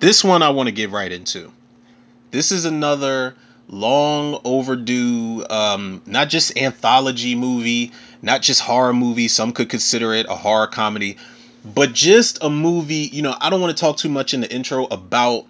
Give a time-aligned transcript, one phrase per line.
[0.00, 1.52] this one I want to get right into.
[2.30, 3.34] This is another
[3.68, 7.92] long overdue, um, not just anthology movie,
[8.22, 9.28] not just horror movie.
[9.28, 11.18] Some could consider it a horror comedy,
[11.64, 13.08] but just a movie.
[13.12, 15.46] You know, I don't want to talk too much in the intro about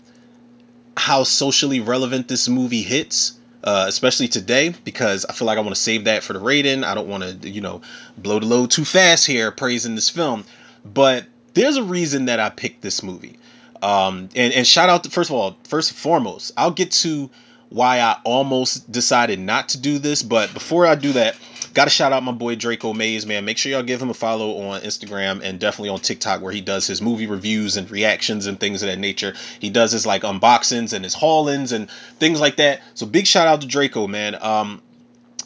[0.97, 3.37] how socially relevant this movie hits.
[3.63, 6.83] Uh, especially today, because I feel like I want to save that for the rating.
[6.83, 7.83] I don't want to, you know,
[8.17, 10.47] blow the load too fast here praising this film.
[10.83, 13.39] But there's a reason that I picked this movie.
[13.83, 17.31] Um, and, and shout out to, first of all, first and foremost, I'll get to
[17.71, 20.23] why I almost decided not to do this.
[20.23, 21.37] But before I do that,
[21.73, 23.45] got to shout out my boy Draco Mays, man.
[23.45, 26.61] Make sure y'all give him a follow on Instagram and definitely on TikTok where he
[26.61, 29.35] does his movie reviews and reactions and things of that nature.
[29.61, 32.83] He does his like unboxings and his haulings and things like that.
[32.95, 34.37] So big shout out to Draco, man.
[34.41, 34.83] Um,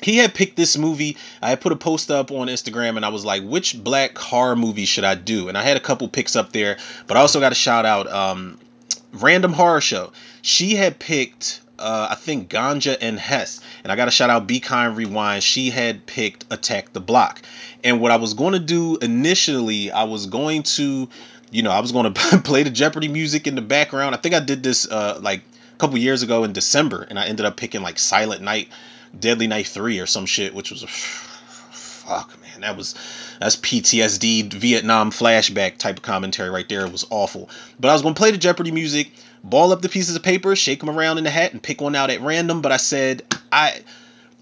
[0.02, 1.16] he had picked this movie.
[1.40, 4.56] I had put a post up on Instagram and I was like, which black horror
[4.56, 5.48] movie should I do?
[5.48, 8.10] And I had a couple picks up there, but I also got a shout out
[8.10, 8.58] um,
[9.12, 10.12] Random Horror Show.
[10.42, 13.60] She had picked uh, I think Ganja and Hess.
[13.82, 15.42] And I got to shout out Be Kind Rewind.
[15.42, 17.42] She had picked Attack the Block.
[17.82, 21.08] And what I was going to do initially, I was going to,
[21.50, 24.14] you know, I was going to play the Jeopardy music in the background.
[24.14, 27.02] I think I did this uh, like a couple years ago in December.
[27.02, 28.68] And I ended up picking like Silent Night,
[29.18, 32.60] Deadly Night 3 or some shit, which was a fuck, man.
[32.60, 32.94] That was
[33.40, 36.86] that's PTSD Vietnam flashback type of commentary right there.
[36.86, 37.50] It was awful.
[37.78, 39.10] But I was gonna play the Jeopardy music,
[39.42, 41.94] ball up the pieces of paper, shake them around in the hat, and pick one
[41.94, 42.62] out at random.
[42.62, 43.80] But I said I.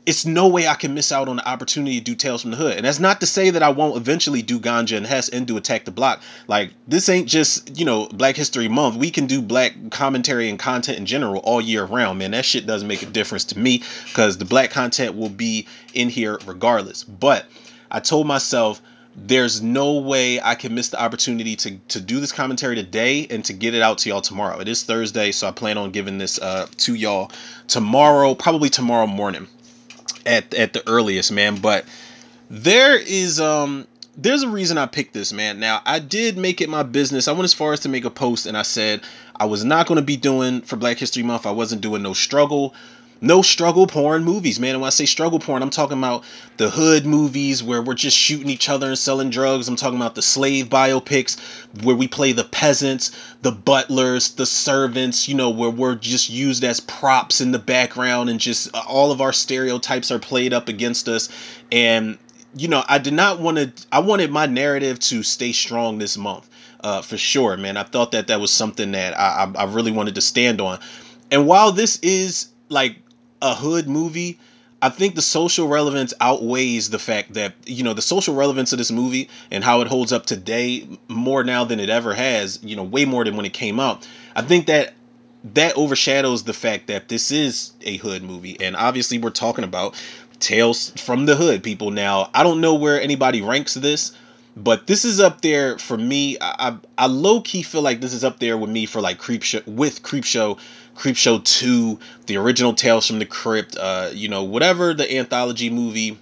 [0.05, 2.57] It's no way I can miss out on the opportunity to do Tales from the
[2.57, 2.77] Hood.
[2.77, 5.57] And that's not to say that I won't eventually do Ganja and Hess and do
[5.57, 6.21] Attack the Block.
[6.49, 8.97] Like, this ain't just, you know, Black History Month.
[8.97, 12.33] We can do black commentary and content in general all year round, man.
[12.33, 16.09] That shit doesn't make a difference to me because the black content will be in
[16.09, 17.05] here regardless.
[17.05, 17.47] But
[17.89, 18.83] I told myself
[19.15, 23.45] there's no way I can miss the opportunity to to do this commentary today and
[23.45, 24.59] to get it out to y'all tomorrow.
[24.59, 27.31] It is Thursday, so I plan on giving this uh to y'all
[27.69, 29.47] tomorrow, probably tomorrow morning
[30.27, 31.57] at at the earliest, man.
[31.57, 31.85] But
[32.51, 33.87] there is um
[34.17, 35.59] there's a reason I picked this, man.
[35.59, 37.29] Now, I did make it my business.
[37.29, 39.01] I went as far as to make a post and I said
[39.35, 41.47] I was not going to be doing for Black History Month.
[41.47, 42.75] I wasn't doing no struggle
[43.23, 44.75] no struggle porn movies, man.
[44.75, 46.25] And when I say struggle porn, I'm talking about
[46.57, 49.69] the hood movies where we're just shooting each other and selling drugs.
[49.69, 51.39] I'm talking about the slave biopics
[51.85, 56.65] where we play the peasants, the butlers, the servants, you know, where we're just used
[56.65, 60.69] as props in the background and just uh, all of our stereotypes are played up
[60.69, 61.29] against us.
[61.71, 62.19] And,
[62.57, 66.19] you know, I did not want to, I wanted my narrative to stay strong this
[66.19, 66.49] month.
[66.81, 67.77] Uh, for sure, man.
[67.77, 70.81] I thought that that was something that I, I, I really wanted to stand on.
[71.31, 72.97] And while this is like
[73.43, 74.39] a hood movie,
[74.81, 78.79] I think the social relevance outweighs the fact that you know the social relevance of
[78.79, 82.59] this movie and how it holds up today more now than it ever has.
[82.63, 84.09] You know, way more than when it came out.
[84.35, 84.95] I think that
[85.55, 89.95] that overshadows the fact that this is a hood movie, and obviously we're talking about
[90.41, 91.63] Tales from the Hood.
[91.63, 94.13] People now, I don't know where anybody ranks this,
[94.57, 96.39] but this is up there for me.
[96.41, 99.19] I I, I low key feel like this is up there with me for like
[99.19, 100.59] creep show with creep show
[100.95, 106.19] Creepshow 2, the original Tales from the Crypt, uh, you know, whatever the anthology movie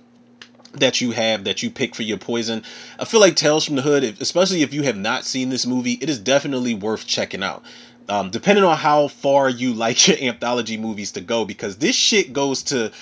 [0.75, 2.63] that you have that you pick for your poison.
[2.99, 5.93] I feel like Tales from the Hood, especially if you have not seen this movie,
[5.93, 7.65] it is definitely worth checking out.
[8.09, 12.33] Um, depending on how far you like your anthology movies to go, because this shit
[12.33, 12.93] goes to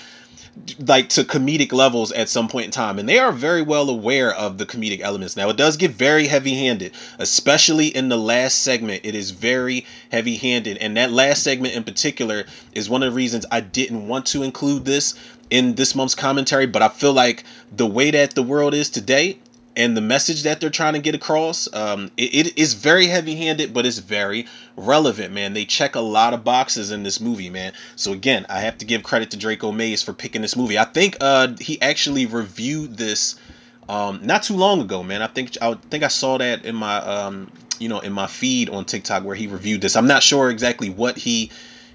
[0.79, 4.33] like to comedic levels at some point in time and they are very well aware
[4.35, 5.37] of the comedic elements.
[5.37, 9.03] Now it does get very heavy handed especially in the last segment.
[9.05, 13.17] It is very heavy handed and that last segment in particular is one of the
[13.17, 15.15] reasons i didn't want to include this
[15.51, 17.45] in this month's commentary but i feel like
[17.75, 19.39] the way that the world is today
[19.79, 23.37] and the message that they're trying to get across um, it, it is very heavy
[23.37, 24.47] handed but it's very
[24.77, 25.55] relevant man.
[25.55, 27.73] They check a lot of boxes in this movie man.
[27.97, 30.79] So again i have to give credit to draco mays for picking this movie.
[30.79, 33.37] I think uh, he actually reviewed this
[33.89, 35.23] um, not too long ago man.
[35.23, 38.69] I think i think i saw that in my um, you know in my feed
[38.69, 39.97] on tiktok where he reviewed this.
[39.97, 41.51] I'm not sure exactly what he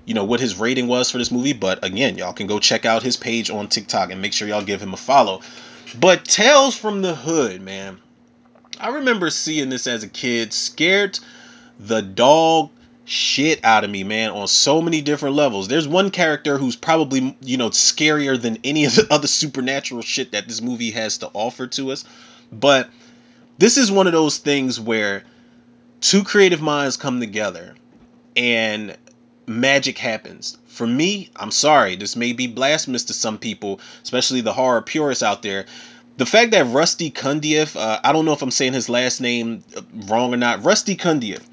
[0.06, 2.86] you know what his rating was for this movie but again y'all can go check
[2.86, 5.42] out his page on tiktok and make sure y'all give him a follow
[6.00, 8.00] but Tales from the Hood, man.
[8.80, 11.20] I remember seeing this as a kid, scared
[11.80, 12.70] the dog
[13.06, 15.68] shit out of me, man, on so many different levels.
[15.68, 20.32] There's one character who's probably, you know, scarier than any of the other supernatural shit
[20.32, 22.06] that this movie has to offer to us.
[22.52, 22.90] But
[23.58, 25.24] this is one of those things where
[26.02, 27.76] two creative minds come together
[28.36, 28.98] and
[29.46, 30.58] magic happens.
[30.74, 35.22] For me, I'm sorry, this may be blasphemous to some people, especially the horror purists
[35.22, 35.68] out there.
[36.18, 39.64] The fact that Rusty Cundieff, uh, I don't know if I'm saying his last name
[39.78, 41.44] uh, wrong or not, Rusty Cundieff,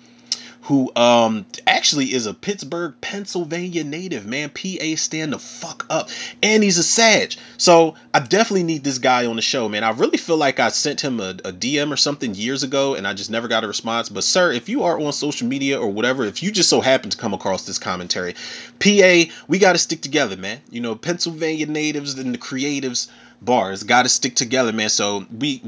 [0.71, 4.51] who um actually is a Pittsburgh, Pennsylvania native, man.
[4.51, 6.11] PA stand the fuck up.
[6.45, 7.35] And he's a Sag.
[7.57, 9.83] So I definitely need this guy on the show, man.
[9.83, 13.05] I really feel like I sent him a, a DM or something years ago and
[13.05, 14.11] I just never got a response.
[14.11, 17.11] But sir, if you are on social media or whatever, if you just so happen
[17.11, 18.35] to come across this commentary,
[18.79, 20.61] PA, we gotta stick together, man.
[20.71, 23.09] You know, Pennsylvania natives and the creatives
[23.41, 24.89] bars got to stick together man.
[24.89, 25.63] So we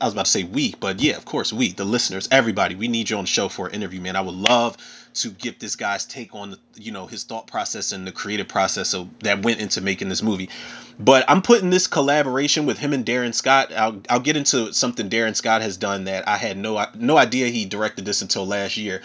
[0.00, 2.88] i was about to say we but yeah of course we the listeners everybody we
[2.88, 4.16] need you on the show for an interview man.
[4.16, 4.76] I would love
[5.14, 8.88] to get this guy's take on you know his thought process and the creative process
[8.88, 10.50] so that went into making this movie.
[10.98, 13.72] But i'm putting this collaboration with him and darren scott.
[13.72, 17.48] I'll, I'll get into something darren scott has done that i had no no idea
[17.48, 19.02] he directed this until last year.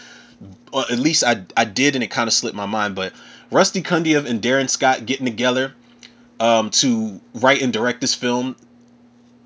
[0.72, 3.14] Or at least i, I did and it kind of slipped my mind but
[3.52, 5.74] rusty cundieff and darren scott getting together
[6.40, 8.56] um, to write and direct this film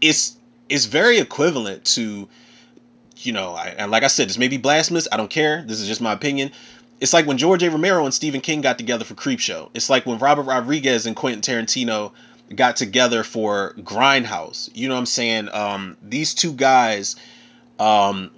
[0.01, 0.35] it's
[0.69, 2.27] it's very equivalent to
[3.17, 5.79] you know I, and like i said this may be blasphemous i don't care this
[5.79, 6.51] is just my opinion.
[6.99, 7.71] It's like when george a.
[7.71, 11.41] Romero and stephen king got together for creepshow it's like when robert rodriguez and quentin
[11.41, 12.11] tarantino
[12.55, 14.69] got together for grindhouse.
[14.73, 15.49] You know what i'm saying?
[15.51, 17.15] Um, these two guys
[17.79, 18.31] um,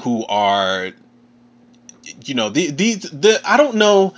[0.00, 0.92] who are
[2.24, 4.14] you know the, the the i don't know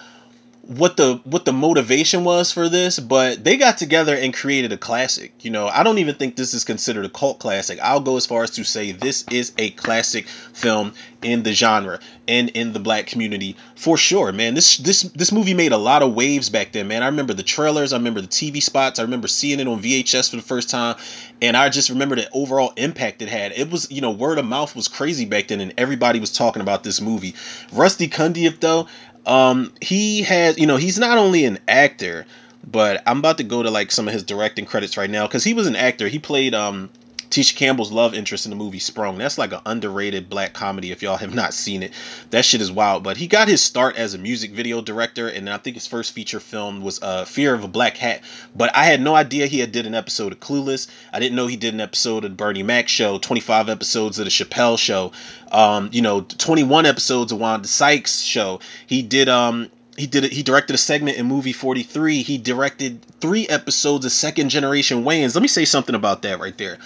[0.67, 4.77] what the what the motivation was for this, but they got together and created a
[4.77, 5.33] classic.
[5.45, 7.79] You know, I don't even think this is considered a cult classic.
[7.81, 12.01] I'll go as far as to say this is a classic film in the genre
[12.29, 14.55] and in the black community for sure, man.
[14.55, 17.03] This this this movie made a lot of waves back then, man.
[17.05, 20.31] I remember the trailers, I remember the TV spots, I remember seeing it on VHS
[20.31, 20.97] for the first time,
[21.41, 23.53] and I just remember the overall impact it had.
[23.53, 26.63] It was, you know, word of mouth was crazy back then, and everybody was talking
[26.63, 27.35] about this movie.
[27.73, 28.89] Rusty Cundieff, though,
[29.27, 32.27] um, he has, you know, he's not only an actor,
[32.67, 35.45] but I'm about to go to like some of his directing credits right now because
[35.45, 36.09] he was an actor.
[36.09, 36.91] He played um
[37.31, 39.19] Tisha Campbell's love interest in the movie Sprung.
[39.19, 41.93] That's like an underrated black comedy if y'all have not seen it.
[42.31, 43.03] That shit is wild.
[43.03, 46.13] But he got his start as a music video director, and I think his first
[46.13, 48.23] feature film was uh, Fear of a Black Hat.
[48.55, 50.89] But I had no idea he had did an episode of Clueless.
[51.13, 54.31] I didn't know he did an episode of Bernie Mac Show, 25 episodes of the
[54.31, 55.13] Chappelle Show,
[55.51, 58.61] um, you know, 21 episodes of Wanda Sykes Show.
[58.87, 60.25] He did um he did.
[60.25, 62.23] He directed a segment in movie 43.
[62.23, 65.35] He directed three episodes of Second Generation Wayans.
[65.35, 66.79] Let me say something about that right there.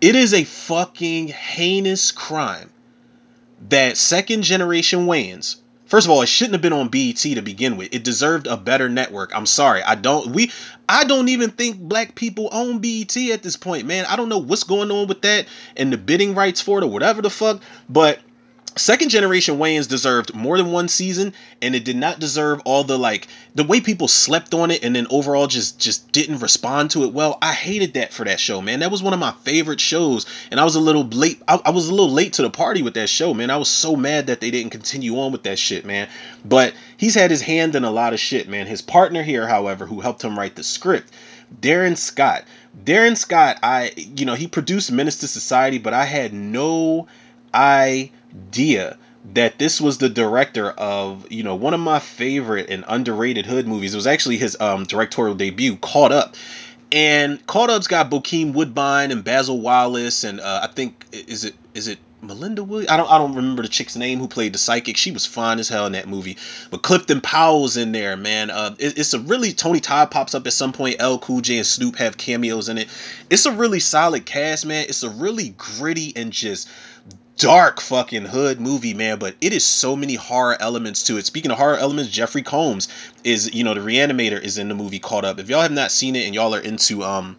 [0.00, 2.70] It is a fucking heinous crime
[3.68, 5.56] that second generation Wayans.
[5.86, 7.92] First of all, it shouldn't have been on BET to begin with.
[7.92, 9.34] It deserved a better network.
[9.34, 9.82] I'm sorry.
[9.82, 10.52] I don't we
[10.88, 14.04] I don't even think black people own BET at this point, man.
[14.06, 15.46] I don't know what's going on with that
[15.76, 18.20] and the bidding rights for it or whatever the fuck, but
[18.78, 22.98] Second generation Wayans deserved more than one season, and it did not deserve all the
[22.98, 27.04] like the way people slept on it, and then overall just just didn't respond to
[27.04, 27.38] it well.
[27.42, 28.80] I hated that for that show, man.
[28.80, 31.42] That was one of my favorite shows, and I was a little late.
[31.46, 33.50] I, I was a little late to the party with that show, man.
[33.50, 36.08] I was so mad that they didn't continue on with that shit, man.
[36.44, 38.66] But he's had his hand in a lot of shit, man.
[38.66, 41.12] His partner here, however, who helped him write the script,
[41.60, 42.44] Darren Scott.
[42.84, 47.08] Darren Scott, I you know he produced Menace to Society, but I had no
[48.38, 48.96] idea
[49.34, 53.66] that this was the director of you know one of my favorite and underrated hood
[53.66, 53.94] movies.
[53.94, 56.36] It was actually his um, directorial debut, Caught Up.
[56.90, 61.54] And Caught Up's got Bokeem Woodbine and Basil Wallace and uh, I think is it
[61.74, 62.90] is it Melinda Williams?
[62.90, 64.96] I don't I don't remember the chick's name who played the psychic.
[64.96, 66.38] She was fine as hell in that movie.
[66.70, 68.48] But Clifton Powell's in there, man.
[68.48, 70.96] Uh, it, it's a really Tony Todd pops up at some point.
[70.98, 72.88] L Cool J and Snoop have cameos in it.
[73.28, 74.86] It's a really solid cast, man.
[74.88, 76.70] It's a really gritty and just
[77.38, 81.26] dark fucking hood movie, man, but it is so many horror elements to it.
[81.26, 82.88] Speaking of horror elements, Jeffrey Combs
[83.24, 85.38] is, you know, the reanimator is in the movie Caught Up.
[85.38, 87.36] If y'all have not seen it and y'all are into um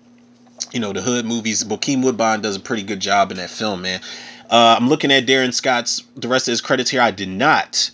[0.73, 3.81] you know the hood movies, Bokeem Woodbine does a pretty good job in that film,
[3.81, 4.01] man.
[4.49, 7.01] Uh, I'm looking at Darren Scott's the rest of his credits here.
[7.01, 7.91] I did not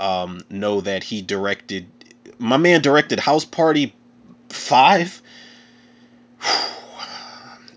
[0.00, 1.86] um, know that he directed.
[2.38, 3.94] My man directed House Party
[4.48, 5.22] Five.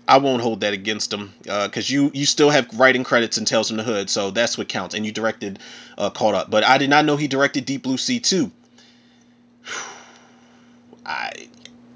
[0.08, 3.44] I won't hold that against him because uh, you you still have writing credits in
[3.44, 4.94] Tales from the Hood, so that's what counts.
[4.94, 5.58] And you directed
[5.98, 8.50] uh, Caught Up, but I did not know he directed Deep Blue Sea too.
[11.06, 11.30] I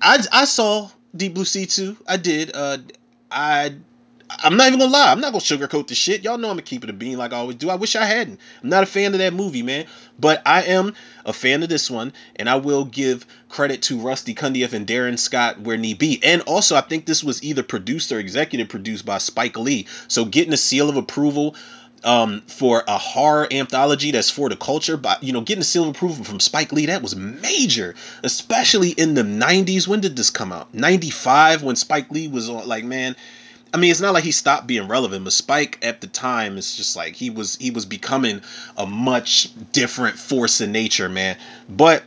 [0.02, 1.96] I I saw Deep Blue Sea too.
[2.06, 2.54] I did.
[2.54, 2.78] Uh,
[3.30, 3.74] I
[4.42, 5.10] I'm not even gonna lie.
[5.10, 6.22] I'm not gonna sugarcoat the shit.
[6.22, 7.70] Y'all know I'm gonna keep it a bean like I always do.
[7.70, 8.40] I wish I hadn't.
[8.62, 9.86] I'm not a fan of that movie, man.
[10.18, 14.34] But I am a fan of this one, and I will give credit to Rusty
[14.34, 16.18] Cundieff and Darren Scott where need be.
[16.24, 19.86] And also, I think this was either produced or executive produced by Spike Lee.
[20.08, 21.54] So getting a seal of approval
[22.02, 25.84] um, for a horror anthology that's for the culture, but you know, getting a seal
[25.84, 27.94] of approval from Spike Lee, that was major,
[28.24, 29.86] especially in the 90s.
[29.86, 30.74] When did this come out?
[30.74, 33.14] 95 when Spike Lee was on, like, man,
[33.74, 36.76] I mean, it's not like he stopped being relevant, but Spike at the time is
[36.76, 38.40] just like he was he was becoming
[38.76, 41.36] a much different force in nature, man.
[41.68, 42.02] But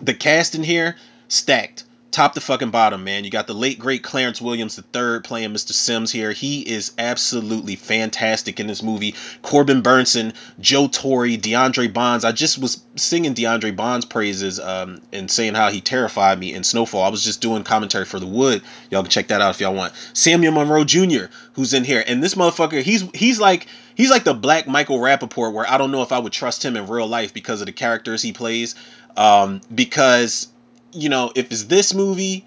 [0.00, 0.96] the cast in here
[1.28, 3.24] stacked top to fucking bottom, man.
[3.24, 5.72] You got the late great Clarence Williams the third playing Mr.
[5.72, 6.32] Sims here.
[6.32, 9.14] He is absolutely fantastic in this movie.
[9.42, 12.24] Corbin Bernsen, Joe Torry, Deandre Bonds.
[12.24, 16.64] I just was singing Deandre Bonds praises um, and saying how he terrified me in
[16.64, 17.02] Snowfall.
[17.02, 18.62] I was just doing commentary for The Wood.
[18.90, 19.92] Y'all can check that out if y'all want.
[20.12, 21.26] Samuel Monroe Jr.
[21.52, 25.52] who's in here, and this motherfucker, he's he's like he's like the black Michael Rapaport,
[25.52, 27.72] where I don't know if I would trust him in real life because of the
[27.72, 28.74] characters he plays.
[29.18, 30.48] Um, because
[30.92, 32.46] you know, if it's this movie,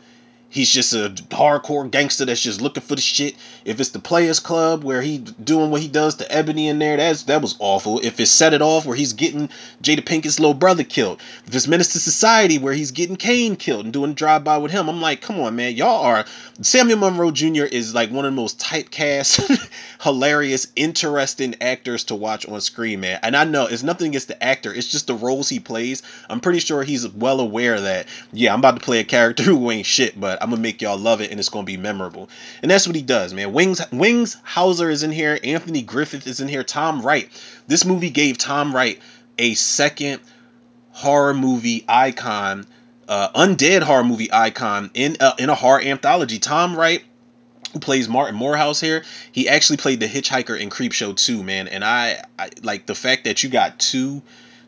[0.52, 3.36] he's just a hardcore gangster that's just looking for the shit.
[3.66, 6.98] If it's the Players Club where he doing what he does to Ebony in there,
[6.98, 8.00] that's that was awful.
[8.00, 9.50] If it's Set It Off where he's getting
[9.82, 11.22] Jada Pinkett's little brother killed.
[11.48, 14.90] If it's II Society where he's getting Kane killed and doing drive by with him,
[14.90, 16.26] I'm like, come on, man, y'all are.
[16.62, 17.64] Samuel Monroe Jr.
[17.64, 19.70] is like one of the most typecast,
[20.02, 23.20] hilarious, interesting actors to watch on screen, man.
[23.24, 26.04] And I know it's nothing against the actor, it's just the roles he plays.
[26.30, 29.72] I'm pretty sure he's well aware that yeah, I'm about to play a character who
[29.72, 32.30] ain't shit, but I'm gonna make y'all love it and it's gonna be memorable.
[32.62, 33.54] And that's what he does, man.
[33.54, 37.30] Wings Wings Hauser is in here, Anthony Griffith is in here, Tom Wright.
[37.68, 39.00] This movie gave Tom Wright
[39.38, 40.22] a second
[40.92, 42.66] horror movie icon,
[43.08, 46.40] uh, undead horror movie icon in a, in a horror anthology.
[46.40, 47.04] Tom Wright
[47.74, 51.68] who plays Martin Morehouse here, he actually played the hitchhiker in Creepshow 2, man.
[51.68, 54.22] And I, I like the fact that you got two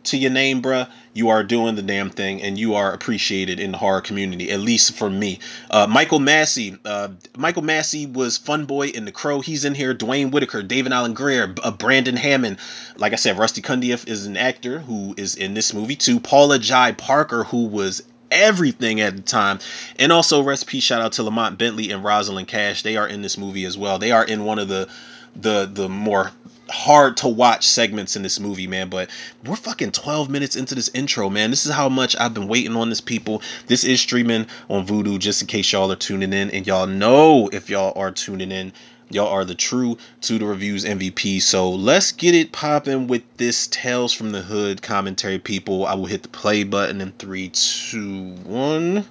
[0.06, 3.72] to your name, bruh, you are doing the damn thing and you are appreciated in
[3.72, 5.40] the horror community, at least for me.
[5.70, 6.78] Uh, Michael Massee.
[6.84, 9.42] Uh, Michael Massee was Fun Boy in The Crow.
[9.42, 9.94] He's in here.
[9.94, 12.58] Duane Whitaker, David Alan Grier, uh, Brandon Hammond.
[12.98, 16.20] Like I said, Rusty Cundieff is an actor who is in this movie too.
[16.20, 19.60] Paula Jai Parker, who was everything at the time.
[19.98, 22.84] And also recipe shout out to Lamont Bentley and Rosalind Cash.
[22.84, 24.00] They are in this movie as well.
[24.00, 24.90] They are in one of the
[25.36, 26.32] the the more
[26.74, 28.90] hard to watch segments in this movie, man.
[28.90, 29.10] But
[29.46, 31.52] we're fucking 12 minutes into this intro, man.
[31.52, 33.42] This is how much I've been waiting on this, people.
[33.68, 36.50] This is streaming on Vudu, just in case y'all are tuning in.
[36.52, 38.74] And y'all know if y'all are tuning in,
[39.10, 41.42] y'all are the true to the reviews MVP.
[41.42, 45.86] So let's get it popping with this Tales from the Hood commentary, people.
[45.86, 49.06] I will hit the play button in three, two, one.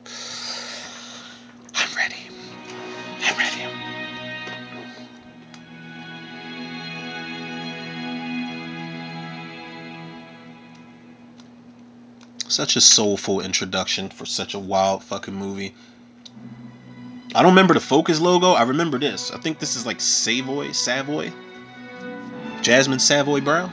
[1.75, 2.17] I'm ready.
[3.25, 3.82] I'm ready.
[12.53, 15.75] Such a soulful introduction for such a wild fucking movie.
[17.35, 18.53] I don't remember the Focus logo.
[18.53, 19.31] I remember this.
[19.31, 21.33] I think this is like Savoy, Savoy.
[22.61, 23.73] Jasmine Savoy Brown.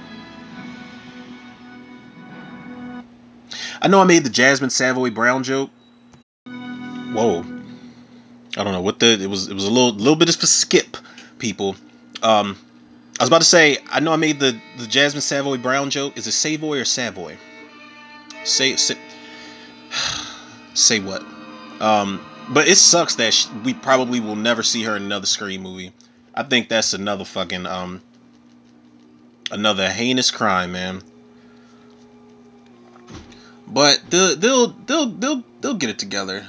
[3.81, 5.71] I know I made the Jasmine Savoy Brown joke.
[6.45, 7.43] Whoa.
[8.55, 9.49] I don't know what the it was.
[9.49, 10.95] It was a little little bit of a skip,
[11.37, 11.75] people.
[12.23, 12.57] Um,
[13.19, 16.17] I was about to say I know I made the the Jasmine Savoy Brown joke.
[16.17, 17.37] Is it Savoy or Savoy?
[18.43, 18.95] Say say
[20.73, 21.23] say what?
[21.79, 22.19] Um,
[22.49, 25.93] but it sucks that we probably will never see her in another Scream movie.
[26.33, 28.01] I think that's another fucking um
[29.51, 31.01] another heinous crime, man.
[33.67, 36.47] But they'll they'll they'll they'll, they'll get it together.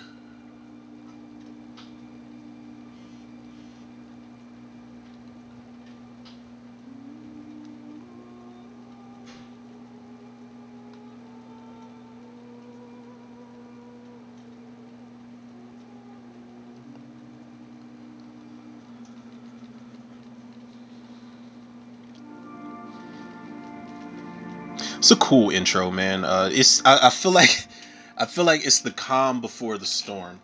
[25.01, 26.27] It's a cool intro, man.
[26.27, 27.67] Uh, it's I, I feel like
[28.19, 30.39] I feel like it's the calm before the storm.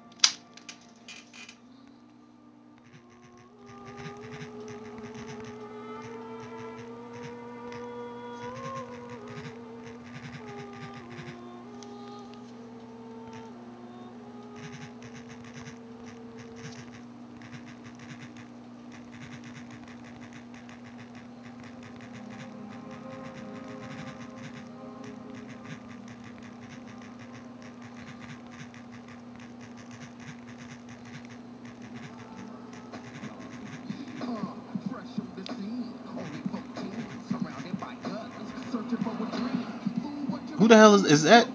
[40.59, 41.47] Who the hell is is that?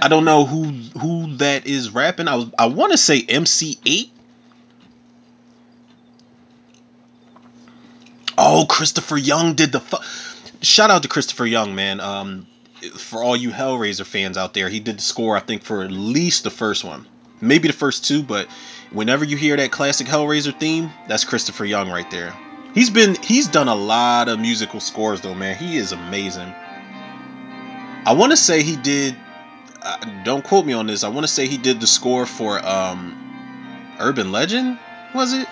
[0.00, 0.64] I don't know who
[0.98, 2.28] who that is rapping.
[2.28, 4.10] I was I want to say MC Eiht.
[8.36, 9.96] Oh, Christopher Young did the fu-
[10.60, 12.00] Shout out to Christopher Young, man.
[12.00, 12.46] Um
[12.98, 15.90] for all you Hellraiser fans out there, he did the score I think for at
[15.90, 17.06] least the first one,
[17.40, 18.46] maybe the first two, but
[18.90, 22.34] whenever you hear that classic Hellraiser theme, that's Christopher Young right there.
[22.74, 25.56] He's been he's done a lot of musical scores though, man.
[25.56, 26.52] He is amazing.
[28.06, 29.16] I want to say he did.
[29.80, 31.04] Uh, don't quote me on this.
[31.04, 34.78] I want to say he did the score for um, Urban Legend.
[35.14, 35.46] Was it?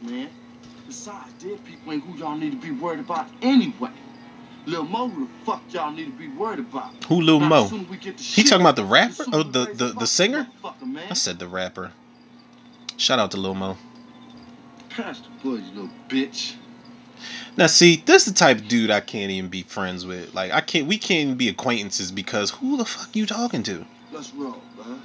[0.00, 0.28] Business, man.
[0.86, 3.90] Besides, dead people ain't who y'all need to be worried about anyway.
[4.66, 6.92] Lil Mo, who the fuck y'all need to be worried about?
[7.06, 7.64] Who Lil Mo?
[7.64, 9.24] as as we get the He talking about the rapper?
[9.32, 10.46] Oh, the the, the singer?
[10.84, 11.04] man.
[11.10, 11.92] I said the rapper.
[12.96, 13.76] Shout out to Lil Mo.
[14.90, 16.54] Pass the bush, you little bitch.
[17.56, 20.34] Now see, this is the type of dude I can't even be friends with.
[20.34, 23.84] Like I can't we can't even be acquaintances because who the fuck you talking to?
[24.12, 25.00] Let's roll, man.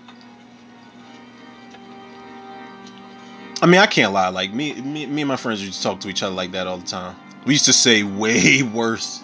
[3.61, 5.99] I mean I can't lie, like me me, me and my friends used to talk
[6.01, 7.15] to each other like that all the time.
[7.45, 9.21] We used to say way worse.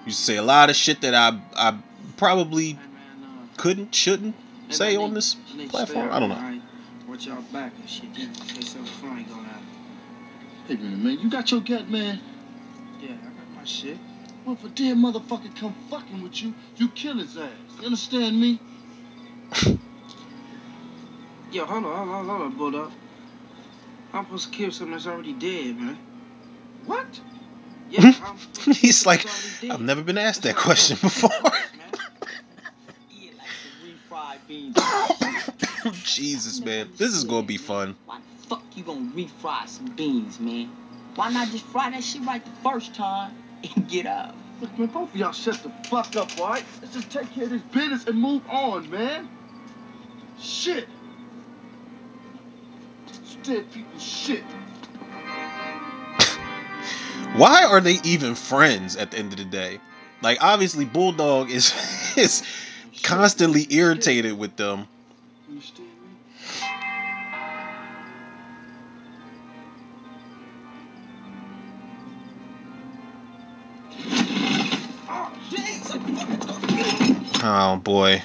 [0.00, 1.78] We used to say a lot of shit that I I
[2.16, 4.34] probably Hey man, couldn't, shouldn't
[4.70, 5.36] say on this
[5.68, 6.10] platform.
[6.10, 6.34] I don't know.
[6.34, 6.62] alright?
[7.08, 8.04] Watch y'all back and shit.
[8.16, 9.66] You say something funny gonna happen.
[10.66, 11.18] Hey, minute, man.
[11.20, 12.20] You got your gut, man.
[13.00, 13.96] Yeah, I got my shit.
[14.44, 17.50] Well, if a dead motherfucker come fucking with you, you kill his ass.
[17.78, 18.60] You understand me?
[21.52, 22.92] Yo, hold on, hold on, hold on, hold Bulldog.
[24.12, 25.98] I'm supposed to kill someone that's already dead, man.
[26.86, 27.20] What?
[27.90, 28.24] Yeah, hmm?
[28.24, 29.70] I'm supposed to kill He's like, that's already dead.
[29.74, 31.30] I've never been asked that question before.
[31.42, 31.52] Man.
[33.10, 36.02] Yeah, like some refried beans.
[36.04, 36.90] Jesus, man.
[36.96, 37.96] This is gonna be fun.
[38.06, 40.70] Why the fuck you gonna refry some beans, man?
[41.14, 44.36] Why not just fry that shit right the first time and get up?
[44.60, 46.64] Look, man, both of y'all shut the fuck up, all right?
[46.82, 49.28] Let's just take care of this business and move on, man.
[50.40, 50.88] Shit.
[53.42, 54.42] Dead people shit.
[57.36, 59.80] Why are they even friends at the end of the day?
[60.22, 61.72] Like obviously Bulldog is
[62.16, 62.42] is
[63.02, 64.86] constantly irritated with them.
[75.10, 75.32] Oh,
[77.40, 78.22] Oh boy.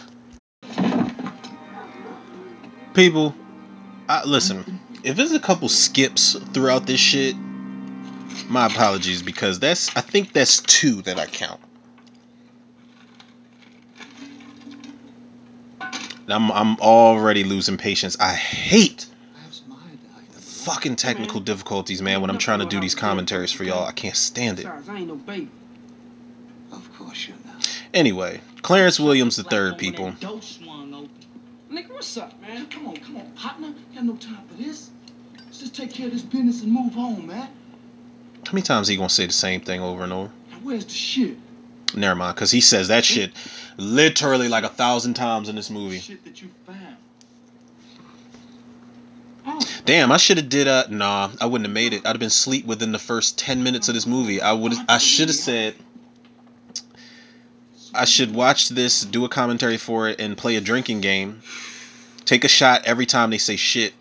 [2.93, 3.36] People,
[4.08, 4.80] I, listen.
[5.03, 7.35] If there's a couple skips throughout this shit,
[8.47, 11.59] my apologies because that's I think that's two that I count.
[16.27, 18.17] I'm I'm already losing patience.
[18.19, 19.05] I hate
[20.63, 22.21] fucking technical difficulties, man.
[22.21, 24.63] When I'm trying to do these commentaries for y'all, I can't stand it.
[24.63, 25.49] Besides, I ain't no baby.
[26.71, 27.69] Of course you're not.
[27.93, 30.11] Anyway, Clarence Williams the third, people.
[30.11, 31.09] That door swung open.
[31.69, 32.67] Nigga, what's up, man?
[32.67, 33.73] Come on, come on, partner.
[33.93, 34.91] Got no time for this.
[35.63, 37.47] Just take care of this business and move on, man.
[38.45, 40.30] How many times he gonna say the same thing over and over?
[40.62, 41.38] Where's the shit?
[41.95, 43.32] Never mind, cause he says that shit
[43.78, 45.99] literally like a thousand times in this movie.
[45.99, 46.97] Shit that you found.
[49.86, 52.02] Damn, I should have did uh nah, I wouldn't have made it.
[52.06, 54.41] I'd have been asleep within the first ten minutes of this movie.
[54.41, 55.76] I would I should have said
[57.95, 61.41] I should watch this, do a commentary for it, and play a drinking game.
[62.26, 63.93] Take a shot every time they say shit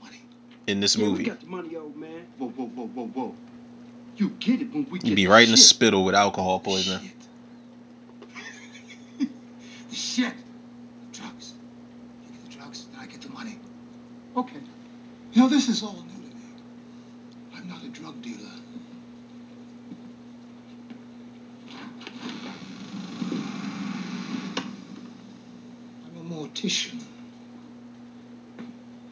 [0.67, 1.25] in this Yeah, movie.
[1.25, 2.27] got the money, old man.
[2.39, 3.35] Whoa, whoa, whoa, whoa, whoa.
[4.17, 5.67] You get it when we get You'd be right in the shit.
[5.67, 7.11] spittle with alcohol poisoning.
[9.19, 9.29] Shit.
[9.91, 10.35] the shit.
[11.13, 11.55] The drugs.
[12.27, 13.59] You get the drugs, then I get the money.
[14.37, 14.59] Okay.
[15.33, 16.43] You know, this is all new to me.
[17.57, 18.39] I'm not a drug dealer.
[26.07, 27.01] I'm a mortician.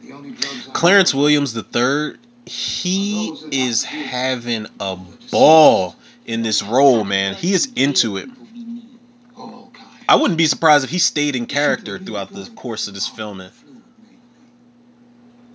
[0.73, 4.97] Clarence Williams III, he is having a
[5.31, 5.95] ball
[6.25, 7.35] in this role, man.
[7.35, 8.29] He is into it.
[10.07, 13.49] I wouldn't be surprised if he stayed in character throughout the course of this filming.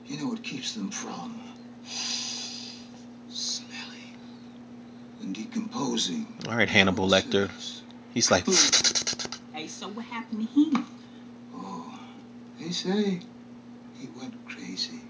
[0.07, 1.41] You know what keeps them from
[3.29, 4.17] smelling
[5.21, 6.27] and decomposing.
[6.49, 7.51] All right, Hannibal Lecter.
[8.15, 8.47] He's like,
[9.53, 10.87] Hey, so what happened to him?
[11.55, 11.99] Oh,
[12.59, 13.21] they say
[13.99, 14.46] he went
[14.77, 15.01] crazy.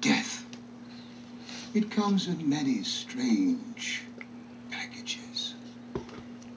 [0.00, 0.44] Death.
[1.74, 4.02] It comes in many strange
[4.70, 5.54] packages.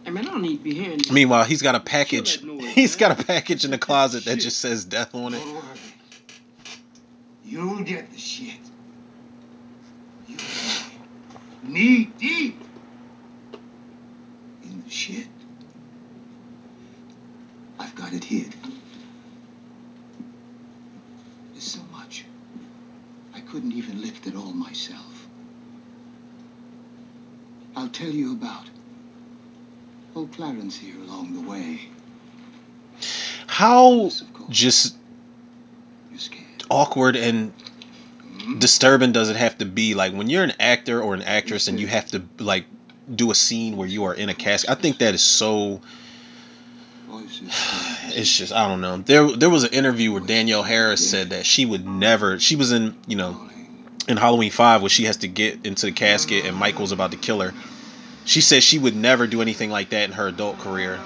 [0.04, 1.12] Hey man, I don't need to be hearing this.
[1.12, 2.40] Meanwhile, he's got a package.
[2.42, 3.10] Kill that noise, He's man.
[3.10, 5.40] got a package in the closet that just says death on it.
[5.40, 5.64] Don't worry.
[7.46, 8.60] You'll get the shit.
[10.28, 12.62] You'll be knee deep
[14.64, 15.28] in the shit.
[17.80, 18.56] I've got it hid.
[21.56, 22.26] There's so much.
[23.34, 25.30] I couldn't even lift it all myself.
[27.74, 28.66] I'll tell you about
[30.14, 31.80] old Clarence here along the way.
[33.48, 34.50] How Yes, of course.
[34.50, 34.96] just
[36.70, 37.54] awkward and
[38.44, 38.60] Hmm?
[38.60, 39.94] disturbing does it have to be?
[39.94, 42.66] Like when you're an actor or an actress and you have to like
[43.10, 44.70] do a scene where you are in a casket.
[44.70, 45.80] I think that is so.
[48.16, 48.98] It's just I don't know.
[48.98, 52.40] There there was an interview where Danielle Harris said that she would never.
[52.40, 53.50] She was in you know
[54.08, 57.18] in Halloween Five where she has to get into the casket and Michael's about to
[57.18, 57.54] kill her.
[58.24, 61.00] She said she would never do anything like that in her adult career.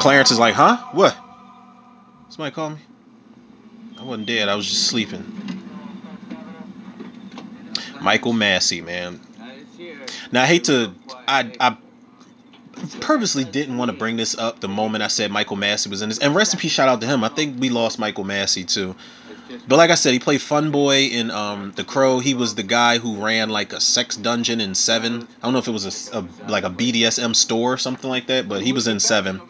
[0.00, 0.78] Clarence is like, huh?
[0.92, 1.14] What?
[2.30, 2.78] Somebody call me?
[4.00, 4.48] I wasn't dead.
[4.48, 5.24] I was just sleeping.
[8.00, 9.20] Michael Massee, man.
[10.32, 10.92] Now I hate to.
[11.28, 11.76] I I
[13.00, 16.08] purposely didn't want to bring this up the moment I said Michael Massee was in
[16.08, 16.18] this.
[16.18, 17.24] And recipe shout out to him.
[17.24, 18.96] I think we lost Michael Massee too.
[19.68, 22.20] But like I said, he played Fun Boy in um, The Crow.
[22.20, 25.26] He was the guy who ran like a sex dungeon in Seven.
[25.42, 28.28] I don't know if it was a, a like a BDSM store or something like
[28.28, 29.40] that, but he was in Seven.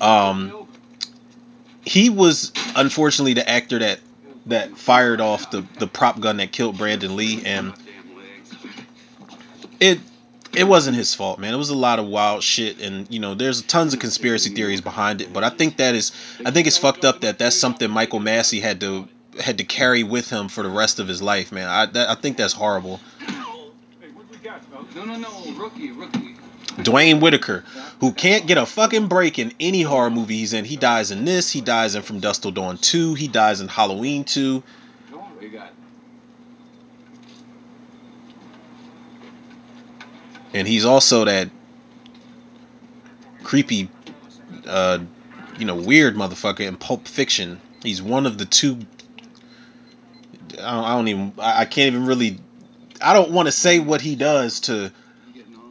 [0.00, 0.66] Um,
[1.84, 4.00] he was unfortunately the actor that
[4.46, 7.72] that fired off the the prop gun that killed Brandon Lee, and
[9.78, 10.00] it
[10.52, 11.54] it wasn't his fault, man.
[11.54, 14.80] It was a lot of wild shit, and you know, there's tons of conspiracy theories
[14.80, 15.32] behind it.
[15.32, 16.12] But I think that is,
[16.44, 20.02] I think it's fucked up that that's something Michael Massee had to had to carry
[20.02, 21.68] with him for the rest of his life, man.
[21.68, 23.00] I that, I think that's horrible.
[24.94, 26.29] No, no, no, rookie, rookie.
[26.82, 27.64] Duane Whitaker,
[28.00, 30.64] who can't get a fucking break in any horror movie he's in.
[30.64, 31.50] He dies in this.
[31.50, 33.14] He dies in From Dusk Till Dawn 2.
[33.14, 34.62] He dies in Halloween 2.
[40.52, 41.48] And he's also that
[43.42, 43.88] creepy
[44.66, 44.98] uh
[45.58, 48.78] you know weird motherfucker in pulp fiction he's one of the two
[50.52, 52.38] i don't, I don't even I, can't even really
[53.00, 54.92] i don't want to say what he does to.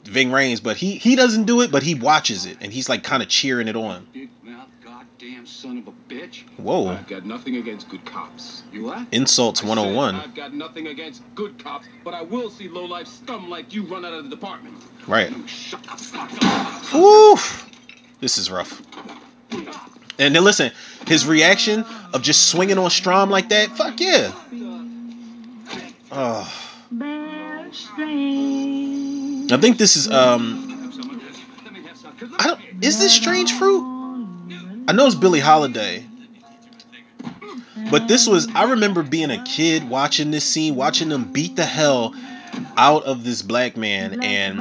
[0.10, 3.04] Ving Rhames, but he he doesn't do it but he watches it and he's like
[3.04, 6.44] kind of cheering it on Big mouth, goddamn son of a bitch.
[6.58, 8.64] whoa I've got nothing against good cops.
[8.72, 9.08] You what?
[9.12, 13.08] insults I said 101 I've got nothing against good cops, but I will see low-life
[13.08, 14.76] scum like you run out of the department.
[15.08, 16.96] right You shut the fuck up.
[16.96, 17.70] Oof.
[18.20, 18.82] This is rough.
[20.20, 20.72] And then listen,
[21.08, 24.32] his reaction of just swinging on Strom like that, fuck yeah.
[26.12, 26.54] Oh.
[29.52, 30.66] I think this is um
[32.82, 33.84] is this Strange Fruit?
[34.88, 36.06] I know it's Billie Holiday.
[37.92, 41.66] But this was I remember being a kid watching this scene, watching them beat the
[41.66, 42.14] hell
[42.78, 44.60] out of this black man and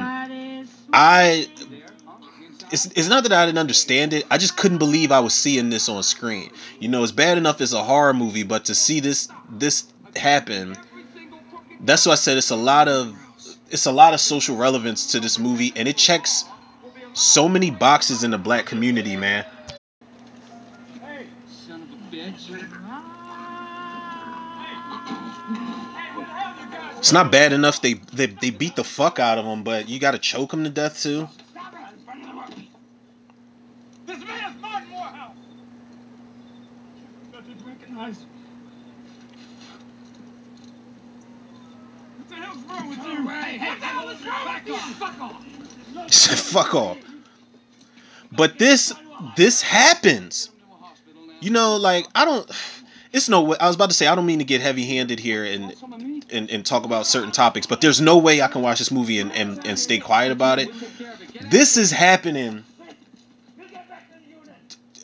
[0.93, 1.47] I
[2.71, 4.25] it's, it's not that I didn't understand it.
[4.29, 6.51] I just couldn't believe I was seeing this on screen.
[6.79, 10.77] You know, it's bad enough it's a horror movie, but to see this this happen,
[11.81, 13.15] that's why I said it's a lot of
[13.71, 16.45] it's a lot of social relevance to this movie, and it checks
[17.13, 19.45] so many boxes in the black community, man.
[21.47, 22.49] Son of a bitch.
[26.99, 29.99] It's not bad enough they they, they beat the fuck out of him, but you
[29.99, 31.29] got to choke him to death too.
[34.05, 34.19] This
[34.61, 35.35] Martin Morehouse.
[37.31, 38.27] Didn't recognize him.
[42.17, 42.58] What the hell's
[44.99, 45.45] Fuck off.
[46.05, 46.97] He said, "Fuck off."
[48.31, 48.93] But this
[49.35, 50.49] this happens.
[51.41, 52.49] You know, like I don't.
[53.11, 53.57] It's no way.
[53.59, 55.73] I was about to say I don't mean to get heavy handed here and,
[56.31, 59.19] and and talk about certain topics, but there's no way I can watch this movie
[59.19, 60.69] and, and, and stay quiet about it.
[61.49, 62.63] This is happening.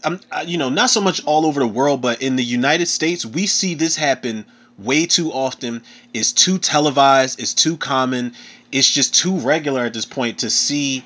[0.03, 3.25] I'm, you know, not so much all over the world, but in the United States,
[3.25, 4.45] we see this happen
[4.77, 5.83] way too often.
[6.13, 7.39] It's too televised.
[7.39, 8.33] It's too common.
[8.71, 11.03] It's just too regular at this point to see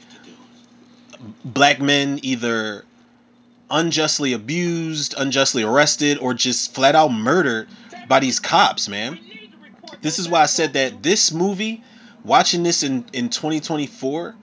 [1.44, 2.86] black men either
[3.70, 7.68] unjustly abused, unjustly arrested, or just flat out murdered
[8.08, 9.20] by these cops, man.
[10.02, 11.84] This is why I said that this movie,
[12.24, 14.36] watching this in, in 2024,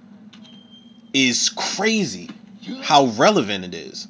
[1.12, 2.30] is crazy
[2.82, 4.06] how relevant it is.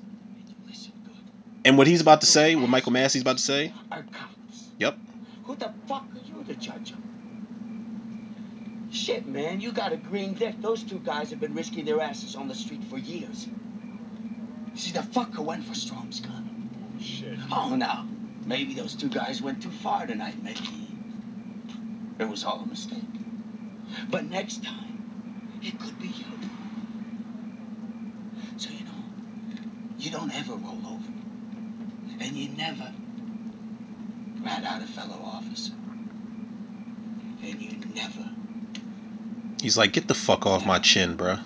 [1.64, 3.72] And what he's about to say, what Michael Massee's about to say,
[4.78, 4.98] Yep.
[5.46, 7.02] Who the fuck are you to judge them?
[8.90, 10.60] Shit, man, you got a green dick.
[10.60, 13.46] Those two guys have been risking their asses on the street for years.
[14.74, 16.96] See, the fucker went for Strom's gun.
[17.00, 17.38] Shit.
[17.52, 18.06] Oh, no.
[18.44, 20.42] Maybe those two guys went too far tonight.
[20.42, 20.88] Maybe
[22.18, 23.02] it was all a mistake.
[24.10, 26.24] But next time, it could be you.
[28.56, 29.04] So, you know,
[29.98, 31.12] you don't ever roll over.
[32.20, 32.92] And you never
[34.46, 35.72] rat out a fellow officer.
[37.42, 38.30] And you never
[39.60, 41.40] he's like, get the fuck off my chin, bruh.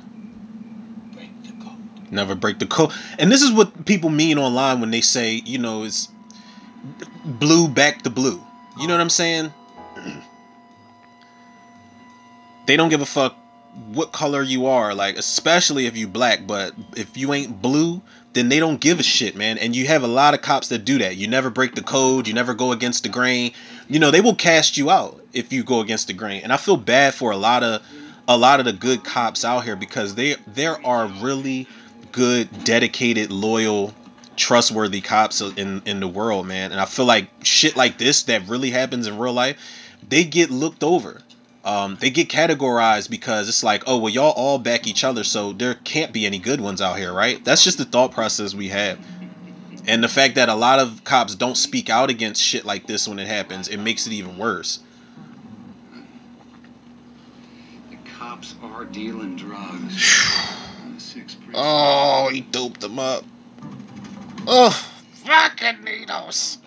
[1.14, 2.12] break the code.
[2.12, 2.92] Never break the code.
[3.18, 6.08] And this is what people mean online when they say, you know, it's
[7.24, 8.44] blue back to blue.
[8.78, 9.52] You know what I'm saying?
[12.66, 13.36] they don't give a fuck
[13.92, 18.48] what color you are, like especially if you black, but if you ain't blue, then
[18.48, 19.58] they don't give a shit, man.
[19.58, 21.16] And you have a lot of cops that do that.
[21.16, 23.52] You never break the code, you never go against the grain.
[23.88, 26.42] You know, they will cast you out if you go against the grain.
[26.42, 27.82] And I feel bad for a lot of
[28.28, 31.66] a lot of the good cops out here because they there are really
[32.12, 33.94] good, dedicated, loyal,
[34.36, 36.70] trustworthy cops in in the world, man.
[36.70, 39.58] And I feel like shit like this that really happens in real life,
[40.08, 41.20] they get looked over.
[41.62, 45.52] Um, they get categorized because it's like, oh well, y'all all back each other, so
[45.52, 47.44] there can't be any good ones out here, right?
[47.44, 48.98] That's just the thought process we have.
[49.86, 53.06] And the fact that a lot of cops don't speak out against shit like this
[53.08, 54.80] when it happens, it makes it even worse.
[57.90, 60.38] The cops are dealing drugs.
[60.82, 61.54] On the six precinct.
[61.54, 63.24] Oh, he doped them up.
[64.46, 64.70] Oh,
[65.24, 66.58] fucking needles.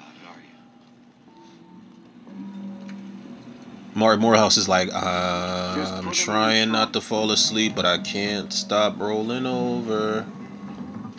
[3.96, 9.00] Mark Morehouse is like, I'm um, trying not to fall asleep, but I can't stop
[9.00, 10.26] rolling over.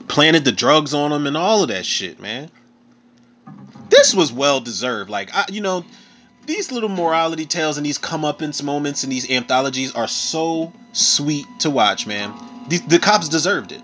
[0.08, 2.50] Planted the drugs on him and all of that shit, man.
[3.90, 5.08] This was well deserved.
[5.08, 5.84] Like, I, you know,
[6.46, 11.70] these little morality tales and these comeuppance moments and these anthologies are so sweet to
[11.70, 12.34] watch, man.
[12.68, 13.82] The, the cops deserved it.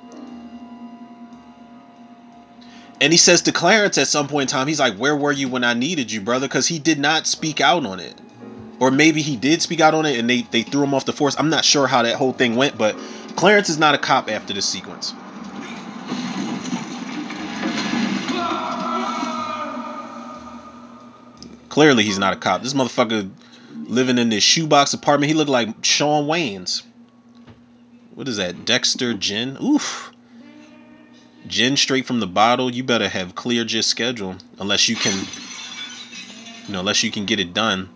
[3.01, 5.49] And he says to Clarence at some point in time, he's like, Where were you
[5.49, 6.49] when I needed you, brother?
[6.49, 8.15] Because he did not speak out on it.
[8.81, 11.13] Or maybe he did speak out on it and they, they threw him off the
[11.13, 11.37] force.
[11.39, 12.97] I'm not sure how that whole thing went, but
[13.37, 15.13] Clarence is not a cop after this sequence.
[21.69, 22.63] Clearly, he's not a cop.
[22.63, 23.31] This motherfucker
[23.85, 25.31] living in this shoebox apartment.
[25.31, 26.83] He looked like Shawn Wayans.
[28.15, 28.65] What is that?
[28.65, 29.57] Dexter gin?
[29.63, 30.11] Oof.
[31.47, 32.71] Gin straight from the bottle.
[32.71, 35.17] You better have clear just schedule, unless you can,
[36.67, 37.89] you know, unless you can get it done.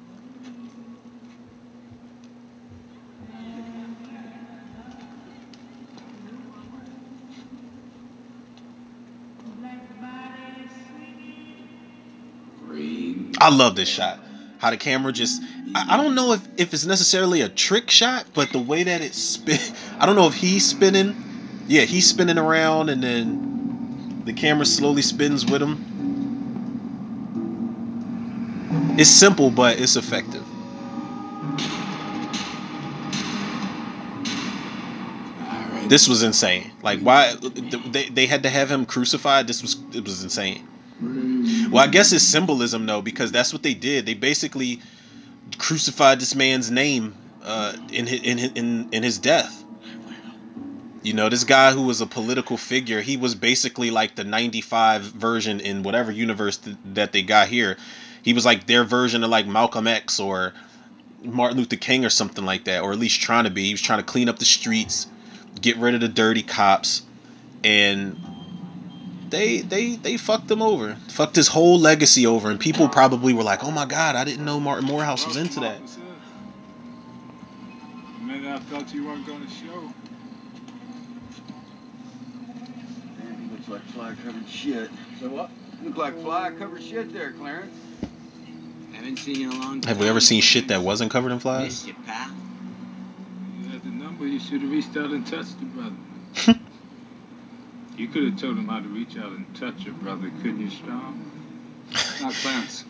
[13.44, 14.18] I love this shot.
[14.56, 15.42] How the camera just
[15.74, 19.14] I, don't know if, if it's necessarily a trick shot, but the way that it
[19.14, 19.58] spin
[19.98, 21.14] I don't know if he's spinning.
[21.68, 25.90] Yeah, he's spinning around and then the camera slowly spins with him.
[28.98, 30.42] It's simple, but it's effective.
[35.90, 36.70] This was insane.
[36.82, 39.46] Like, why they, they had to have him crucified?
[39.46, 40.66] This was it was insane.
[41.70, 44.06] Well, I guess it's symbolism though, because that's what they did.
[44.06, 44.80] They basically
[45.58, 49.62] crucified this man's name uh, in his, in in in his death.
[51.02, 55.02] You know, this guy who was a political figure, he was basically like the 95
[55.02, 57.76] version in whatever universe th- that they got here.
[58.22, 60.54] He was like their version of like Malcolm X or
[61.22, 63.66] Martin Luther King or something like that, or at least trying to be.
[63.66, 65.06] He was trying to clean up the streets,
[65.60, 67.02] get rid of the dirty cops,
[67.62, 68.18] and
[69.34, 73.42] they they they fucked him over, fucked his whole legacy over, and people probably were
[73.42, 76.00] like, "Oh my God, I didn't know Martin Morehouse was into that." Officer.
[78.20, 79.80] A minute I thought you weren't going to show.
[83.18, 84.90] Man, he looks like fly covered shit.
[85.20, 85.50] So what?
[85.82, 87.76] Look like fly covered shit there, Clarence.
[88.92, 89.88] Haven't seen you in a long time.
[89.88, 91.64] Have we ever seen shit that wasn't covered in flies?
[91.64, 92.30] Miss you, pal.
[93.60, 94.26] You had the number.
[94.26, 96.60] You should have reached out and touched the brother.
[97.96, 100.70] you could have told him how to reach out and touch your brother, couldn't you,
[100.70, 101.30] Strom?
[102.20, 102.84] Now, Clarence,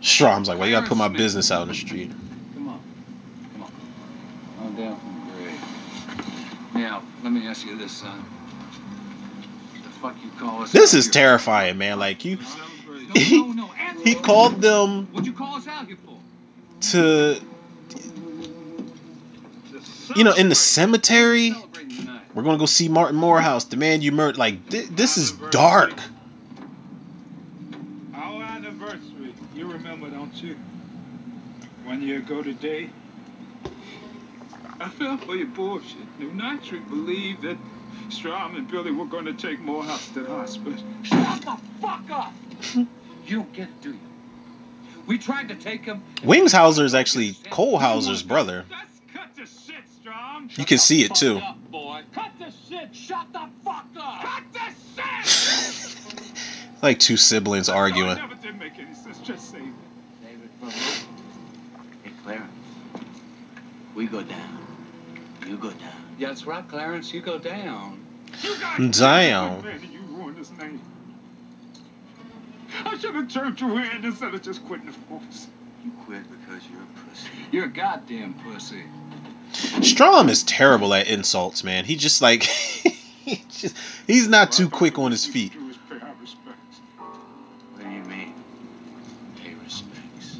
[0.00, 2.10] Strom's like, "Why you gotta put my business out in the street?"
[2.54, 2.80] come on.
[3.52, 4.66] Come on.
[4.66, 6.74] On down from the grave.
[6.74, 8.18] Now, let me ask you this, son.
[9.72, 11.98] What the fuck you call us This is here terrifying, man.
[11.98, 12.36] Like you?
[12.36, 12.42] No,
[13.20, 13.70] he no, no.
[14.04, 16.18] He called them What'd you call us out here for?
[16.80, 17.40] to
[20.16, 21.54] you know in the cemetery.
[22.34, 24.38] We're gonna go see Martin Morehouse, the man you murdered.
[24.38, 25.92] Like thi- this is dark.
[28.14, 29.34] Our anniversary.
[29.54, 30.56] You remember, don't you?
[31.84, 32.90] One year ago today.
[34.78, 36.18] I fell for your bullshit.
[36.18, 37.58] New Nitric believed that
[38.08, 40.78] Strom and Billy were going to take Morehouse to the hospital.
[41.02, 42.32] Shut the fuck up!
[42.74, 43.98] you don't get it, do you?
[45.06, 46.02] We tried to take him.
[46.22, 48.64] Wings Hauser is actually Cole Hauser's brother.
[48.68, 48.89] Just
[50.56, 51.38] You can see it too.
[51.38, 52.02] Up, boy.
[52.12, 52.94] Cut the shit.
[52.94, 54.22] Shut the fuck up.
[54.22, 56.34] Cut the shit!
[56.82, 58.16] like two siblings It arguing.
[58.16, 59.18] never did make any sense.
[59.18, 59.64] Just say it.
[60.22, 60.50] David.
[62.02, 62.50] Hey, Clarence.
[63.94, 64.66] We go down.
[65.46, 65.92] You go down.
[66.18, 67.12] Yeah, that's right, Clarence.
[67.12, 68.04] You go down.
[68.42, 69.64] You guys Damn.
[69.64, 70.80] You ruined his name.
[72.84, 75.48] I should have turned you in instead of just quitting the force.
[75.84, 77.28] You quit because you're a pussy.
[77.50, 78.84] You're a goddamn pussy.
[79.82, 81.84] Strom is terrible at insults, man.
[81.84, 82.42] He just like
[83.24, 85.52] he just, he's not too quick on his feet.
[85.52, 86.80] Do is pay our respects.
[87.72, 88.34] What do you mean?
[89.42, 90.38] Pay respects.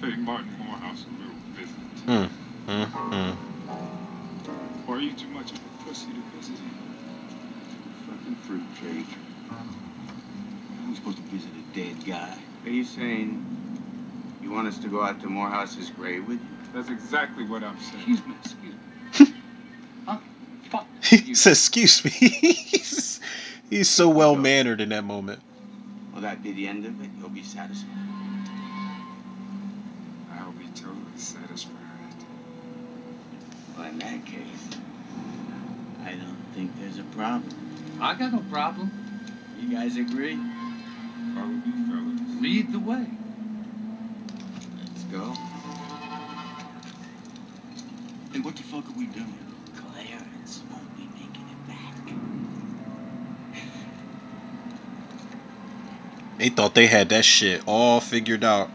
[0.00, 2.06] Pay Martin Morehouse a real visit.
[2.06, 2.28] Mm,
[2.66, 3.36] mm, mm.
[4.88, 6.78] Or are you too much of a pussy to visit him?
[8.06, 9.16] Fucking fruitcake.
[9.50, 12.38] I'm supposed to visit a dead guy.
[12.64, 13.44] Are you saying
[14.42, 16.57] you want us to go out to Morehouse's grave with you?
[16.74, 18.14] That's exactly what I'm saying.
[18.14, 18.34] Excuse me.
[18.44, 18.74] Excuse
[19.28, 19.34] me.
[20.06, 20.18] huh?
[20.70, 20.86] Fuck.
[21.02, 23.20] He says, "Excuse me." he's,
[23.70, 25.40] he's so well mannered in that moment.
[26.14, 27.10] Will that be the end of it?
[27.18, 27.88] You'll be satisfied.
[30.32, 31.74] I'll be totally satisfied.
[33.76, 34.78] Well, in that case,
[36.04, 37.98] I don't think there's a problem.
[38.00, 38.90] I got no problem.
[39.58, 40.36] You guys agree?
[41.34, 42.42] Follow me, fellas.
[42.42, 43.06] Lead the way.
[44.78, 45.34] Let's go.
[48.32, 49.26] Hey, what the fuck are we doing?
[49.74, 51.96] Clarence won't be making it back.
[56.38, 58.70] They thought they had that shit all figured out.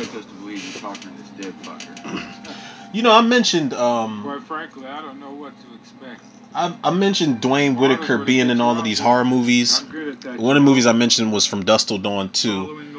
[0.00, 2.46] Expect us to believe you're talking to this dead fucker.
[2.92, 6.24] You know, I mentioned um, Quite frankly, I don't know what to expect.
[6.52, 9.80] I, I mentioned Duane Whitaker being in all of these horror movies.
[9.80, 10.40] I'm good at that.
[10.40, 12.96] One of the movies I mentioned was from Dusk Till Dawn 2.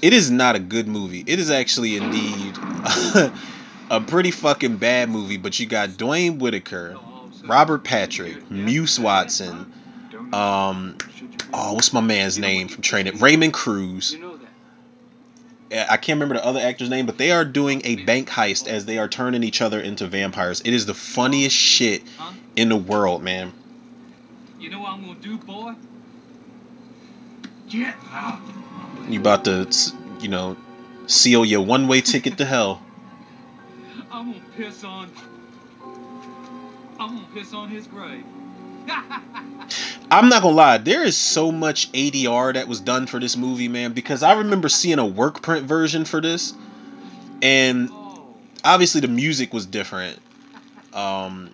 [0.00, 1.24] It is not a good movie.
[1.26, 2.56] It is actually indeed
[3.90, 5.38] a pretty fucking bad movie.
[5.38, 6.96] But you got Duane Whitaker,
[7.44, 9.72] Robert Patrick, Muse Watson,
[10.32, 10.96] um,
[11.52, 13.18] oh, what's my man's name from Training?
[13.18, 14.12] Raymond Cruz.
[14.12, 14.42] You know that.
[14.42, 18.28] Yeah, Uh, I can't remember the other actor's name, but they are doing a bank
[18.28, 20.60] heist as they are turning each other into vampires.
[20.64, 22.32] It is the funniest shit Huh?
[22.56, 23.52] in the world, man.
[24.60, 25.74] You know what I'm gonna do, boy?
[27.68, 28.40] Get out!
[29.08, 29.66] You about to,
[30.20, 30.56] you know,
[31.06, 32.82] seal your one-way ticket to hell.
[34.12, 35.10] I'm gonna piss on.
[37.00, 38.24] I'm gonna piss on his grave.
[40.10, 43.68] I'm not gonna lie, there is so much ADR that was done for this movie,
[43.68, 46.52] man, because I remember seeing a work print version for this,
[47.40, 47.90] and
[48.64, 50.18] obviously the music was different.
[50.92, 51.50] Um,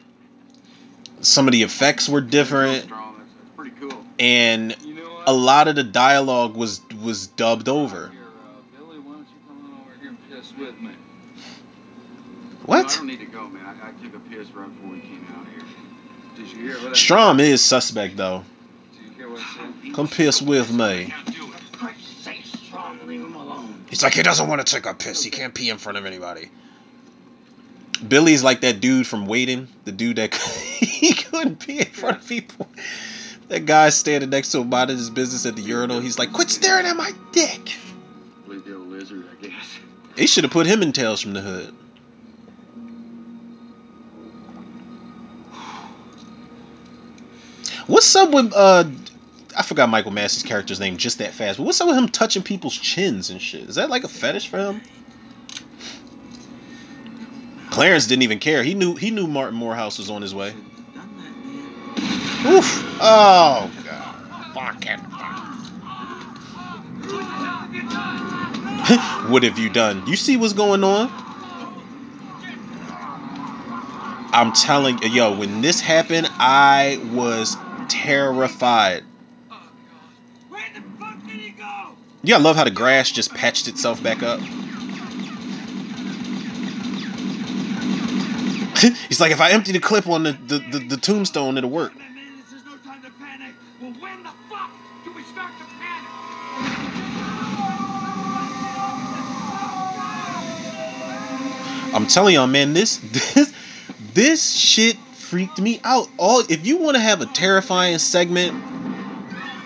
[1.20, 3.14] some of the effects were different, Strom.
[3.18, 4.04] That's, that's pretty cool.
[4.18, 5.28] and You know what?
[5.28, 8.08] a lot of the dialogue was was dubbed over.
[8.08, 8.18] Here,
[8.76, 10.90] Billy, why don't you come on over here and piss with me?
[10.90, 12.88] No, I What?
[12.88, 13.64] don't need to go, man.
[13.64, 15.46] I, I took a piss right before we came out
[16.94, 18.44] Strom is suspect though.
[18.92, 19.94] Did you hear what I said?
[19.94, 21.12] Come piss with me.
[21.34, 23.84] For Christ's sake, Strom, leave him alone.
[23.88, 25.22] He's like he doesn't want to take a piss.
[25.22, 26.50] He can't pee in front of anybody.
[28.06, 30.34] Billy's like that dude from Waiting, the dude that
[30.80, 32.68] he couldn't pee in front of people.
[33.48, 36.00] That guy standing next to him minding his business at the urinal.
[36.00, 37.72] He's like, "Quit staring at my dick."
[38.46, 39.78] Believe the old lizard, I guess.
[40.16, 41.74] They should have put him in Tales from the Hood.
[47.88, 48.84] What's up with uh?
[49.56, 51.56] I forgot Michael Massee's character's name just that fast.
[51.56, 53.62] But what's up with him touching people's chins and shit?
[53.62, 54.82] Is that like a fetish for him?
[57.70, 58.62] Clarence didn't even care.
[58.62, 60.50] He knew he knew Martin Morehouse was on his way.
[62.44, 62.84] Oof!
[63.00, 64.52] Oh god!
[64.52, 64.98] Fucking
[68.88, 69.30] fuck!
[69.30, 70.06] what have you done?
[70.06, 71.10] You see what's going on?
[74.30, 77.56] I'm telling yo, when this happened, I was
[77.88, 79.04] terrified.
[82.22, 84.40] Yeah, I love how the grass just patched itself back up.
[89.08, 91.92] He's like, if I empty the clip on the, the, the, the tombstone, it'll work.
[101.94, 102.96] I'm telling y'all, man, this
[103.34, 103.52] this
[104.14, 104.96] this shit
[105.28, 106.08] freaked me out.
[106.16, 108.54] All if you want to have a terrifying segment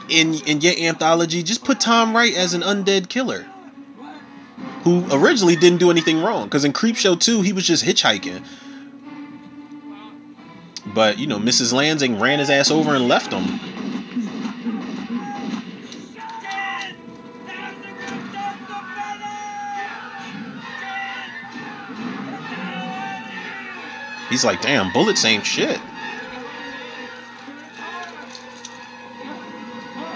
[0.08, 3.46] in in your anthology, just put Tom Wright as an undead killer.
[4.82, 6.44] Who originally didn't do anything wrong.
[6.44, 8.44] Because in Creepshow 2, he was just hitchhiking.
[10.84, 11.72] But, you know, Mrs.
[11.72, 13.60] Lansing ran his ass over and left him.
[24.32, 25.78] He's like, damn, bullets ain't shit.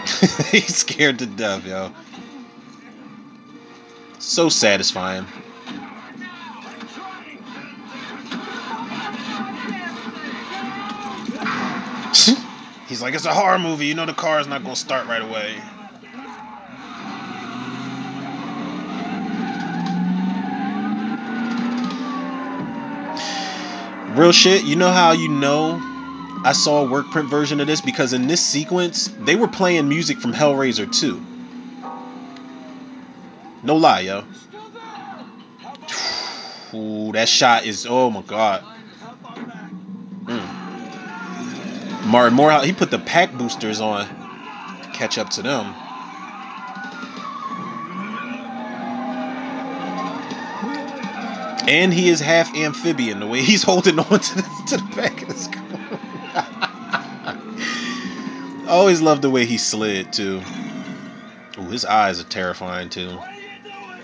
[0.51, 1.93] He's scared to death, yo.
[4.19, 5.27] So satisfying.
[12.89, 13.85] He's like, it's a horror movie.
[13.85, 15.61] You know the car's not gonna start right away.
[24.17, 24.65] Real shit.
[24.65, 25.79] You know how you know
[26.43, 29.91] I saw a work print version of this because in this sequence they were playing
[29.91, 31.23] music from Hellraiser 2.
[33.63, 34.25] No lie, yo.
[36.73, 38.65] Ooh, that shot is oh my god.
[40.25, 42.07] Mm.
[42.07, 44.07] Martin Morehouse, he put the pack boosters on
[44.83, 45.75] to catch up to them.
[51.69, 55.23] And he is half amphibian the way he's holding on to the, to the back
[55.23, 55.65] of his car.
[58.67, 60.41] I always loved the way he slid too.
[61.59, 63.17] Ooh, his eyes are terrifying too.
[63.17, 64.01] What are you doing?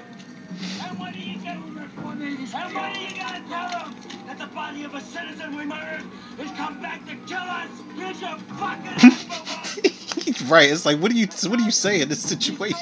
[0.82, 1.78] And what are you doing?
[1.78, 3.94] And what are you gonna tell them?
[4.26, 6.04] That the body of a citizen we murdered
[6.38, 7.70] has come back to kill us?
[7.96, 12.22] Here's your fucking right, it's like what do you what do you say in this
[12.22, 12.78] situation?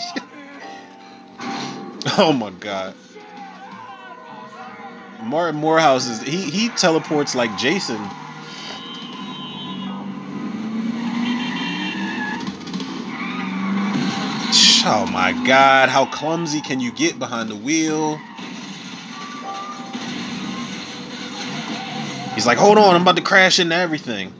[2.19, 2.95] Oh my god.
[5.23, 8.01] Martin Morehouse is he he teleports like Jason.
[14.83, 18.17] Oh my god, how clumsy can you get behind the wheel?
[22.35, 24.33] He's like, hold on, I'm about to crash into everything.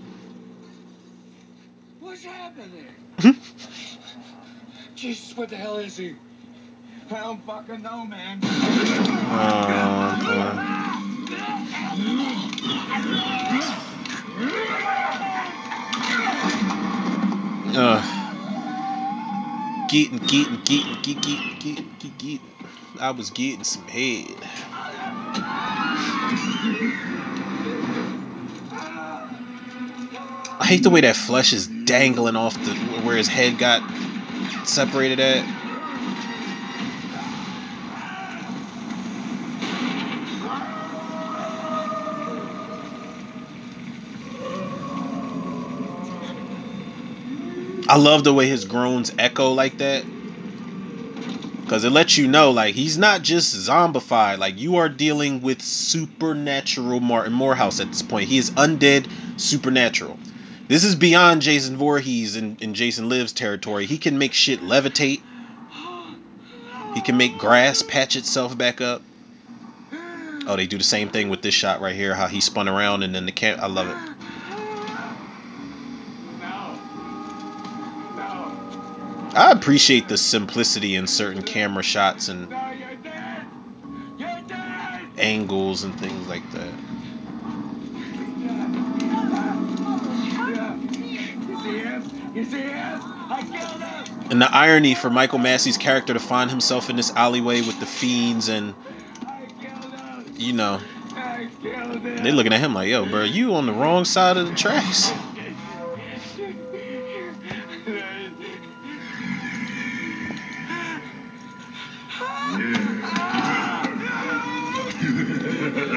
[2.01, 2.87] What's happening?
[3.19, 3.31] Hmm?
[4.97, 6.17] Jesus, what the hell is he?
[7.11, 8.39] Don't fucking know, man.
[8.41, 8.47] Oh.
[17.75, 18.01] Uh,
[19.89, 22.41] getting, getting, getting, get, get, get, get, get.
[23.01, 24.37] I was getting some head.
[30.61, 33.83] I hate the way that flesh is dangling off the where his head got
[34.65, 35.60] separated at.
[47.91, 50.05] I love the way his groans echo like that.
[51.67, 54.39] Cause it lets you know, like, he's not just zombified.
[54.39, 58.29] Like, you are dealing with supernatural Martin Morehouse at this point.
[58.29, 60.21] He is undead, supernatural.
[60.69, 63.87] This is beyond Jason Voorhees and, Jason Lives territory.
[63.87, 65.21] He can make shit levitate.
[66.95, 69.03] He can make grass patch itself back up.
[70.47, 72.15] Oh, they do the same thing with this shot right here.
[72.15, 73.59] How he spun around and then the cam.
[73.61, 73.97] I love it.
[79.33, 82.53] I appreciate the simplicity in certain camera shots and
[85.19, 86.69] angles and things like that.
[94.31, 97.87] And the irony for Michael Massee's character to find himself in this alleyway with the
[97.87, 98.75] fiends and
[100.37, 100.81] you know
[102.03, 105.13] they looking at him like, yo, bro, you on the wrong side of the tracks.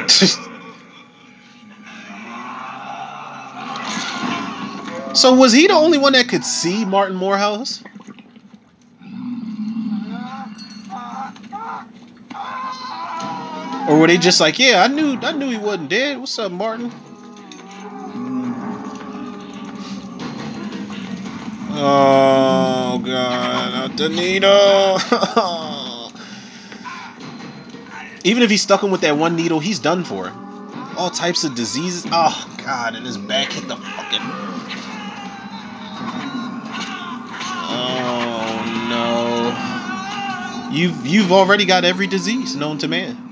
[5.13, 7.83] so was he the only one that could see Martin Morehouse?
[13.87, 16.17] Or were they just like, yeah, I knew I knew he wasn't dead.
[16.17, 16.91] What's up, Martin?
[21.69, 25.69] Oh god, not the.
[28.23, 30.31] Even if he stuck him with that one needle, he's done for.
[30.97, 32.05] All types of diseases.
[32.11, 34.21] Oh god, and his back hit the fucking.
[37.75, 38.63] Oh
[40.69, 40.77] no.
[40.77, 43.22] You've you've already got every disease known to man.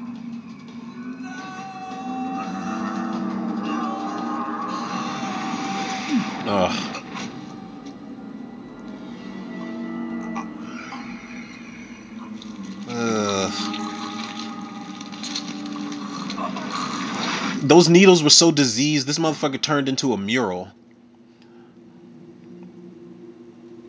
[17.72, 20.67] Those needles were so diseased, this motherfucker turned into a mural.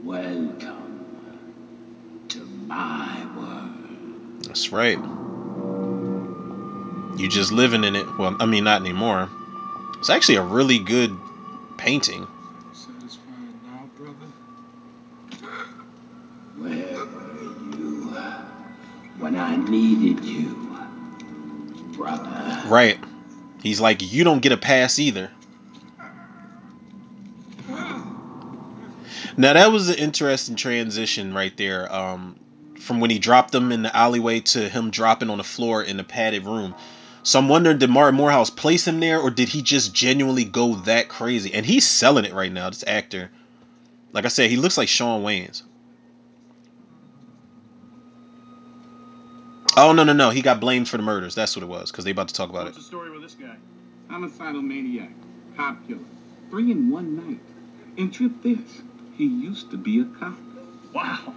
[0.05, 1.05] Welcome
[2.29, 4.45] to my world.
[4.45, 4.99] That's right.
[7.19, 8.07] You just living in it.
[8.19, 9.29] Well, I mean, not anymore.
[9.99, 11.19] It's actually a really good
[11.77, 12.29] painting.
[12.73, 13.19] Satisfied
[13.65, 14.29] now, brother?
[16.57, 17.43] Where were
[17.77, 18.15] you
[19.19, 20.79] when I needed you,
[21.97, 22.63] brother?
[22.69, 23.01] Right.
[23.63, 25.31] He's like, you don't get a pass either.
[29.37, 31.93] Now that was an interesting transition right there.
[31.93, 32.37] Um,
[32.77, 35.97] from when he dropped them in the alleyway to him dropping on the floor in
[35.97, 36.75] the padded room.
[37.23, 40.75] So I'm wondering, did Martin Morehouse place him there, or did he just genuinely go
[40.75, 41.55] that crazy?
[41.55, 42.69] And he's selling it right now.
[42.69, 43.31] This actor,
[44.13, 45.63] like I said, he looks like Shawn Wayans.
[49.77, 50.31] Oh no no no!
[50.31, 51.35] He got blamed for the murders.
[51.35, 51.91] That's what it was.
[51.91, 52.75] Because they about to talk about it.
[52.75, 53.57] What's the story with this guy?
[54.11, 55.11] Homicidal maniac,
[55.57, 56.01] cop killer,
[56.51, 57.41] three in one night.
[57.97, 58.83] And trip this,
[59.17, 60.39] he used to be a cop.
[60.93, 61.35] Wow.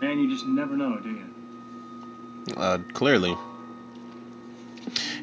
[0.00, 2.54] Man, you just never know, do you?
[2.56, 3.36] Uh, clearly.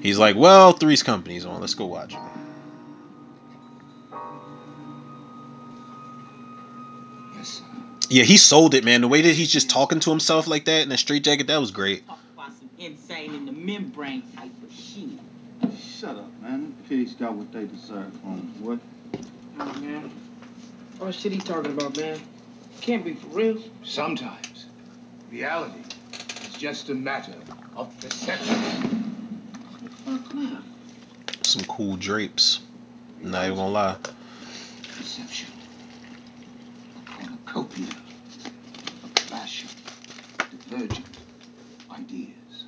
[0.01, 1.59] He's like, well, Three's Company's on.
[1.59, 2.19] Let's go watch it.
[8.09, 9.01] Yeah, he sold it, man.
[9.01, 11.59] The way that he's just talking to himself like that in a straight jacket, that
[11.59, 12.07] was great.
[12.07, 15.09] Talk about some insane in the membrane type of shit.
[15.77, 16.61] Shut up, man.
[16.61, 18.79] Them pigs got what they deserve from what?
[19.59, 20.09] Oh, man.
[21.01, 22.19] All the shit he talking about, man.
[22.79, 23.57] Can't be for real.
[23.83, 24.67] Sometimes
[25.29, 25.79] reality
[26.45, 27.33] is just a matter
[27.75, 28.55] of perception.
[30.05, 30.61] Fuck now.
[31.43, 32.61] Some cool drapes.
[33.19, 33.97] Not even gonna lie.
[34.95, 35.49] Perception.
[37.47, 37.87] A cornucopia.
[39.03, 39.75] A clash of
[40.51, 41.05] divergent
[41.91, 42.65] ideas.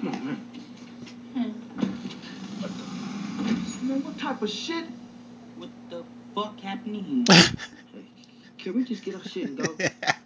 [0.00, 0.40] Come on, man.
[3.82, 4.86] Man, what type of shit?
[5.56, 6.04] What the
[6.34, 7.26] fuck happening?
[8.58, 9.76] Can we just get our shit and go?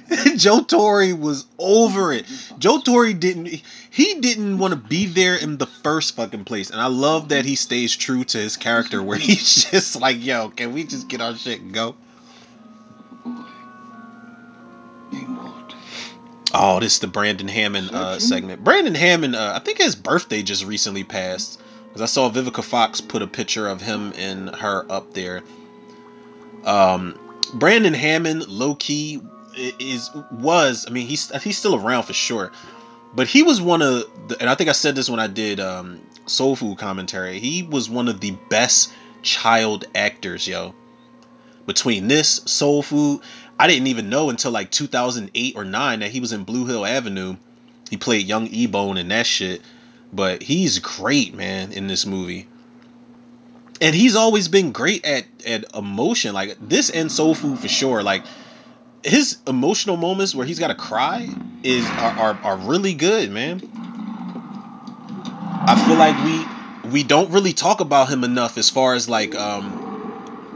[0.36, 2.26] Joe Torry was over it.
[2.58, 3.62] Joe Torry didn't
[3.92, 6.70] he didn't want to be there in the first fucking place.
[6.70, 10.48] And I love that he stays true to his character where he's just like, yo,
[10.48, 11.94] can we just get our shit and go?
[13.24, 13.44] A boy
[15.12, 15.74] named Walt.
[16.54, 18.64] Oh, this is the Brandon Hammond uh, segment.
[18.64, 21.60] Brandon Hammond, uh, I think his birthday just recently passed.
[21.88, 25.42] Because I saw Vivica Fox put a picture of him and her up there.
[26.64, 27.18] Um,
[27.52, 29.20] Brandon Hammond, low key,
[29.56, 30.86] is was.
[30.86, 32.52] I mean, he's he's still around for sure.
[33.14, 35.60] But he was one of, the, and I think I said this when I did
[35.60, 37.38] um, Soul Food commentary.
[37.40, 38.92] He was one of the best
[39.22, 40.74] child actors, yo.
[41.66, 43.20] Between this Soul Food,
[43.58, 46.86] I didn't even know until like 2008 or nine that he was in Blue Hill
[46.86, 47.36] Avenue.
[47.90, 49.60] He played young E-Bone and that shit.
[50.12, 52.48] But he's great, man, in this movie.
[53.80, 56.34] And he's always been great at at emotion.
[56.34, 58.02] Like this and Soul Food for sure.
[58.02, 58.24] Like
[59.04, 63.62] his emotional moments where he's got to cry is are, are are really good, man.
[65.66, 66.50] I feel like we
[66.84, 69.78] we don't really talk about him enough as far as like um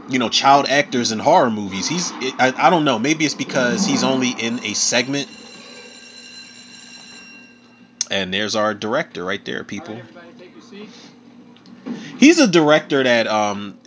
[0.07, 1.87] you know child actors in horror movies.
[1.87, 5.29] He's I, I don't know, maybe it's because he's only in a segment.
[8.09, 9.95] And there's our director right there, people.
[9.97, 11.11] everybody take your seats.
[12.17, 13.77] He's a director that um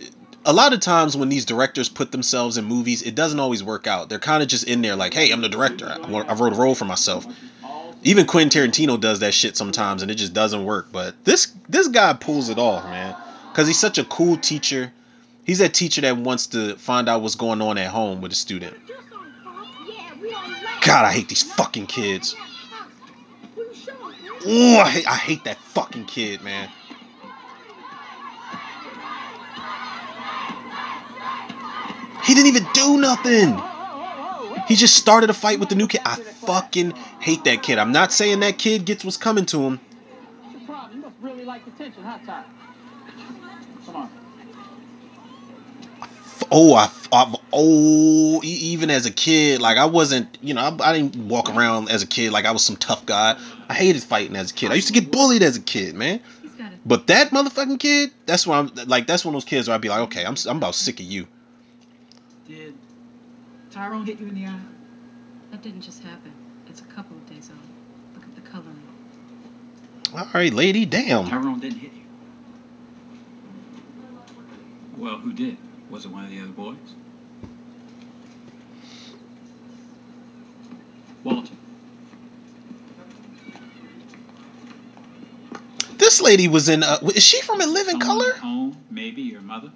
[0.45, 3.87] a lot of times when these directors put themselves in movies, it doesn't always work
[3.87, 4.09] out.
[4.09, 5.87] They're kind of just in there like, "Hey, I'm the director.
[5.87, 7.25] I, wrote a role for myself."
[8.03, 10.87] Even Quentin Tarantino does that shit sometimes, and it just doesn't work.
[10.91, 13.15] But this this guy pulls it off, man,
[13.51, 14.91] because he's such a cool teacher.
[15.45, 18.35] He's that teacher that wants to find out what's going on at home with a
[18.35, 18.75] student.
[20.81, 22.35] God, I hate these fucking kids.
[24.43, 26.69] Oh, I hate, I hate that fucking kid, man.
[32.23, 33.61] He didn't even do nothing.
[34.67, 36.01] He just started a fight with the new kid.
[36.05, 37.77] I fucking hate that kid.
[37.77, 39.79] I'm not saying that kid gets what's coming to him.
[46.53, 50.93] Oh, I, I oh, even as a kid, like I wasn't, you know, I, I
[50.93, 53.37] didn't walk around as a kid like I was some tough guy.
[53.69, 54.71] I hated fighting as a kid.
[54.71, 56.19] I used to get bullied as a kid, man.
[56.85, 59.81] But that motherfucking kid, that's why I'm like, that's one of those kids where I'd
[59.81, 61.27] be like, okay, I'm, I'm about sick of you.
[62.51, 62.73] Did
[63.69, 64.59] Tyrone hit you in the eye?
[65.51, 66.33] That didn't just happen.
[66.67, 67.59] It's a couple of days old.
[68.13, 68.81] Look at the coloring.
[70.13, 71.29] All right, lady, damn.
[71.29, 72.01] Tyrone didn't hit you.
[74.97, 75.55] Well, who did?
[75.89, 76.75] Was it one of the other boys?
[81.23, 81.53] Walter.
[85.97, 86.83] This lady was in.
[86.83, 88.33] Uh, is she from A Living Someone Color?
[88.39, 89.71] Home, maybe your mother.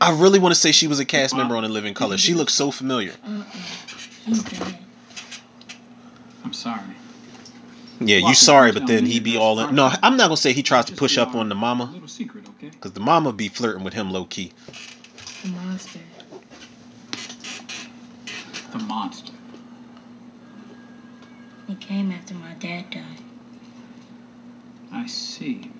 [0.00, 2.16] I really want to say she was a cast member on A Living Color.
[2.18, 3.12] She looks so familiar.
[3.24, 3.44] Uh-uh.
[4.24, 4.42] He's.
[6.44, 6.80] I'm sorry.
[8.00, 9.74] Yeah, you Walker, sorry, but then he be all in.
[9.74, 12.46] No, I'm not gonna say he tries to push up on the mama, Little secret,
[12.56, 12.70] okay?
[12.80, 14.52] cause the mama be flirting with him low key.
[15.42, 16.00] The monster.
[18.72, 19.32] The monster.
[21.66, 23.04] He came after my dad died.
[24.92, 25.70] I see.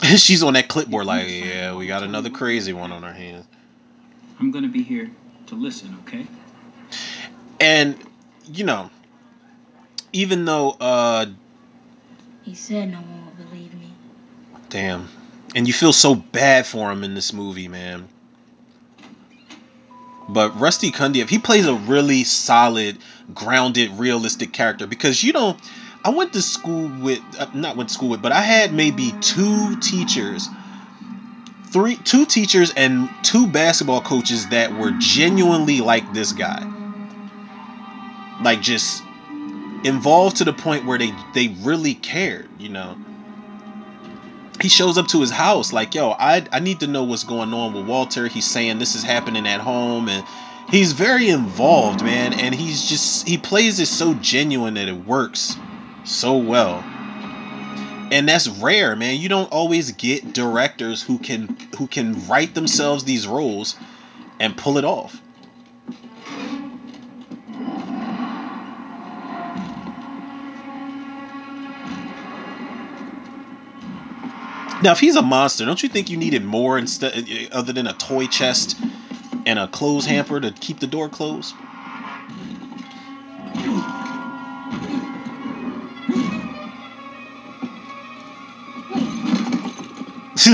[0.16, 3.46] She's on that clipboard like, yeah, we got another crazy one on our hands.
[4.38, 5.10] I'm gonna be here
[5.48, 6.26] to listen, okay?
[7.60, 7.96] And
[8.46, 8.90] you know,
[10.12, 11.26] even though, uh,
[12.42, 13.90] He said no one would believe me.
[14.68, 15.08] damn,
[15.54, 18.08] and you feel so bad for him in this movie, man.
[20.28, 22.98] But Rusty Cundieff, he plays a really solid,
[23.34, 25.56] grounded, realistic character because you know,
[26.04, 29.12] I went to school with uh, not went to school with, but I had maybe
[29.20, 30.48] two teachers,
[31.66, 36.64] three two teachers and two basketball coaches that were genuinely like this guy.
[38.42, 39.02] Like just
[39.84, 42.96] involved to the point where they they really cared, you know.
[44.60, 47.52] He shows up to his house like, "Yo, I I need to know what's going
[47.52, 50.24] on with Walter." He's saying this is happening at home and
[50.70, 55.56] he's very involved, man, and he's just he plays it so genuine that it works
[56.08, 56.82] so well.
[58.10, 59.18] And that's rare, man.
[59.18, 63.76] You don't always get directors who can who can write themselves these roles
[64.40, 65.20] and pull it off.
[74.80, 77.92] Now, if he's a monster, don't you think you needed more instead other than a
[77.92, 78.78] toy chest
[79.44, 81.52] and a clothes hamper to keep the door closed?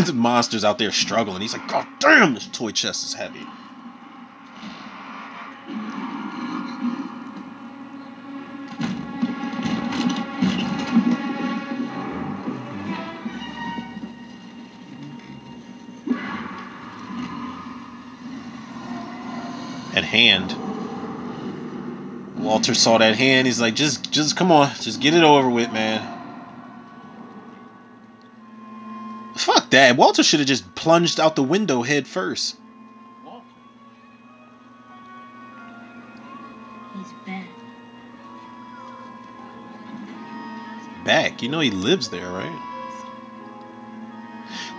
[0.02, 1.40] The monster's out there struggling.
[1.40, 3.46] He's like, God damn, this toy chest is heavy.
[19.94, 20.54] At hand.
[22.36, 23.46] Walter saw that hand.
[23.46, 26.23] He's like, just, just come on, just get it over with, man.
[29.74, 29.96] That.
[29.96, 32.56] Walter should have just plunged out the window head first.
[33.24, 33.44] Walter.
[36.96, 37.46] He's back.
[41.04, 41.42] Back.
[41.42, 42.70] You know he lives there, right?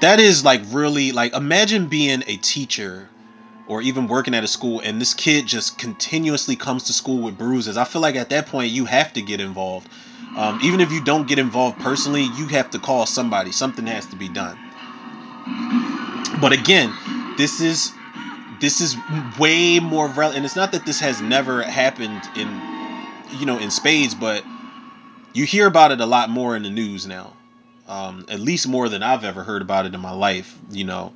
[0.01, 3.09] That is like really like imagine being a teacher
[3.67, 7.37] or even working at a school and this kid just continuously comes to school with
[7.37, 7.77] bruises.
[7.77, 9.89] I feel like at that point you have to get involved.
[10.35, 13.51] Um, even if you don't get involved personally, you have to call somebody.
[13.51, 14.57] Something has to be done.
[16.41, 16.93] But again,
[17.37, 17.91] this is
[18.59, 18.95] this is
[19.39, 20.37] way more relevant.
[20.37, 22.61] And it's not that this has never happened in
[23.39, 24.43] you know in spades, but
[25.33, 27.33] you hear about it a lot more in the news now.
[27.87, 30.57] Um, at least more than I've ever heard about it in my life.
[30.71, 31.13] You know,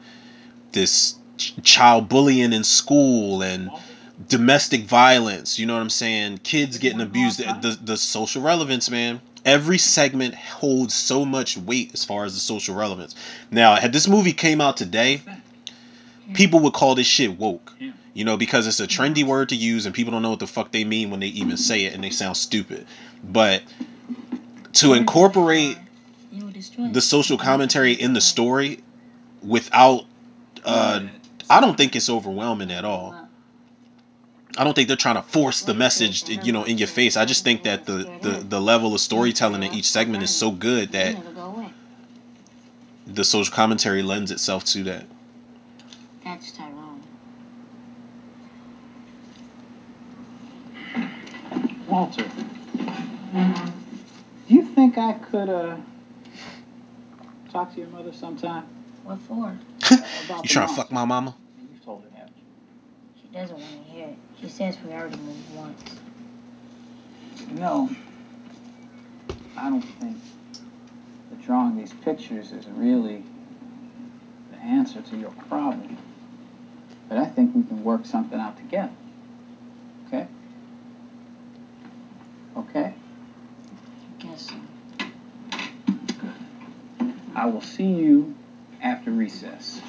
[0.72, 3.72] this ch- child bullying in school and
[4.28, 5.60] domestic violence.
[5.60, 6.40] You know what I'm saying?
[6.40, 7.40] Kids getting abused.
[7.40, 9.22] The, the the social relevance, man.
[9.46, 13.16] Every segment holds so much weight as far as the social relevance.
[13.50, 15.22] Now, had this movie came out today,
[16.34, 17.74] people would call this shit woke.
[18.14, 20.48] You know, because it's a trendy word to use and people don't know what the
[20.48, 22.86] fuck they mean when they even say it and they sound stupid.
[23.24, 23.64] But
[24.74, 25.78] to incorporate
[26.32, 28.80] You will destroy the social commentary in the story
[29.42, 30.06] without
[30.66, 31.02] uh
[31.50, 33.29] I don't think it's overwhelming at all.
[34.58, 37.16] I don't think they're trying to force the message, you know, in your face.
[37.18, 40.52] I just think that the the, the level of storytelling in each segment is so
[40.52, 41.74] good that never go away.
[43.08, 45.06] the social commentary lends itself to that.
[46.26, 47.02] That's Tyrone.
[51.88, 52.24] Walter,
[53.34, 55.78] do you think I could uh
[57.52, 58.64] talk to your mother sometime?
[59.04, 59.58] What for?
[60.26, 61.36] About You trying to fuck my mama?
[61.60, 62.34] You've told her, haven't?
[63.22, 64.18] She doesn't want to hear it.
[64.42, 65.84] She says we already moved once.
[67.52, 67.90] No.
[69.58, 70.18] I don't think
[71.30, 73.24] that drawing these pictures is really
[74.52, 75.98] the answer to your problem.
[77.10, 78.94] But I think we can work something out together.
[80.08, 80.28] Okay?
[82.56, 82.94] Okay?
[82.94, 84.56] I guess so.
[87.36, 88.36] I will see you
[88.82, 89.82] after recess.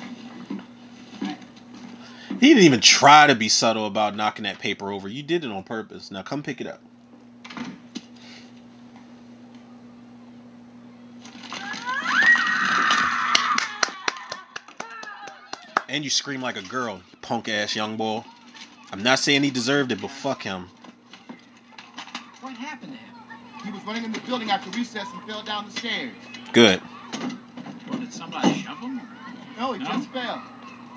[2.40, 5.08] He didn't even try to be subtle about knocking that paper over.
[5.08, 6.10] You did it on purpose.
[6.10, 6.80] Now come pick it up.
[15.88, 18.22] And you scream like a girl, punk ass young boy.
[18.92, 20.68] I'm not saying he deserved it, but fuck him.
[22.40, 23.14] What happened to him?
[23.64, 26.12] He was running in the building after recess and fell down the stairs.
[26.52, 26.80] Good.
[27.88, 29.00] Well, did somebody shove him?
[29.58, 29.90] No, he No?
[29.90, 30.42] just fell.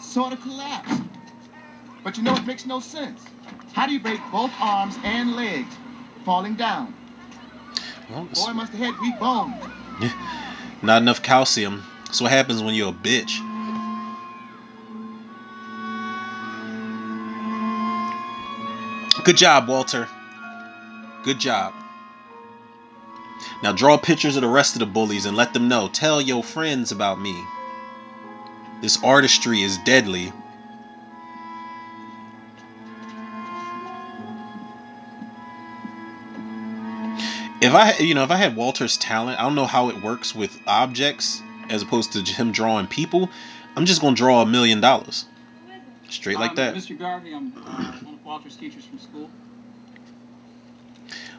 [0.01, 1.02] Sort of collapsed.
[2.03, 3.23] But you know it makes no sense.
[3.73, 5.73] How do you break both arms and legs
[6.25, 6.93] falling down?
[8.09, 9.55] Well, Boy must have had weak bones.
[10.81, 11.83] not enough calcium.
[12.05, 13.39] That's what happens when you're a bitch.
[19.23, 20.09] Good job, Walter.
[21.23, 21.73] Good job.
[23.63, 25.87] Now draw pictures of the rest of the bullies and let them know.
[25.87, 27.41] Tell your friends about me.
[28.81, 30.33] This artistry is deadly.
[37.63, 40.35] If I, you know, if I had Walter's talent, I don't know how it works
[40.35, 43.29] with objects as opposed to him drawing people.
[43.77, 45.23] I'm just gonna draw a million dollars,
[46.09, 46.75] straight like Um, that.
[46.75, 46.99] Mr.
[46.99, 49.29] Garvey, I'm uh, one of Walter's teachers from school.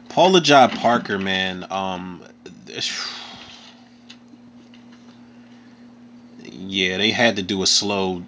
[0.09, 1.67] Paula Jai Parker, man.
[1.69, 2.23] Um,
[6.43, 8.23] yeah, they had to do a slow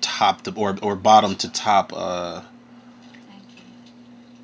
[0.00, 1.92] top to or or bottom to top.
[1.92, 2.42] Uh.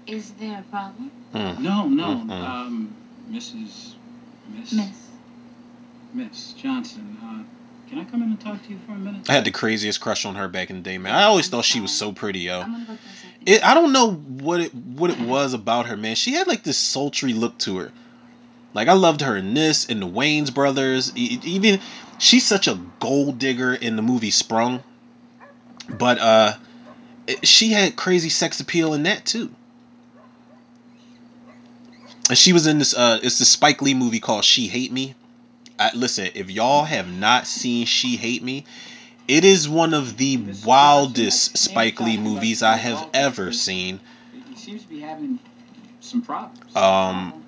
[0.08, 1.10] Is there a problem?
[1.34, 1.58] mm.
[1.58, 2.04] No, no.
[2.04, 2.30] Mm-mm.
[2.30, 2.94] Um,
[3.30, 3.92] Mrs.
[4.54, 5.08] Miss Miss.
[6.14, 7.18] Miss Johnson.
[7.22, 7.42] Uh,
[7.88, 9.28] can I come in and talk to you for a minute?
[9.28, 11.14] I had the craziest crush on her back in the day, man.
[11.14, 12.60] I always thought she was so pretty, yo.
[12.60, 12.96] I'm gonna go.
[13.46, 16.14] It, I don't know what it what it was about her, man.
[16.14, 17.92] She had like this sultry look to her.
[18.74, 21.14] Like I loved her in this, in the Wayans Brothers.
[21.16, 21.80] Even
[22.18, 24.82] she's such a gold digger in the movie Sprung.
[25.88, 26.52] But uh,
[27.42, 29.50] she had crazy sex appeal in that too.
[32.28, 32.94] And she was in this.
[32.94, 35.14] Uh, it's the Spike Lee movie called She Hate Me.
[35.78, 38.64] I, listen, if y'all have not seen She Hate Me,
[39.28, 44.00] it is one of the wildest Spike Lee movies I have ever seen.
[44.50, 45.38] He seems to be having
[46.00, 46.74] some problems.
[46.74, 47.44] Um,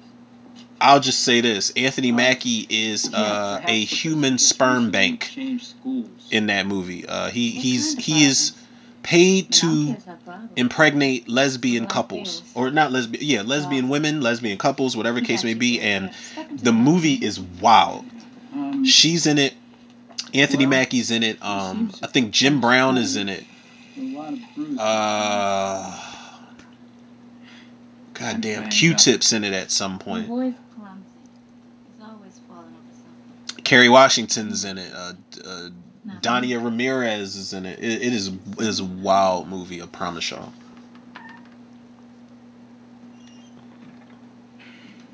[0.81, 5.37] I'll just say this: Anthony Mackie is uh, a human sperm bank
[6.31, 7.07] in that movie.
[7.07, 8.53] Uh, he he's he is?
[9.03, 10.51] Paid I mean, I don't care to if that problem.
[10.57, 15.81] impregnate lesbian couples or not lesbian yeah lesbian women lesbian couples whatever case may be
[15.81, 18.05] and Yeah, step into the movie is wild
[18.53, 19.55] Um, she's in it
[20.35, 23.45] anthony mackie's in it um i think jim brown is in it
[23.97, 24.79] a lot of bruises.
[24.79, 26.01] uh
[28.15, 31.05] god damn Q-Tip's in it at some point boy's clumsy.
[31.97, 33.65] He's always falling over something.
[33.65, 35.13] kerry washington's in it uh,
[35.45, 35.69] uh
[36.05, 36.63] Not Dania.
[36.65, 37.79] Ramirez is in it.
[37.79, 38.03] it.
[38.03, 39.83] It is it is a wild movie.
[39.83, 40.53] I promise y'all.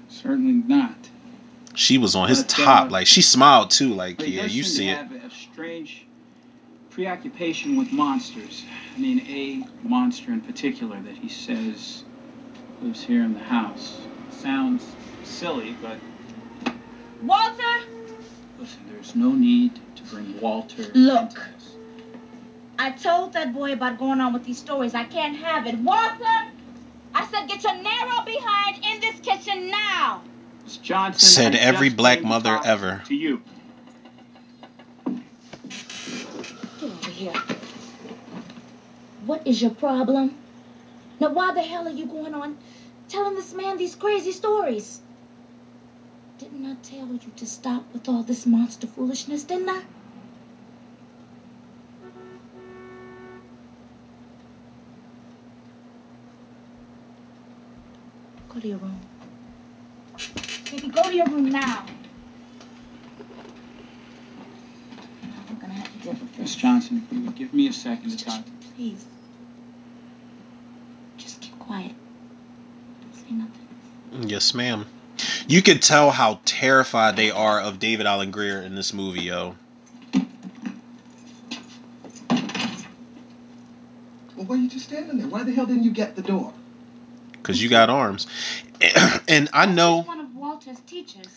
[0.09, 0.95] Certainly not.
[1.74, 2.87] She was on his But, top.
[2.87, 3.95] uh, Like she smiled too.
[3.95, 4.97] Like yeah, does you seem see to it.
[4.97, 6.07] have a strange
[6.91, 8.64] preoccupation with monsters.
[8.95, 12.03] I mean, a monster in particular that he says
[12.80, 13.99] lives here in the house.
[14.30, 14.84] Sounds
[15.24, 15.99] silly, but
[17.22, 17.62] Walter!
[18.59, 19.80] listen, there's no need to
[20.11, 21.40] bring Walter Look.
[22.78, 24.94] I told that boy about going on with these stories.
[24.94, 25.76] I can't have it.
[25.78, 26.52] Walter!
[27.14, 30.22] I said get your narrow behind in this kitchen now!
[30.64, 33.02] Miss Johnson Said I every just black came to mother ever.
[33.07, 33.42] To you.
[35.07, 35.22] Get
[36.82, 37.32] over here.
[39.24, 40.36] What is your problem?
[41.18, 42.59] Now, why the hell are you going on
[43.09, 45.00] telling this man these crazy stories?
[46.38, 49.82] Didn't I tell you to stop with all this monster foolishness, didn't I?
[58.57, 59.00] Go to your room.
[60.70, 61.84] Baby, go to your room now.
[65.22, 66.54] Now we're gonna have to deal with Miss.
[66.54, 68.42] Johnson, if you would give me a second to talk.
[68.74, 69.04] Please.
[71.18, 71.92] Just keep quiet.
[73.02, 74.30] Don't say nothing.
[74.30, 74.86] Yes, ma'am.
[75.46, 79.54] You can tell how terrified they are of David Alan Grier in this movie, yo.
[84.34, 85.28] Well, why are you just standing there?
[85.28, 86.54] Why the hell didn't you get the door?
[87.47, 88.26] Cause you got arms,
[89.28, 91.28] and I know One of Walter's teachers.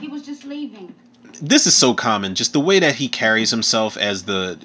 [0.00, 0.94] He was just leaving.
[1.42, 2.34] this is so common.
[2.34, 4.58] Just the way that he carries himself as the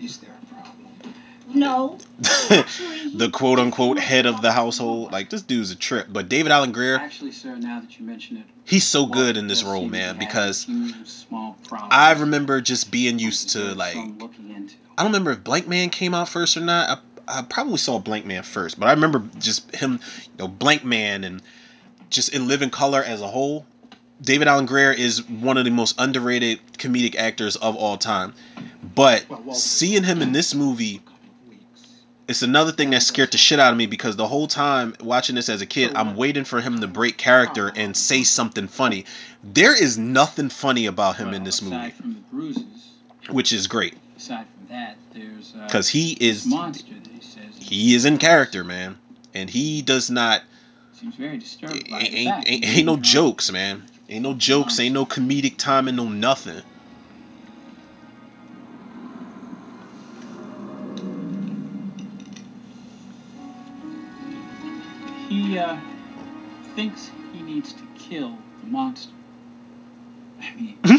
[0.00, 1.14] Is there a problem?
[1.54, 1.98] No.
[2.18, 5.12] the quote unquote head of the household.
[5.12, 6.06] Like this dude's a trip.
[6.10, 9.48] But David Alan Grier, Actually, sir, now that you mention it, he's so good in
[9.48, 10.18] this role, man.
[10.18, 10.66] Because
[11.90, 16.56] I remember just being used to like I don't remember if Blankman came out first
[16.56, 16.88] or not.
[16.88, 21.42] I, I probably saw Blankman first, but I remember just him, you know, Blankman and
[22.10, 23.66] just in Living Color as a whole.
[24.22, 28.34] David Alan Grier is one of the most underrated comedic actors of all time.
[28.94, 31.02] But seeing him in this movie,
[32.26, 35.34] it's another thing that scared the shit out of me because the whole time watching
[35.34, 39.04] this as a kid, I'm waiting for him to break character and say something funny.
[39.44, 42.64] There is nothing funny about him in this movie, aside from the bruises,
[43.28, 46.94] which is great aside from that, there's uh, because he is monster
[47.68, 48.96] he is in character, man,
[49.34, 50.42] and he does not
[50.92, 53.82] seems very disturbed by ain't, ain't, ain't, that ain't no jokes, man.
[54.08, 56.62] Ain't no jokes, ain't no comedic timing, no nothing.
[65.28, 65.76] He uh,
[66.76, 69.12] thinks he needs to kill the monster.
[70.40, 70.98] I mean, he,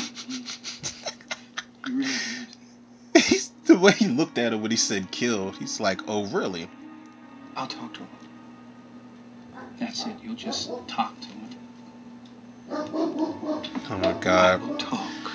[1.86, 2.57] he really believes
[3.68, 6.68] the way he looked at her when he said kill, he's like, oh really?
[7.56, 8.08] I'll talk to him.
[9.80, 10.16] That's it.
[10.24, 11.50] You'll just talk to him.
[12.70, 14.62] Oh my god.
[14.62, 15.32] I will Talk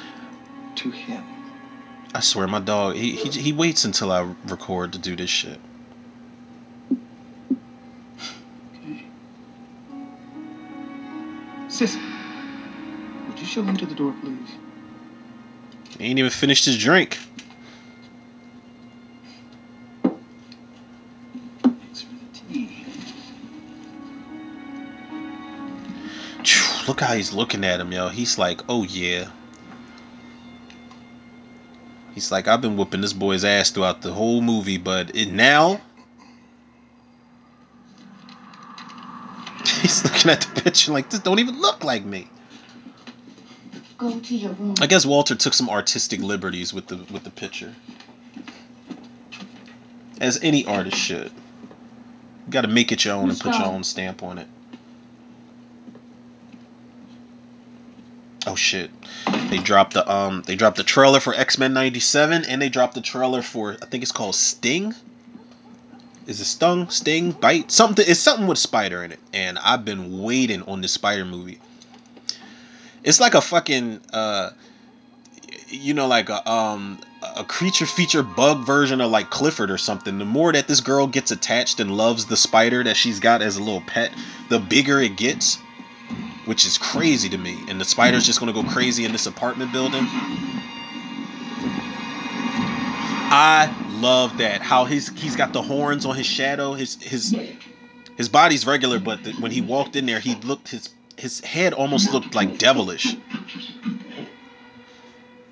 [0.76, 1.24] to him.
[2.14, 5.58] I swear my dog he, he he waits until I record to do this shit.
[11.68, 11.96] Sis,
[13.28, 14.36] would you show him to the door, please?
[15.98, 17.18] He ain't even finished his drink.
[26.92, 28.10] Look how he's looking at him, yo.
[28.10, 29.30] He's like, oh yeah.
[32.14, 35.80] He's like, I've been whooping this boy's ass throughout the whole movie, but it now.
[39.80, 42.28] He's looking at the picture like this don't even look like me.
[43.96, 44.74] Go to your room.
[44.82, 47.74] I guess Walter took some artistic liberties with the with the picture.
[50.20, 51.32] As any artist should.
[52.46, 54.46] You gotta make it your own and put your own stamp on it.
[58.46, 58.90] Oh shit.
[59.50, 63.00] They dropped the um they dropped the trailer for X-Men 97 and they dropped the
[63.00, 64.94] trailer for I think it's called Sting.
[66.26, 66.88] Is it Stung?
[66.88, 67.32] Sting?
[67.32, 67.70] Bite?
[67.70, 69.20] Something it's something with Spider in it.
[69.32, 71.60] And I've been waiting on this Spider movie.
[73.04, 74.50] It's like a fucking uh
[75.68, 76.98] you know like a um
[77.36, 80.18] a creature feature bug version of like Clifford or something.
[80.18, 83.56] The more that this girl gets attached and loves the spider that she's got as
[83.56, 84.12] a little pet,
[84.48, 85.58] the bigger it gets,
[86.44, 87.56] which is crazy to me.
[87.68, 90.06] And the spider's just gonna go crazy in this apartment building.
[93.34, 96.74] I love that how his he's got the horns on his shadow.
[96.74, 97.34] His his
[98.16, 101.72] his body's regular, but the, when he walked in there, he looked his his head
[101.72, 103.16] almost looked like devilish.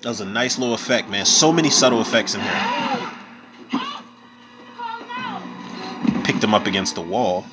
[0.01, 1.25] That was a nice little effect, man.
[1.25, 3.09] So many subtle effects in here.
[6.23, 7.45] Picked him up against the wall.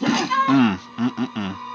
[0.00, 1.71] Mm, mm, mm, mm.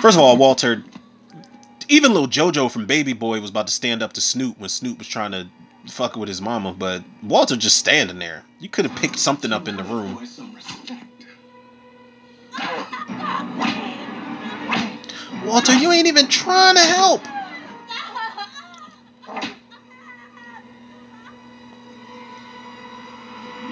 [0.00, 0.82] First of all, Walter,
[1.90, 4.98] even little JoJo from Baby Boy was about to stand up to Snoop when Snoop
[4.98, 5.46] was trying to
[5.88, 8.42] fuck with his mama, but Walter just standing there.
[8.58, 10.14] You could have picked something up in the room.
[15.44, 17.22] Walter, you ain't even trying to help.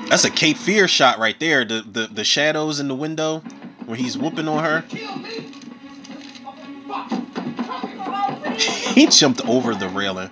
[0.08, 1.64] That's a Cape Fear shot right there.
[1.64, 3.40] The the, the shadows in the window
[3.86, 4.84] where he's whooping on her.
[8.58, 10.30] He jumped over the railing.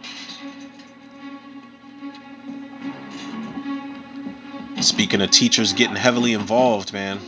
[4.80, 7.20] Speaking of teachers getting heavily involved, man.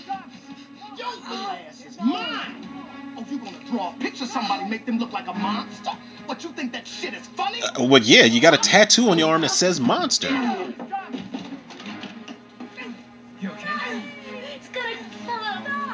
[0.96, 2.68] Your ass is mine.
[3.16, 5.90] Oh, you gonna draw a picture somebody, make them look like a monster?
[6.26, 7.62] What, you think that shit is funny?
[7.62, 10.28] Uh, well, yeah, you got a tattoo on your arm that says monster.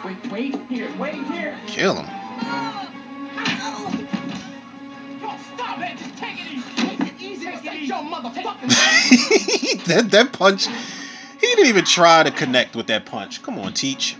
[0.05, 1.59] Wait, wait here, wait here.
[1.66, 2.05] Kill him.
[5.20, 5.96] Yo, stop it.
[6.16, 6.62] Take it easy.
[6.76, 7.44] Take it easy.
[7.46, 7.86] Take it easy.
[7.86, 8.02] your
[9.86, 10.66] that that punch.
[10.66, 10.74] He
[11.40, 13.42] He didn't even try to connect with that punch.
[13.42, 14.16] Come on, teach.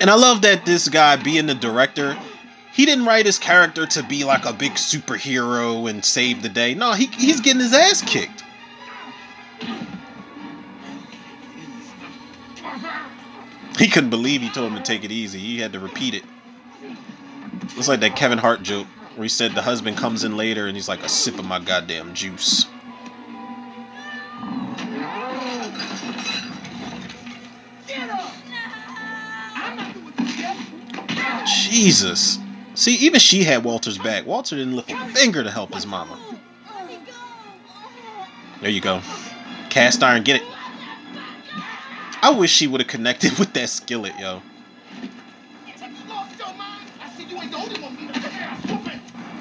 [0.00, 2.18] And I love that this guy, being the director,
[2.72, 6.74] he didn't write his character to be like a big superhero and save the day.
[6.74, 8.44] No, he, he's getting his ass kicked.
[13.78, 15.38] He couldn't believe he told him to take it easy.
[15.38, 16.24] He had to repeat it.
[17.76, 20.76] It's like that Kevin Hart joke where he said the husband comes in later and
[20.76, 22.66] he's like a sip of my goddamn juice.
[31.46, 32.38] Jesus.
[32.74, 34.26] See, even she had Walter's back.
[34.26, 36.18] Walter didn't lift a finger to help his mama.
[38.60, 39.00] There you go.
[39.70, 40.42] Cast iron, get it.
[42.22, 44.42] I wish she would have connected with that skillet, yo.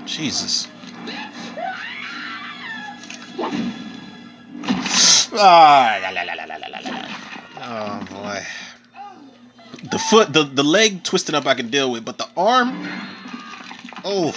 [0.05, 0.67] Jesus.
[5.39, 7.07] Ah, la, la, la, la, la, la, la.
[7.59, 8.43] Oh boy.
[9.83, 12.87] The foot, the, the leg twisted up I can deal with, but the arm.
[14.03, 14.31] Oh.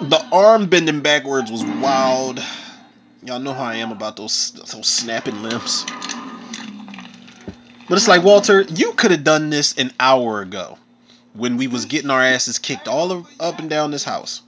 [0.00, 2.40] The arm bending backwards was wild.
[3.24, 5.84] Y'all know how I am about those those snapping limbs.
[7.88, 10.78] But it's like Walter, you could have done this an hour ago
[11.34, 14.42] when we was getting our asses kicked all of, up and down this house.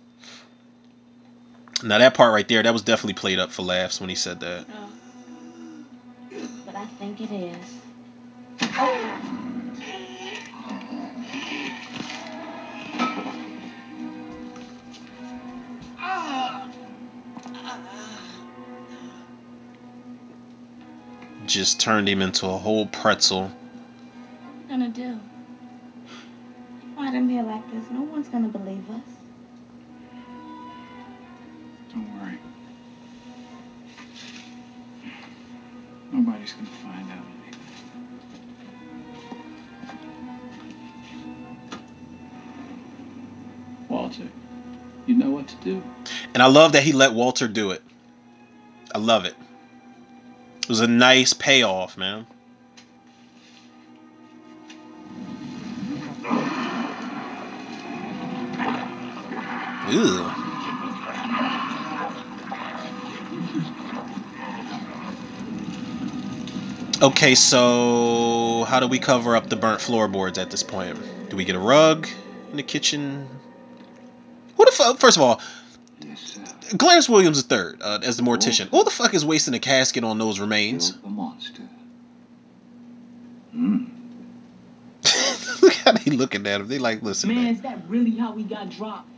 [1.82, 4.40] Now that part right there, that was definitely played up for laughs when he said
[4.40, 4.66] that.
[4.72, 4.90] Oh.
[6.66, 7.74] But I think it is.
[8.62, 9.34] Oh.
[21.46, 23.42] Just turned him into a whole pretzel.
[23.42, 25.20] What are you gonna do?
[26.94, 27.84] Brought him here like this.
[27.90, 29.02] No one's gonna believe us.
[31.92, 32.38] Don't worry.
[36.12, 37.60] Nobody's gonna find out anything.
[43.88, 44.28] Walter,
[45.06, 45.82] you know what to do.
[46.32, 47.82] And I love that he let Walter do it.
[48.94, 49.34] I love it.
[50.64, 52.26] It was a nice payoff, man.
[59.90, 60.30] Ew.
[67.02, 70.98] Okay, so how do we cover up the burnt floorboards at this point?
[71.28, 72.08] Do we get a rug
[72.50, 73.28] in the kitchen?
[74.56, 74.98] Who the fuck?
[74.98, 75.42] First of all.
[76.78, 78.68] Clarence Williams is third uh, as the mortician.
[78.68, 80.96] Who the fuck is wasting a casket on those remains?
[81.00, 81.62] The monster.
[83.52, 83.84] Hmm.
[85.62, 86.68] Look how they looking at him.
[86.68, 87.54] They like, listen, Man, man.
[87.54, 89.08] is that really how we got dropped?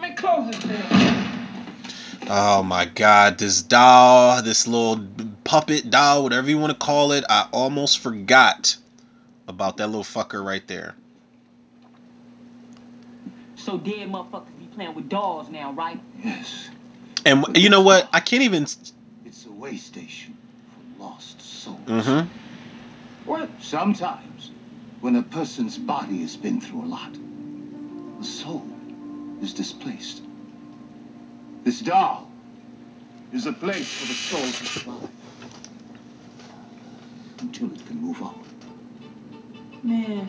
[0.00, 1.26] Man, close this thing.
[2.32, 5.04] Oh my god, this doll, this little
[5.42, 8.76] puppet doll, whatever you want to call it, I almost forgot
[9.48, 10.94] about that little fucker right there.
[13.56, 16.00] So dead motherfuckers be playing with dolls now, right?
[16.24, 16.70] Yes.
[17.26, 18.08] And you know what?
[18.14, 18.62] I can't even.
[19.26, 20.38] It's a way station
[20.70, 21.80] for lost souls.
[21.84, 22.28] Mm-hmm.
[23.26, 24.52] Well, Sometimes,
[25.02, 27.12] when a person's body has been through a lot,
[28.20, 28.66] the soul
[29.42, 30.22] is displaced.
[31.62, 32.30] This doll
[33.34, 35.10] is a place for the soul to survive
[37.40, 38.42] until it can move on.
[39.82, 40.26] Man,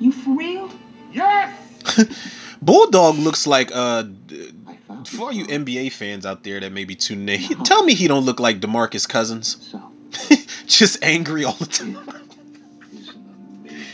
[0.00, 0.68] you for real?
[1.12, 1.56] Yes!
[2.62, 4.02] Bulldog looks like uh.
[4.02, 5.46] d- I found For you.
[5.46, 8.60] NBA fans out there that may be tuning in, tell me he don't look like
[8.60, 9.74] DeMarcus Cousins.
[10.66, 11.96] Just angry all the time.
[11.96, 13.84] it is an amazing.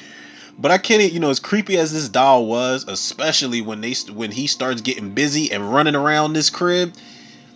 [0.59, 4.31] But I can't, you know, as creepy as this doll was, especially when they when
[4.31, 6.95] he starts getting busy and running around this crib,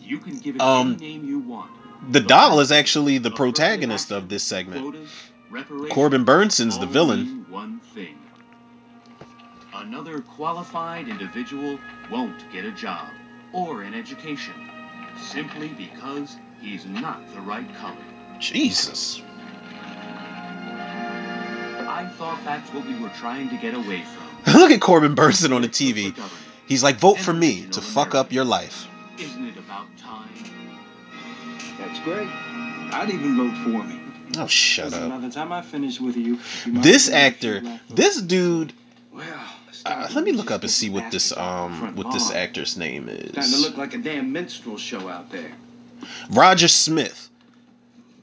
[0.02, 1.70] You can give it Um, any name you want.
[2.12, 4.96] the doll is actually the protagonist of this segment.
[5.90, 7.46] Corbin Bernsen's the villain.
[7.48, 8.17] One thing.
[9.78, 11.78] Another qualified individual
[12.10, 13.10] won't get a job
[13.52, 14.54] or an education
[15.16, 17.96] simply because he's not the right color.
[18.40, 19.22] Jesus.
[21.86, 24.54] I thought that's what we were trying to get away from.
[24.60, 26.12] Look at Corbin Bernsen on the TV.
[26.66, 28.88] He's like, vote for me to fuck up your life.
[29.16, 30.28] Isn't it about time?
[31.78, 32.28] That's great.
[32.28, 34.00] I'd even vote for me.
[34.38, 35.22] Oh, shut Listen, by up.
[35.22, 38.72] the time I finish with you, you This have a few actor, this dude.
[39.12, 39.47] Well,
[39.90, 43.32] Uh, let me look up and see what this um what this actor's name Starting
[43.32, 43.60] to is.
[43.62, 45.52] look like a damn minstrel show out there.
[46.30, 47.28] Roger Smith.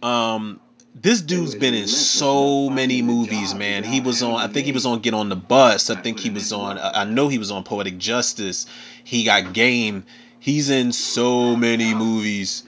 [0.01, 0.59] Um,
[0.93, 3.83] this dude's been in so many movies, man.
[3.83, 4.35] He was on.
[4.35, 5.89] I think he was on Get on the Bus.
[5.89, 6.77] I think he was on.
[6.79, 8.65] I know he was on Poetic Justice.
[9.03, 10.05] He got Game.
[10.39, 12.63] He's in so many movies.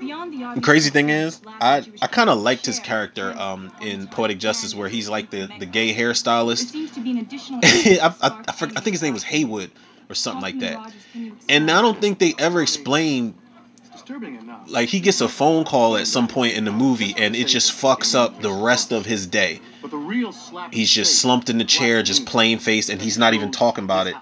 [0.00, 4.06] Beyond the The crazy thing is, I I kind of liked his character um in
[4.08, 6.70] Poetic Justice, where he's like the the gay There hairstylist.
[6.70, 9.70] seems to be an additional I, I, I, forg- I think his name was Haywood
[10.08, 10.76] or something like that.
[10.76, 13.34] Rogers, can you And I don't think they ever explain
[13.80, 14.70] It's disturbing enough.
[14.70, 17.72] like he gets a phone call at some point in the movie and it just
[17.72, 19.60] fucks up the rest of his day.
[19.82, 23.18] But the real slap He's just slumped in the chair, just plain faced, and he's
[23.18, 24.16] not even talking about it.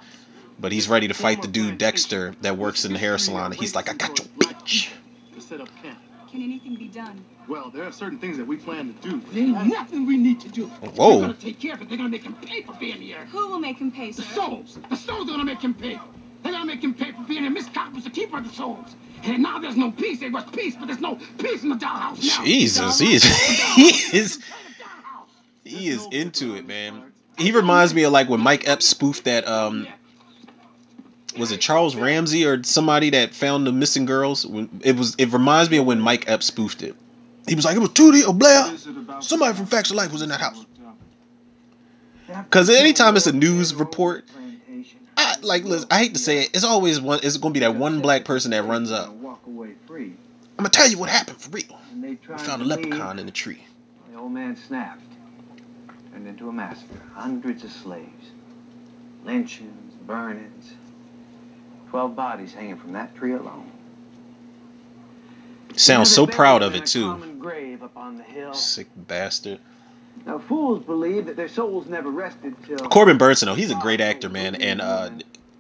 [0.59, 3.55] But he's ready to fight the dude Dexter that works in the hair salon, and
[3.61, 4.89] he's like, "I got your bitch."
[5.47, 5.99] To set up camp.
[6.31, 7.25] Can anything be done?
[7.47, 9.23] Well, there are certain things that we plan to do.
[9.31, 10.67] There ain't nothing we need to do.
[10.67, 11.17] Whoa.
[11.17, 11.89] We're gonna take care of it.
[11.89, 13.27] They're gonna make him pay for being here.
[13.27, 14.79] Who will make him pay, The souls.
[14.91, 16.01] The souls are gonna make him pay.
[16.43, 17.51] They're gonna make him pay for being here.
[17.51, 18.97] Miss Cobb was the keeper of the souls.
[19.23, 20.19] And now there's no peace.
[20.21, 22.45] There was peace, but there's no peace in the dollhouse now.
[22.45, 23.25] Jesus, he is
[23.77, 24.39] he is
[25.65, 27.13] he is into it, man.
[27.39, 29.87] He reminds me of like when Mike Epps spoofed that um
[31.39, 34.47] was it Charles Ramsey or somebody that found the missing girls?
[34.47, 36.95] When- It was it reminds me of when Mike Epps spoofed it.
[37.47, 38.65] He was like, it was Tootie or Blair.
[39.23, 40.65] Somebody from Facts of Life was in that house.
[42.27, 44.25] Because anytime it's a news report,
[45.17, 47.75] I like listen, I hate to say it, it's always one it's gonna be that
[47.77, 49.09] one black person that runs up.
[50.59, 51.79] I'm gonna tell you what happened for real.
[52.03, 53.65] We found a leprechaun in the tree.
[54.13, 55.03] The old man snapped.
[56.13, 56.95] Turned into a massacre.
[57.15, 58.31] Hundreds of slaves.
[59.25, 60.73] Lynchings, burnings.
[61.97, 63.71] Twelve bodies hanging from that tree alone.
[65.77, 67.17] Sounds so proud of it too.
[67.39, 68.53] grave up on the hill.
[68.53, 69.61] Sick bastard.
[70.27, 74.03] Now fools believe that their souls never rested till Corbin Bernsen, though, he's a great
[74.03, 75.09] actor, man, and uh,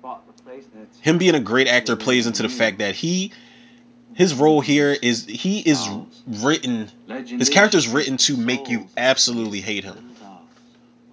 [0.02, 2.94] bought the place and it's him being a great actor plays into the fact that
[2.94, 3.32] he,
[4.12, 5.88] his role here is he is
[6.26, 6.90] written,
[7.24, 10.10] his character is written to make you absolutely hate him,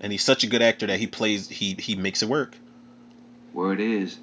[0.01, 2.57] and he's such a good actor that he plays, he he makes it work.
[3.53, 4.17] Word is,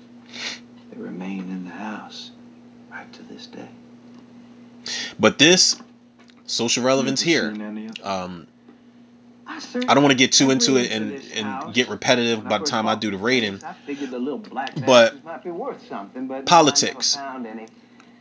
[0.91, 2.31] they remain in the house
[2.91, 3.69] right to this day.
[5.19, 5.81] But this
[6.47, 7.55] social relevance here,
[8.03, 8.47] um,
[9.47, 12.87] I don't want to get too into it and and get repetitive by the time
[12.87, 13.61] I do the rating.
[13.65, 17.17] I figured the little black But- bastards might be worth something, but Politics.
[17.17, 17.67] no, I never found any.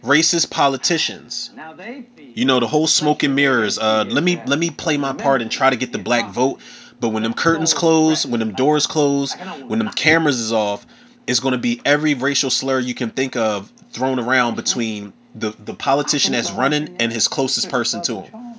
[0.03, 1.51] Racist politicians.
[1.55, 3.77] Now they feed You know the whole smoke and mirrors.
[3.77, 6.61] Uh, let me let me play my part and try to get the black vote.
[7.01, 10.85] But when them curtains close, when them doors close, when them cameras is off,
[11.29, 15.73] it's gonna be every racial slur you can think of thrown around between the the
[15.73, 18.55] politician that's running and his closest person to him.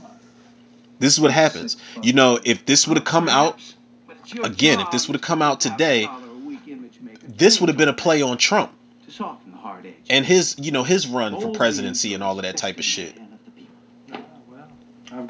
[0.98, 1.76] This is what happens.
[2.02, 3.58] You know, if this would have come out
[4.44, 6.08] again, if this would have come out today,
[7.26, 8.70] this would have been a play on Trump
[9.06, 9.94] To soften the hard edge.
[10.08, 13.18] and his you know his run for presidency and all of that type of shit.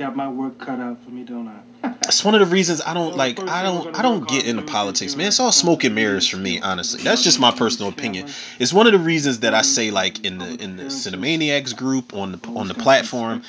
[0.00, 1.60] Got my work cut out for me, don't I?
[1.82, 5.14] That's one of the reasons I don't like I don't I don't get into politics,
[5.14, 5.26] man.
[5.26, 7.02] It's all smoke and mirrors for me, honestly.
[7.02, 8.28] That's just my personal opinion.
[8.58, 12.14] It's one of the reasons that I say like in the in the Cinemaniacs group
[12.14, 13.42] on the on the platform,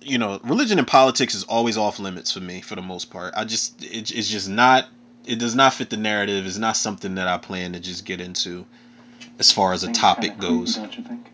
[0.00, 3.34] you know, religion and politics is always off limits for me for the most part.
[3.36, 4.88] I just it, it's just not
[5.26, 6.46] it does not fit the narrative.
[6.46, 8.64] It's not something that I plan to just get into
[9.38, 10.76] as far as a topic goes.
[10.76, 11.30] Don't you think?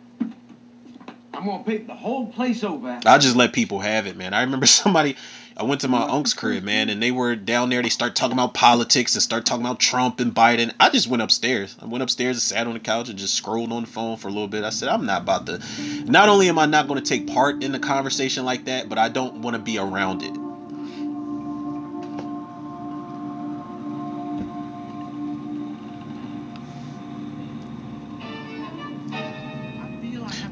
[1.37, 3.01] I'm gonna paint the whole place over.
[3.05, 4.35] I just let people have it, man.
[4.35, 5.17] I remember somebody,
[5.57, 7.83] I went to my uncle's crib, man, and they were down there.
[7.83, 10.73] They start talking about politics and start talking about Trump and Biden.
[10.79, 11.77] I just went upstairs.
[11.81, 14.29] I went upstairs and sat on the couch and just scrolled on the phone for
[14.29, 14.65] a little bit.
[14.65, 15.61] I said, I'm not about to.
[16.05, 18.99] Not only am I not going to take part in the conversation like that, but
[18.99, 20.54] I don't want to be around it.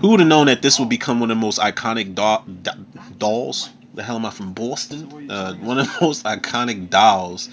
[0.02, 2.70] Who would have known that this would become one of the most iconic doll, do-
[3.18, 3.70] dolls?
[3.94, 5.30] The hell am I from Boston?
[5.30, 7.48] Uh, one of the most iconic dolls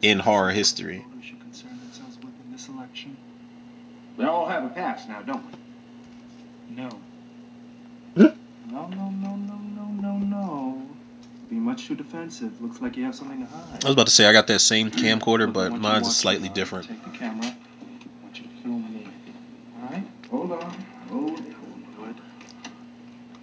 [0.00, 1.04] in horror history.
[1.50, 1.64] This?
[4.16, 6.76] We all have a past now, don't we?
[6.76, 6.88] No.
[8.16, 8.32] No,
[8.70, 10.82] no, no, no, no, no, no.
[11.50, 12.58] Being much too defensive.
[12.62, 13.84] Looks like you have something to hide.
[13.84, 16.48] I was about to say I got that same camcorder, but mine's to is slightly
[16.48, 16.88] different.
[16.88, 17.44] Take the camera.
[17.44, 19.06] I want you to film me.
[19.84, 20.04] Alright?
[20.30, 20.74] Hold on.
[21.10, 22.16] Hold it, hold it.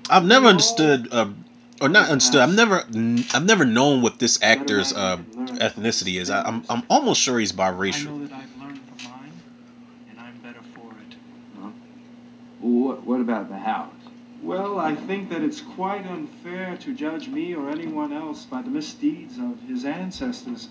[0.09, 1.27] I've never understood, uh,
[1.81, 2.41] or not understood.
[2.41, 2.83] I've never,
[3.33, 6.29] I've never known what this actor's uh, ethnicity is.
[6.29, 8.21] I, I'm, I'm almost sure he's biracial.
[8.21, 9.33] that I've learned from mine,
[10.09, 11.15] and I'm better for it.
[12.59, 13.93] What, what about the house?
[14.41, 18.69] Well, I think that it's quite unfair to judge me or anyone else by the
[18.69, 20.69] misdeeds of his ancestors.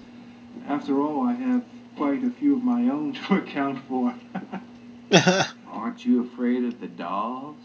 [0.66, 1.62] After all, I have
[1.96, 4.14] quite a few of my own to account for.
[5.66, 7.56] Aren't you afraid of the dolls?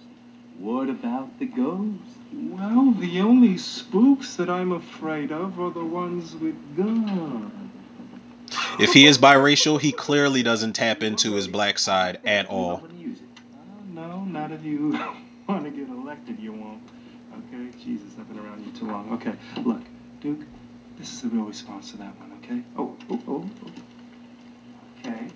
[0.64, 2.16] What about the ghosts?
[2.32, 7.52] well, the only spooks that I'm afraid of are the ones with guns.
[8.80, 12.82] if he is biracial, he clearly doesn't tap into his black side at all.
[12.82, 12.88] Uh,
[13.94, 14.92] no, not if you
[15.50, 16.82] want to get elected, you won't.
[17.34, 17.78] Okay?
[17.84, 19.12] Jesus, I've been around you too long.
[19.16, 19.34] Okay,
[19.66, 19.82] look,
[20.22, 20.46] Duke,
[20.98, 22.64] this is the real response to that one, okay?
[22.78, 25.10] Oh, oh, oh, oh.
[25.10, 25.28] Okay.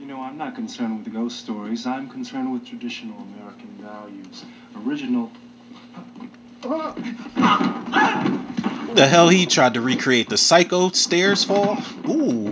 [0.00, 1.86] You know, I'm not concerned with the ghost stories.
[1.86, 4.44] I'm concerned with traditional American values.
[4.84, 5.30] Original.
[8.94, 11.78] The hell he tried to recreate the psycho stairs fall?
[12.08, 12.50] Ooh.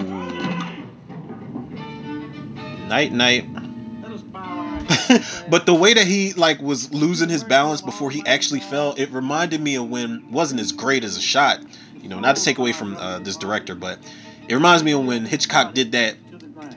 [2.89, 3.47] Night night.
[5.49, 9.11] but the way that he like was losing his balance before he actually fell, it
[9.11, 11.61] reminded me of when wasn't as great as a shot.
[12.01, 13.99] You know, not to take away from uh, this director, but
[14.49, 16.17] it reminds me of when Hitchcock did that.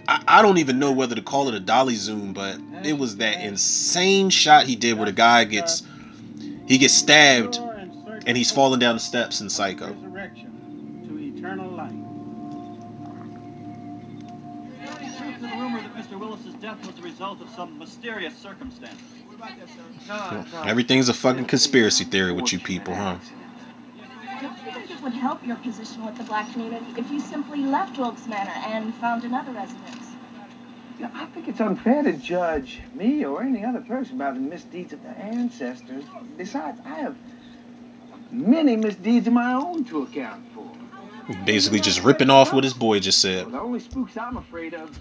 [0.07, 3.17] I, I don't even know whether to call it a dolly zoom, but it was
[3.17, 5.83] that insane shot he did where the guy gets
[6.67, 7.59] he gets stabbed
[8.25, 9.93] and he's falling down the steps in Psycho.
[9.93, 11.91] To eternal life.
[15.41, 16.19] The rumor that Mr.
[16.19, 19.01] Willis's death was the result of some mysterious circumstance.
[20.65, 23.17] Everything's a fucking conspiracy theory with you people, huh?
[24.41, 27.61] Don't you think it would help your position with the black community if you simply
[27.61, 30.15] left Wilkes Manor and found another residence?
[30.99, 34.93] Yeah, I think it's unfair to judge me or any other person by the misdeeds
[34.93, 36.03] of their ancestors.
[36.37, 37.15] Besides, I have
[38.31, 40.71] many misdeeds of my own to account for.
[41.45, 43.51] Basically, just ripping off what his boy just said.
[43.51, 44.97] The only spooks I'm afraid of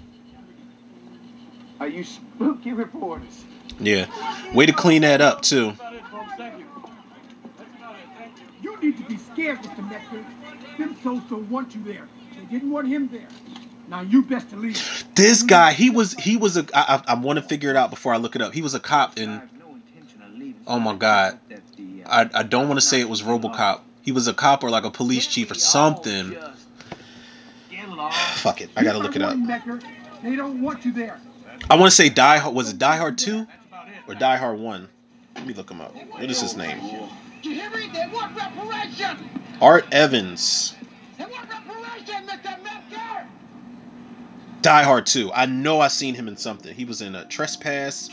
[1.81, 3.45] are you spooky reporters.
[3.81, 4.07] Yeah,
[4.55, 5.73] way to clean that up too.
[8.85, 9.91] Need to be scared, Mr.
[9.91, 10.27] Nectar.
[10.77, 12.07] Them souls don't want you there.
[12.37, 13.27] They didn't want him there.
[13.89, 15.05] Now you best to leave.
[15.15, 16.67] This guy, he was he was a.
[16.75, 18.53] I, I, I want to figure it out before I look it up.
[18.53, 19.41] He was a cop in.
[20.67, 21.39] Oh my god,
[22.05, 23.81] I I don't want to say it was RoboCop.
[24.03, 26.37] He was a cop or like a police chief or something.
[28.35, 29.35] Fuck it, I gotta look it up.
[30.23, 31.19] They don't want you there.
[31.71, 32.55] I want to say Die Hard.
[32.55, 33.47] Was it Die Hard two,
[34.07, 34.89] or Die Hard one?
[35.37, 35.95] Let me look him up.
[35.95, 36.79] What is his name?
[37.45, 37.91] You hear me?
[37.93, 38.35] They want.
[39.61, 40.75] Art Evans.
[41.19, 42.63] They want Mr.
[42.63, 43.27] Nectar.
[44.63, 45.31] Die Hard 2.
[45.33, 46.75] I know I seen him in something.
[46.75, 48.09] He was in a Trespass.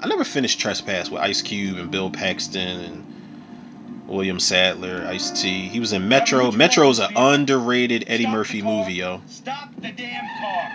[0.00, 5.68] I never finished Trespass with Ice Cube and Bill Paxton and William Sadler, Ice T.
[5.68, 6.52] He was in Metro.
[6.52, 9.20] Metro's an underrated Eddie Murphy movie, yo.
[9.26, 10.70] Stop the damn car.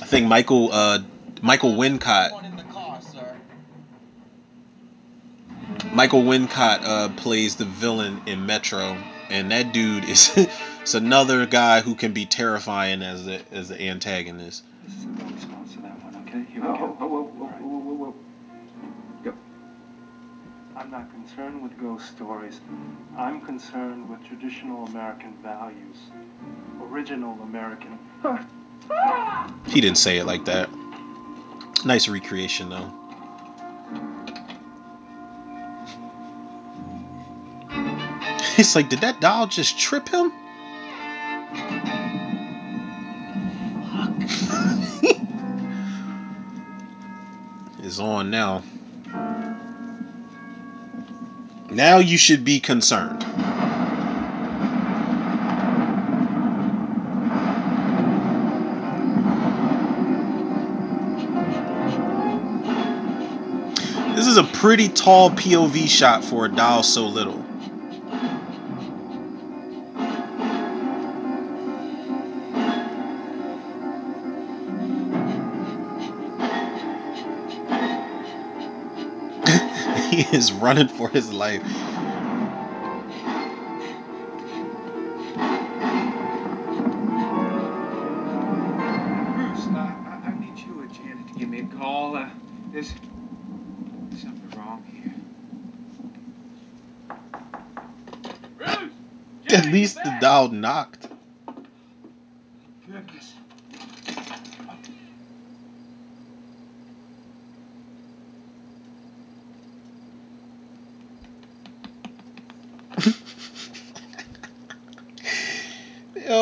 [0.00, 1.00] I think Michael uh
[1.42, 2.57] Michael Wincott.
[5.92, 8.96] Michael Wincott uh plays the villain in Metro,
[9.30, 10.30] and that dude is
[10.82, 14.64] it's another guy who can be terrifying as the as the antagonist.
[14.84, 16.44] This is the response to that one, okay?
[16.52, 16.68] Here we.
[19.24, 19.34] Go.
[20.76, 22.60] I'm not concerned with ghost stories.
[23.16, 25.96] I'm concerned with traditional American values.
[26.80, 27.98] Original American.
[29.66, 30.70] He didn't say it like that.
[31.84, 32.97] Nice recreation though.
[38.58, 40.32] It's like, did that doll just trip him?
[47.84, 48.64] is on now.
[51.70, 53.24] Now you should be concerned.
[64.16, 67.47] This is a pretty tall POV shot for a doll so little.
[80.32, 81.62] is running for his life.
[81.62, 81.72] Bruce,
[89.74, 92.16] I, I need you or Janet to give me a call.
[92.16, 92.28] Uh,
[92.72, 92.88] there's
[94.20, 95.14] something wrong here.
[98.58, 98.92] Bruce,
[99.54, 100.97] At least the doll knocked.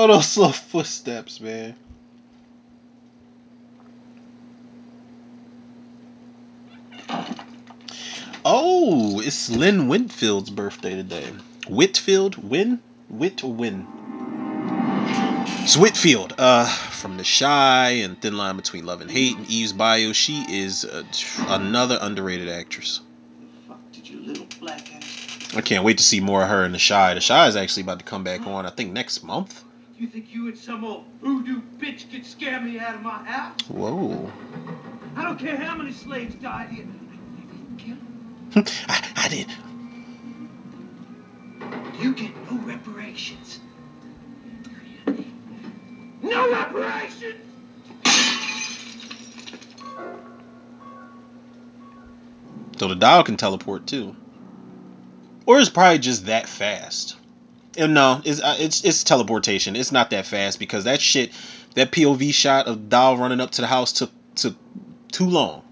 [0.07, 1.75] Yo, those slow footsteps, man.
[8.45, 11.27] Oh, it's Lynn Whitfield's birthday today.
[11.69, 12.37] Whitfield?
[12.37, 12.81] Win?
[13.09, 13.85] Whit win?
[15.65, 19.73] It's Whitfield, uh, from The Chi and Thin Line Between Love and Hate and Eve's
[19.73, 20.13] Bayou.
[20.13, 21.03] She is uh,
[21.49, 23.01] another underrated actress.
[25.57, 27.15] I can't wait to see more of her in The Chi.
[27.15, 29.65] The Chi is actually about to come back on, I think, next month.
[29.99, 33.63] You think you and some old voodoo bitch could scare me out of my house?
[33.63, 34.31] Whoa.
[35.17, 36.85] I don't care how many slaves died here.
[36.85, 38.63] I, didn't kill.
[39.17, 39.47] I did.
[42.03, 43.61] You get no reparations.
[46.23, 47.37] No reparations!
[52.77, 54.15] So the dial can teleport too.
[55.47, 57.17] Or it's probably just that fast.
[57.79, 59.77] No, it's uh, it's it's teleportation.
[59.77, 61.33] It's not that fast because that shit,
[61.75, 64.57] that POV shot of Doll running up to the house took took
[65.13, 65.63] too long.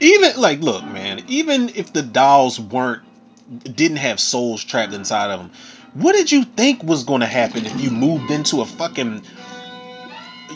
[0.00, 1.24] Even like, look, man.
[1.26, 3.02] Even if the dolls weren't
[3.48, 5.50] didn't have souls trapped inside of them,
[5.94, 9.22] what did you think was going to happen if you moved into a fucking,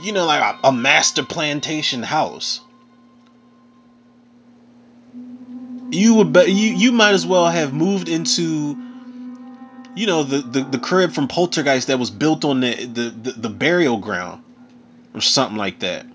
[0.03, 2.61] you know, like a, a master plantation house?
[5.91, 8.77] You would bet you you might as well have moved into,
[9.97, 13.33] you know, the the, the crib from Poltergeist that was built on the, the the
[13.33, 14.45] the burial ground,
[15.15, 16.07] or something like that.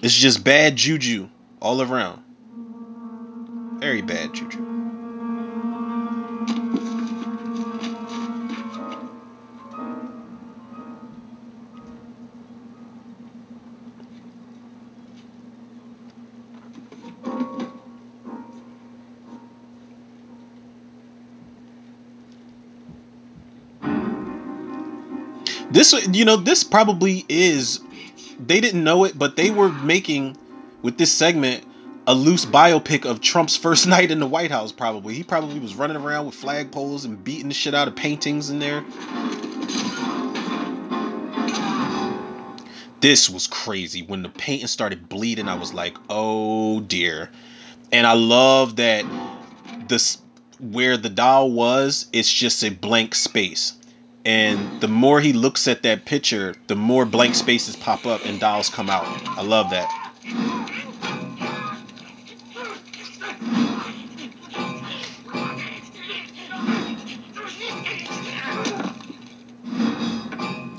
[0.00, 1.28] It's just bad juju
[1.60, 2.22] all around.
[3.80, 4.58] Very bad juju.
[25.70, 27.80] This you know this probably is
[28.44, 30.36] they didn't know it but they were making
[30.82, 31.64] with this segment
[32.08, 35.14] a loose biopic of Trump's first night in the White House probably.
[35.14, 38.58] He probably was running around with flagpoles and beating the shit out of paintings in
[38.58, 38.82] there.
[43.00, 47.30] This was crazy when the painting started bleeding I was like, "Oh dear."
[47.92, 49.04] And I love that
[49.86, 50.18] this
[50.58, 53.74] where the doll was, it's just a blank space.
[54.24, 58.40] And the more he looks at that picture, the more blank spaces pop up and
[58.40, 59.06] dolls come out.
[59.38, 60.87] I love that.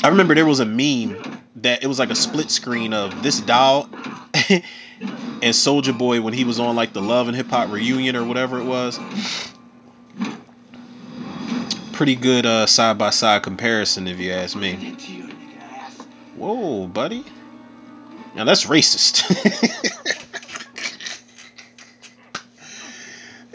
[0.02, 1.18] I remember there was a meme
[1.58, 3.90] that it was like a split screen of this doll
[4.50, 4.64] and
[5.42, 8.60] Soulja Boy when he was on like the Love and Hip Hop reunion or whatever
[8.60, 9.00] it was.
[11.92, 14.96] Pretty good uh, side by side comparison if you ask me.
[16.38, 17.26] Whoa, buddy.
[18.36, 19.26] Now that's racist.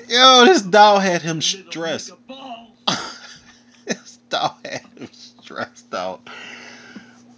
[0.08, 2.12] Yo, this doll had him stressed.
[3.86, 5.08] this doll had him
[5.54, 6.28] stressed out.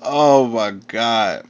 [0.01, 1.45] Oh my god.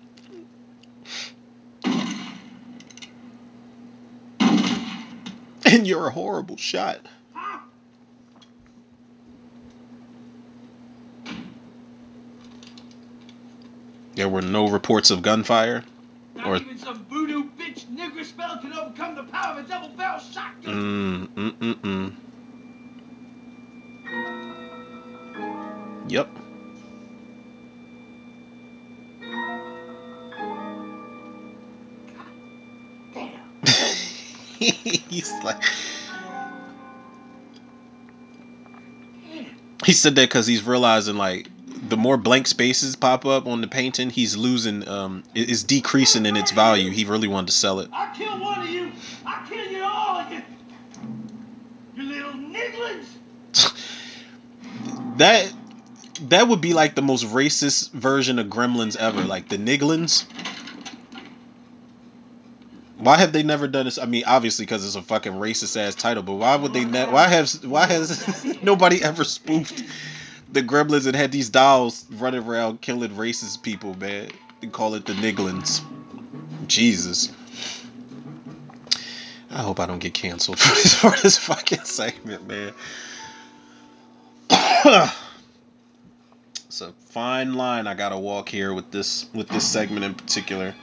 [5.65, 7.01] And you're a horrible shot.
[14.15, 15.85] There were no reports of gunfire.
[16.37, 19.89] Not Or even some voodoo bitch nigger spell can overcome the power of a double
[19.91, 21.29] barrel shotgun.
[21.37, 22.13] mm, mm, mm, mm.
[26.09, 26.46] Yep.
[35.11, 35.63] He's like
[39.85, 41.51] He said that because he's realizing like
[41.89, 46.27] the more blank spaces pop up on the painting, he's losing um it- it's decreasing
[46.27, 46.91] in its value.
[46.91, 47.91] He really wanted to sell it.
[47.93, 48.93] I kill one of you.
[49.27, 50.43] I kill you all you.
[51.97, 53.07] You little nigglings.
[55.19, 55.53] That
[56.23, 60.25] that would be like the most racist version of Gremlins ever, like the Nigglins.
[62.99, 63.99] Why have they never done this?
[63.99, 66.85] I mean, obviously because it's a fucking racist ass title, but why would they?
[66.85, 67.53] Ne- why have?
[67.65, 69.85] Why has nobody ever spoofed
[70.51, 74.31] the Gremlins and had these dolls running around killing racist people, man?
[74.63, 75.83] And call it the Nigglins.
[76.67, 77.31] Jesus.
[79.51, 82.73] I hope I don't get canceled for this, for this fucking segment, man.
[86.67, 90.75] it's a fine line I gotta walk here with this with this segment in particular.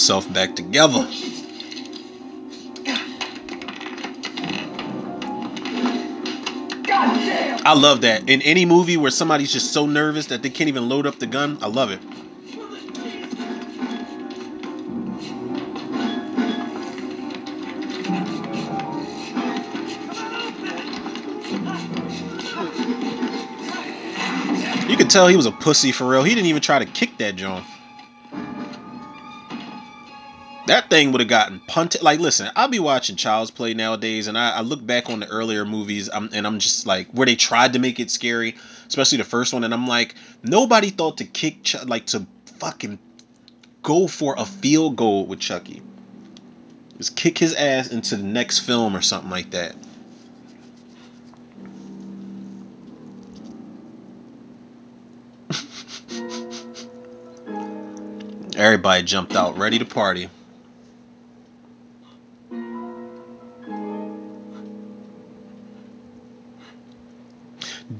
[0.00, 1.06] Himself back together.
[7.62, 8.30] I love that.
[8.30, 11.26] In any movie where somebody's just so nervous that they can't even load up the
[11.26, 12.00] gun, I love it.
[24.88, 26.22] You could tell he was a pussy for real.
[26.22, 27.62] He didn't even try to kick that John.
[30.70, 32.00] That thing would have gotten punted.
[32.00, 35.26] Like, listen, I'll be watching Child's Play nowadays, and I, I look back on the
[35.26, 38.54] earlier movies, um, and I'm just like, where they tried to make it scary,
[38.86, 40.14] especially the first one, and I'm like,
[40.44, 42.24] nobody thought to kick, Ch- like, to
[42.60, 43.00] fucking
[43.82, 45.82] go for a field goal with Chucky.
[46.98, 49.74] Just kick his ass into the next film or something like that.
[58.56, 60.28] Everybody jumped out, ready to party.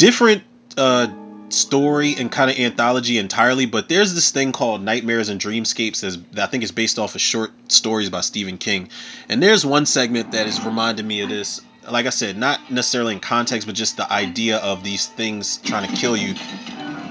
[0.00, 0.44] Different
[0.78, 1.08] uh,
[1.50, 6.42] story and kind of anthology entirely, but there's this thing called Nightmares and Dreamscapes that
[6.42, 8.88] I think is based off of short stories by Stephen King.
[9.28, 11.60] And there's one segment that is reminding me of this.
[11.86, 15.86] Like I said, not necessarily in context, but just the idea of these things trying
[15.86, 16.34] to kill you.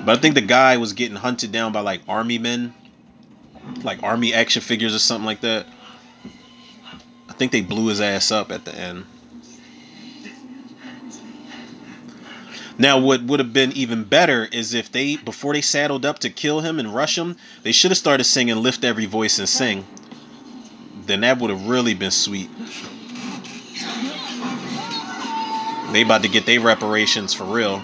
[0.03, 2.73] But I think the guy was getting hunted down by like army men,
[3.83, 5.67] like army action figures or something like that.
[7.29, 9.05] I think they blew his ass up at the end.
[12.79, 16.29] Now, what would have been even better is if they, before they saddled up to
[16.29, 19.85] kill him and rush him, they should have started singing "Lift Every Voice and Sing."
[21.05, 22.49] Then that would have really been sweet.
[25.91, 27.83] They about to get their reparations for real.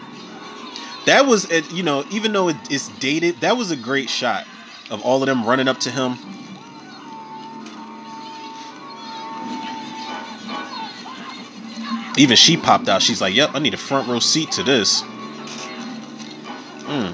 [1.08, 4.48] That was, you know, even though it's dated, that was a great shot
[4.90, 6.18] of all of them running up to him.
[12.18, 13.02] Even she popped out.
[13.02, 15.02] She's like, "Yep, I need a front row seat to this."
[16.86, 17.14] Mm.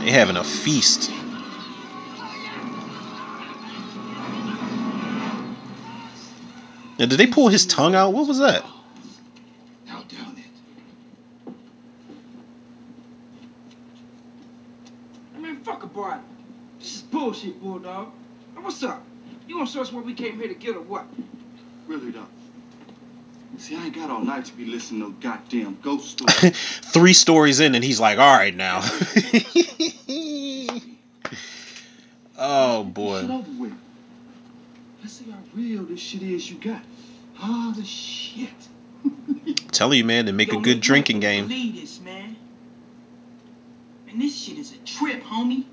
[0.00, 1.10] They having a feast.
[6.98, 8.12] Now, did they pull his tongue out?
[8.12, 8.64] What was that?
[9.86, 11.52] Now down it.
[15.34, 16.20] I mean, fuck a body.
[16.78, 18.12] This is bullshit, Bulldog.
[18.54, 19.04] Now, what's up?
[19.46, 21.06] You gonna show us what we came here to get or what?
[21.86, 22.26] Really though.
[23.58, 26.56] See, I ain't got all night to be listening to no goddamn ghost stories.
[26.56, 28.78] Three stories in, and he's like, "All right now."
[32.38, 33.42] oh boy.
[35.00, 36.82] Let's see how real this shit is you got.
[37.42, 38.48] All the shit.
[39.72, 41.48] Tell you, man, to make Yo, a good drinking game.
[41.48, 42.36] This, man.
[44.08, 45.64] And this shit is a trip, homie.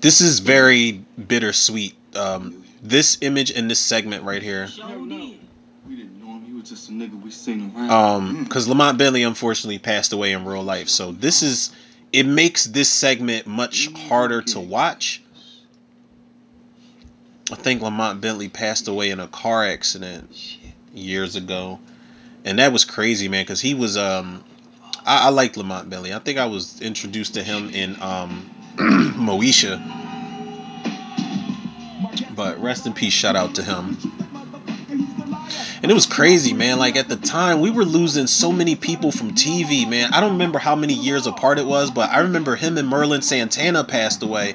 [0.00, 1.94] This is very bittersweet.
[2.16, 4.68] Um, this image in this segment right here.
[4.68, 5.38] Sure did.
[5.88, 6.44] We didn't know him.
[6.44, 7.90] He was just a nigga we seen around.
[7.90, 11.72] Um, because Lamont Bentley unfortunately passed away in real life, so this is
[12.12, 15.22] it makes this segment much harder to watch.
[17.50, 20.30] I think Lamont Bentley passed away in a car accident
[20.94, 21.80] years ago,
[22.44, 23.44] and that was crazy, man.
[23.44, 24.44] Because he was um,
[25.06, 26.12] I, I liked Lamont Bentley.
[26.12, 30.03] I think I was introduced to him in um, Moesha.
[32.34, 33.96] But rest in peace, shout out to him.
[35.82, 36.78] And it was crazy, man.
[36.78, 40.14] Like at the time, we were losing so many people from TV, man.
[40.14, 43.20] I don't remember how many years apart it was, but I remember him and Merlin
[43.20, 44.54] Santana passed away.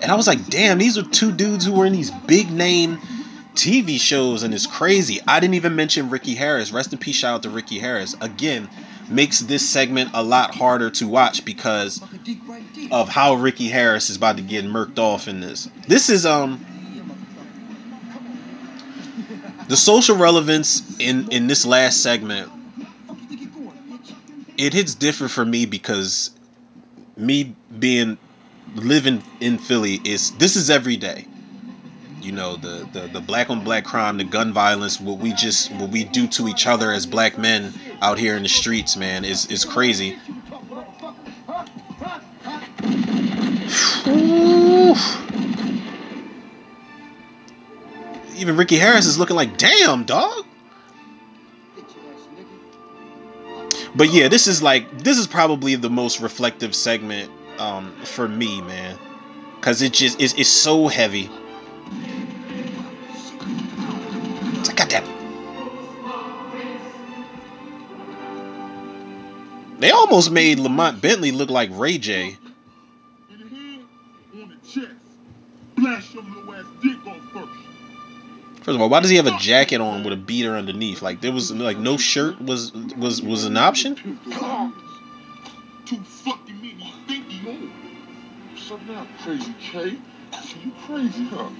[0.00, 2.98] And I was like, damn, these are two dudes who were in these big name
[3.54, 5.20] TV shows, and it's crazy.
[5.28, 6.72] I didn't even mention Ricky Harris.
[6.72, 8.14] Rest in peace, shout out to Ricky Harris.
[8.20, 8.70] Again,
[9.10, 12.00] makes this segment a lot harder to watch because
[12.90, 15.68] of how Ricky Harris is about to get murked off in this.
[15.86, 16.64] This is um
[19.70, 22.50] the social relevance in in this last segment
[24.58, 26.32] it hits different for me because
[27.16, 28.18] me being
[28.74, 31.24] living in Philly is this is every day.
[32.20, 35.70] You know the, the the black on black crime, the gun violence, what we just
[35.72, 37.72] what we do to each other as black men
[38.02, 40.18] out here in the streets, man, is is crazy.
[44.08, 45.29] Ooh.
[48.40, 50.46] Even Ricky Harris is looking like, damn, dog.
[53.94, 58.62] But yeah, this is like this is probably the most reflective segment um, for me,
[58.62, 58.96] man,
[59.56, 61.28] because it just is it's so heavy.
[64.54, 65.04] It's like, goddamn.
[69.80, 72.38] They almost made Lamont Bentley look like Ray J.
[74.36, 74.96] On.
[75.76, 77.19] Blast your little ass dick off
[78.70, 78.76] first.
[78.76, 81.02] Of all, why does he have a jacket on with a beater underneath?
[81.02, 83.96] Like there was like no shirt was was was an option.
[85.86, 87.70] Too fucking many think he old.
[88.54, 89.96] Shut down, crazy K.
[90.62, 91.36] You crazy, huh?
[91.36, 91.56] On.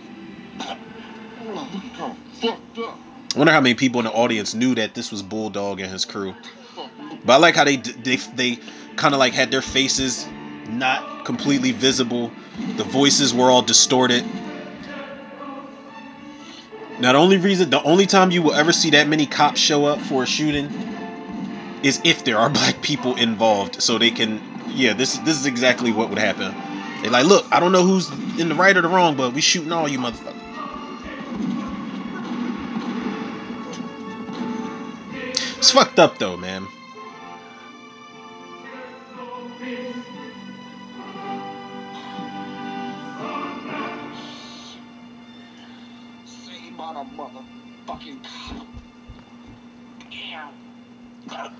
[3.33, 6.05] I wonder how many people in the audience knew that this was Bulldog and his
[6.05, 6.35] crew.
[7.25, 8.59] But I like how they they they
[8.97, 10.27] kind of like had their faces
[10.69, 12.31] not completely visible.
[12.77, 14.25] The voices were all distorted.
[17.01, 19.87] Now the only reason, the only time you will ever see that many cops show
[19.87, 20.71] up for a shooting
[21.83, 24.43] is if there are black people involved, so they can.
[24.69, 26.55] Yeah, this this is exactly what would happen.
[27.03, 29.41] They like, look, I don't know who's in the right or the wrong, but we
[29.41, 30.37] shooting all you motherfuckers.
[35.59, 36.67] It's fucked up though, man.
[46.91, 48.67] Same a motherfucking cop.
[50.11, 51.53] Damn.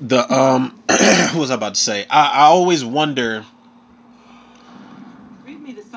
[0.00, 2.06] The um, what was I about to say?
[2.10, 3.44] I, I always wonder,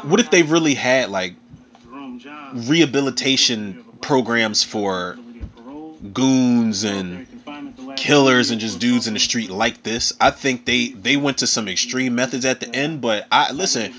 [0.04, 1.36] what if they really had like
[2.54, 5.18] rehabilitation programs for
[6.14, 7.28] goons and
[7.98, 10.14] killers and just dudes in the street like this?
[10.22, 13.94] I think they they went to some extreme methods at the end, but I listen.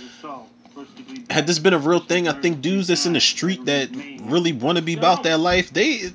[1.31, 3.91] Had this been a real thing, I think dudes that's in the street that
[4.23, 6.11] really want to be about that life, they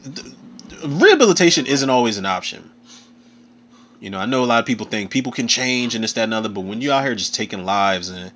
[0.85, 2.69] rehabilitation isn't always an option.
[3.99, 6.23] You know, I know a lot of people think people can change and this, that,
[6.23, 8.31] and other, but when you're out here just taking lives and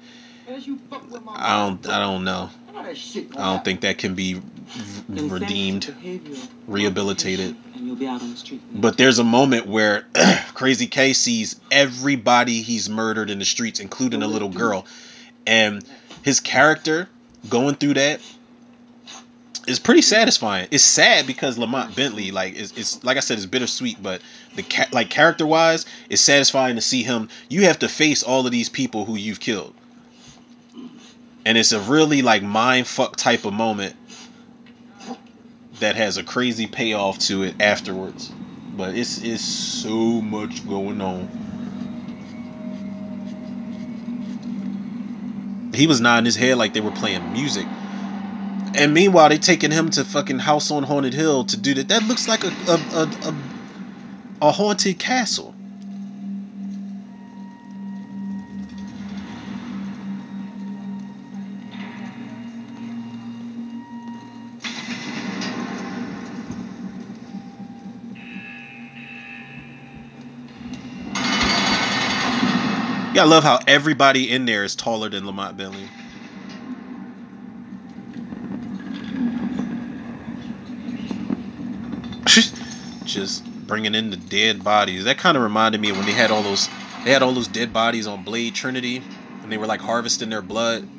[0.50, 2.50] I don't, I don't know.
[2.76, 2.94] I
[3.36, 4.42] don't think that can be
[5.08, 5.94] redeemed,
[6.68, 7.56] rehabilitated.
[7.76, 8.62] And you'll be out on the street.
[8.74, 10.06] But there's a moment where
[10.54, 14.86] Crazy K sees everybody he's murdered in the streets, including a little girl,
[15.46, 15.84] and
[16.24, 17.10] his character
[17.50, 18.22] going through that
[19.68, 20.68] is pretty satisfying.
[20.72, 24.22] It's sad because Lamont Bentley, like, is it's like I said, it's bittersweet, but
[24.56, 27.30] the ca- like character wise, it's satisfying to see him.
[27.50, 29.74] You have to face all of these people who you've killed,
[31.46, 33.96] and it's a really like mind fuck type of moment
[35.80, 38.32] that has a crazy payoff to it afterwards.
[38.76, 41.51] But it's it's so much going on.
[45.74, 47.72] He was nodding his head like they were playing music.
[48.74, 51.90] And meanwhile, they taking him to fucking House on Haunted Hill to do that.
[51.90, 53.36] That looks like a a, a, a,
[54.42, 55.61] a haunted castle.
[73.22, 75.88] I love how everybody in there is taller than Lamont Bentley.
[83.06, 85.04] Just bringing in the dead bodies.
[85.04, 86.68] That kind of reminded me when they had all those
[87.06, 89.04] they had all those dead bodies on Blade Trinity,
[89.44, 90.90] and they were like harvesting their blood.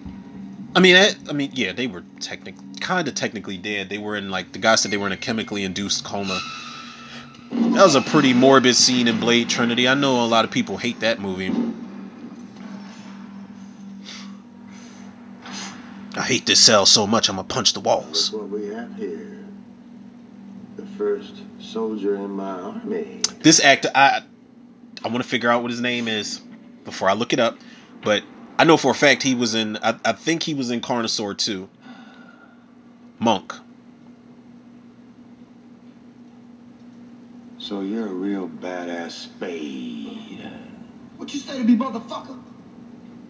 [0.76, 0.94] I mean,
[1.28, 3.88] I mean, yeah, they were technic kind of technically dead.
[3.88, 6.40] They were in like the guy said they were in a chemically induced coma.
[7.50, 9.88] That was a pretty morbid scene in Blade Trinity.
[9.88, 11.81] I know a lot of people hate that movie.
[16.14, 18.32] I hate this cell so much I'm gonna punch the walls.
[18.32, 19.38] Look what we have here.
[20.76, 23.22] The first soldier in my army.
[23.40, 24.22] This actor, I
[25.04, 26.40] I want to figure out what his name is
[26.84, 27.56] before I look it up,
[28.02, 28.22] but
[28.58, 29.76] I know for a fact he was in.
[29.76, 31.68] I, I think he was in Carnosaur two.
[33.18, 33.54] Monk.
[37.58, 40.50] So you're a real badass spade.
[41.16, 42.38] What you say to me, motherfucker?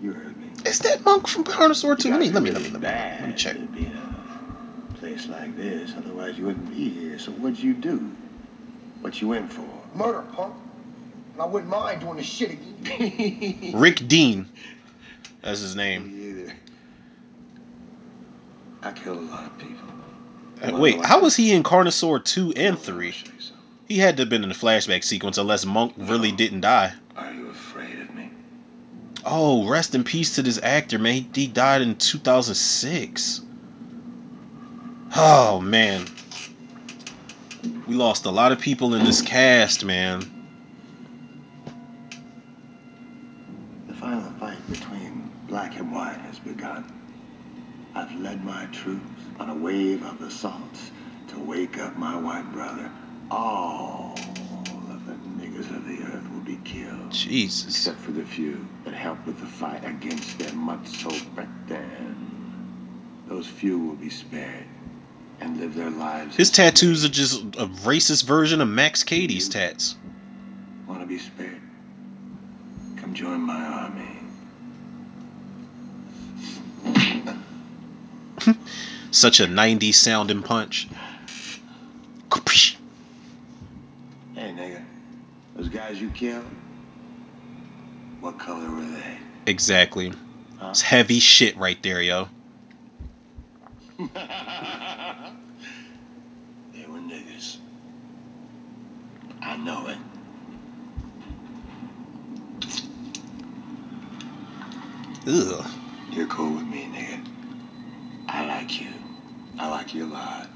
[0.03, 0.42] You heard me.
[0.65, 2.09] Is that Monk from Carnosaur two?
[2.09, 3.55] You Let me let me be let me let me, let me check.
[3.55, 5.93] to be in a place like this.
[5.97, 7.19] Otherwise, you wouldn't be here.
[7.19, 8.11] So what'd you do?
[9.01, 9.67] What you in for?
[9.95, 10.55] Murder, punk.
[11.33, 13.73] And I wouldn't mind doing this shit again.
[13.75, 14.47] Rick Dean.
[15.43, 16.13] That's his name.
[16.17, 16.53] Either.
[18.83, 19.89] I killed a lot of people.
[20.63, 23.15] Uh, Wait, how was he in Carnosaur two and three?
[23.89, 26.93] He had to have been in the flashback sequence unless Monk really didn't die.
[27.17, 28.31] Are you afraid of me?
[29.25, 31.15] Oh, rest in peace to this actor, man.
[31.15, 33.41] He, he died in 2006.
[35.15, 36.07] Oh, man.
[37.87, 40.21] We lost a lot of people in this cast, man.
[43.87, 46.85] The final fight between black and white has begun.
[47.95, 50.91] I've led my troops on a wave of assaults
[51.29, 52.91] to wake up my white brother.
[53.31, 57.11] All of the niggas of the earth will be killed.
[57.11, 57.67] Jesus.
[57.67, 62.15] Except for the few that helped with the fight against their Matso Bekten.
[63.27, 64.67] those few will be spared
[65.41, 66.37] and live their lives.
[66.37, 69.97] His tattoos are just a racist version of Max Cady's tats.
[70.87, 71.61] Want to be spared?
[72.97, 74.19] Come join my army.
[79.11, 80.89] Such a 90s sounding punch.
[85.69, 85.71] Kapsh.
[85.71, 86.45] Hey, nigga, those guys you killed,
[88.21, 89.19] what color were they?
[89.47, 90.13] Exactly.
[90.61, 92.29] It's heavy shit right there, yo.
[93.99, 94.05] they
[96.87, 97.59] were niggas.
[99.43, 99.99] I know it.
[105.27, 105.67] Ugh.
[106.11, 107.21] You're cool with me, nigga.
[108.29, 108.89] I like you.
[109.59, 110.49] I like you a lot.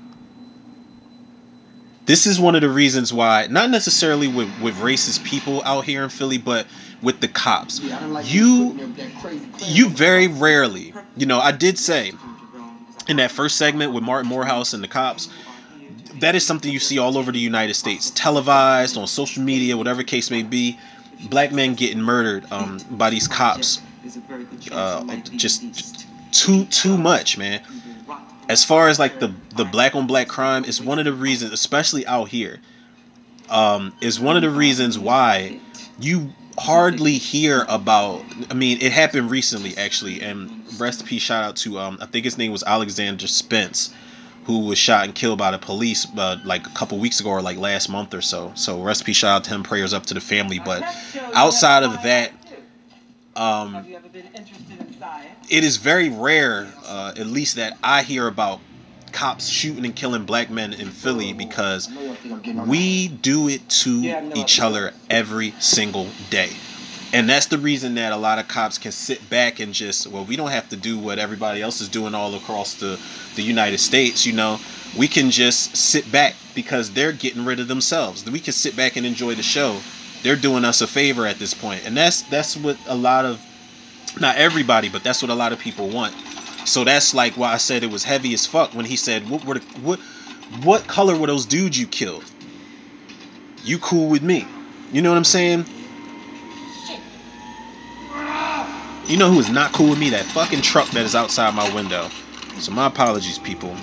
[2.06, 6.04] This is one of the reasons why, not necessarily with, with racist people out here
[6.04, 6.66] in Philly, but
[7.02, 7.80] with the cops.
[8.24, 8.94] You
[9.64, 12.12] you very rarely, you know, I did say
[13.08, 15.28] in that first segment with Martin Moorehouse and the cops,
[16.20, 20.02] that is something you see all over the United States, televised on social media, whatever
[20.02, 20.78] case may be.
[21.30, 23.80] Black men getting murdered um, by these cops,
[24.70, 25.02] uh,
[25.36, 27.62] just too too much, man.
[28.48, 31.52] As far as like the the black on black crime, is one of the reasons,
[31.52, 32.60] especially out here,
[33.48, 35.58] um, is one of the reasons why
[35.98, 38.22] you hardly hear about.
[38.50, 42.06] I mean, it happened recently actually, and rest in peace, shout out to um, I
[42.06, 43.92] think his name was Alexander Spence,
[44.44, 47.42] who was shot and killed by the police uh, like a couple weeks ago or
[47.42, 48.52] like last month or so.
[48.54, 50.60] So rest in peace, shout out to him, prayers up to the family.
[50.60, 50.84] But
[51.34, 52.30] outside of that,
[53.36, 53.84] um,
[55.50, 58.60] it is very rare, uh, at least that I hear about
[59.12, 61.88] cops shooting and killing black men in Philly because
[62.66, 66.50] we do it to each other every single day.
[67.12, 70.24] And that's the reason that a lot of cops can sit back and just, well,
[70.24, 72.98] we don't have to do what everybody else is doing all across the,
[73.36, 74.58] the United States, you know.
[74.98, 78.28] We can just sit back because they're getting rid of themselves.
[78.28, 79.80] We can sit back and enjoy the show.
[80.26, 81.86] They're doing us a favor at this point.
[81.86, 83.40] And that's that's what a lot of
[84.20, 86.12] not everybody, but that's what a lot of people want.
[86.64, 89.44] So that's like why I said it was heavy as fuck when he said, "What
[89.44, 90.00] were the, what
[90.64, 92.24] what color were those dudes you killed?
[93.62, 94.44] You cool with me?
[94.90, 95.64] You know what I'm saying?
[99.06, 100.10] You know who is not cool with me?
[100.10, 102.08] That fucking truck that is outside my window.
[102.58, 103.76] So my apologies, people.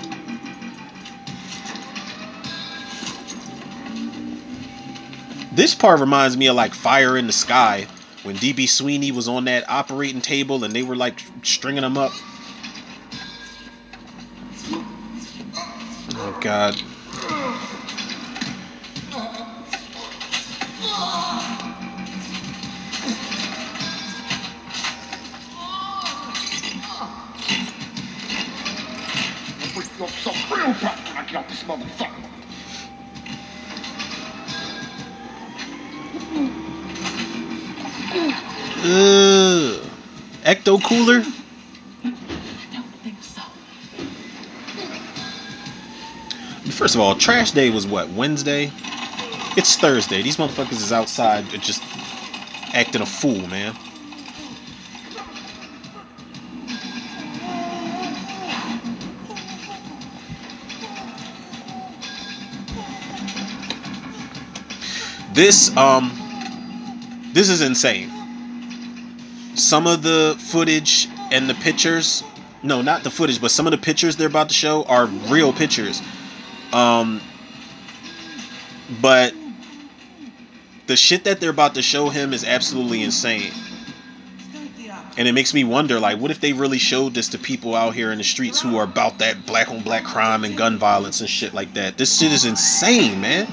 [5.54, 7.86] This part reminds me of like Fire in the Sky
[8.24, 12.10] when DB Sweeney was on that operating table and they were like stringing them up.
[16.16, 16.74] Oh God.
[30.50, 32.33] Real when I get out this motherfucker.
[38.86, 39.80] Ugh.
[40.42, 41.22] Ecto cooler.
[46.70, 48.72] First of all, trash day was what Wednesday.
[49.56, 50.22] It's Thursday.
[50.22, 51.82] These motherfuckers is outside just
[52.74, 53.74] acting a fool, man.
[65.32, 66.23] This um
[67.34, 68.10] this is insane.
[69.56, 72.24] Some of the footage and the pictures,
[72.62, 75.52] no, not the footage, but some of the pictures they're about to show are real
[75.52, 76.00] pictures.
[76.72, 77.20] Um
[79.00, 79.34] but
[80.86, 83.52] the shit that they're about to show him is absolutely insane.
[85.16, 87.94] And it makes me wonder, like, what if they really showed this to people out
[87.94, 91.20] here in the streets who are about that black on black crime and gun violence
[91.20, 91.96] and shit like that?
[91.96, 93.46] This shit is insane, man.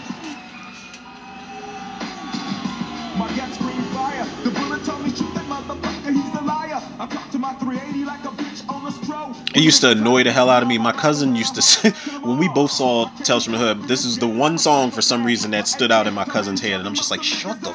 [9.54, 10.78] It used to annoy the hell out of me.
[10.78, 11.90] My cousin used to say,
[12.22, 15.26] when we both saw Tales from the Hood, this is the one song for some
[15.26, 16.80] reason that stood out in my cousin's head.
[16.80, 17.74] And I'm just like, shut the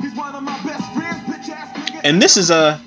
[0.00, 2.00] He's one of my best friends, bitch ass nigga.
[2.04, 2.80] And this is a.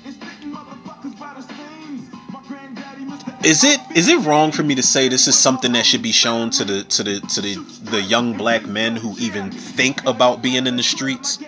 [3.44, 6.12] Is it is it wrong for me to say this is something that should be
[6.12, 7.54] shown to the to the to the
[7.90, 11.38] the young black men who even think about being in the streets?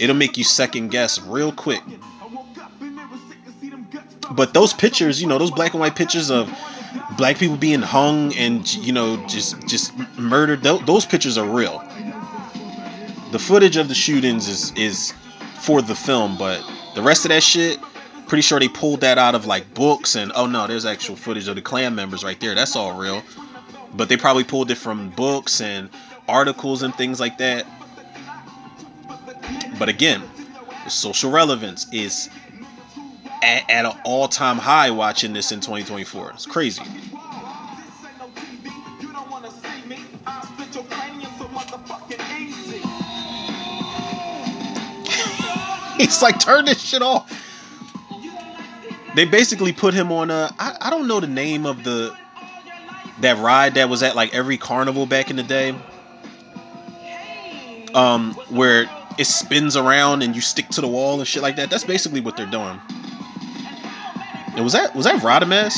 [0.00, 1.82] It'll make you second guess real quick.
[4.30, 6.52] But those pictures, you know, those black and white pictures of
[7.16, 11.82] black people being hung and you know just just murdered, tho- those pictures are real.
[13.32, 15.12] The footage of the shootings is is
[15.60, 16.62] for the film, but
[16.94, 17.78] the rest of that shit,
[18.28, 21.48] Pretty sure they pulled that out of like books and oh no, there's actual footage
[21.48, 22.54] of the Klan members right there.
[22.54, 23.22] That's all real.
[23.94, 25.88] But they probably pulled it from books and
[26.28, 27.64] articles and things like that.
[29.78, 30.22] But again,
[30.84, 32.28] the social relevance is
[33.42, 36.32] at, at an all-time high watching this in 2024.
[36.32, 36.82] It's crazy.
[45.96, 47.32] He's like, turn this shit off.
[49.14, 50.48] They basically put him on a.
[50.58, 52.16] I, I don't know the name of the
[53.20, 55.74] that ride that was at like every carnival back in the day.
[57.94, 58.88] Um, where
[59.18, 61.70] it spins around and you stick to the wall and shit like that.
[61.70, 62.80] That's basically what they're doing.
[64.54, 65.74] And was that was that Rodimus?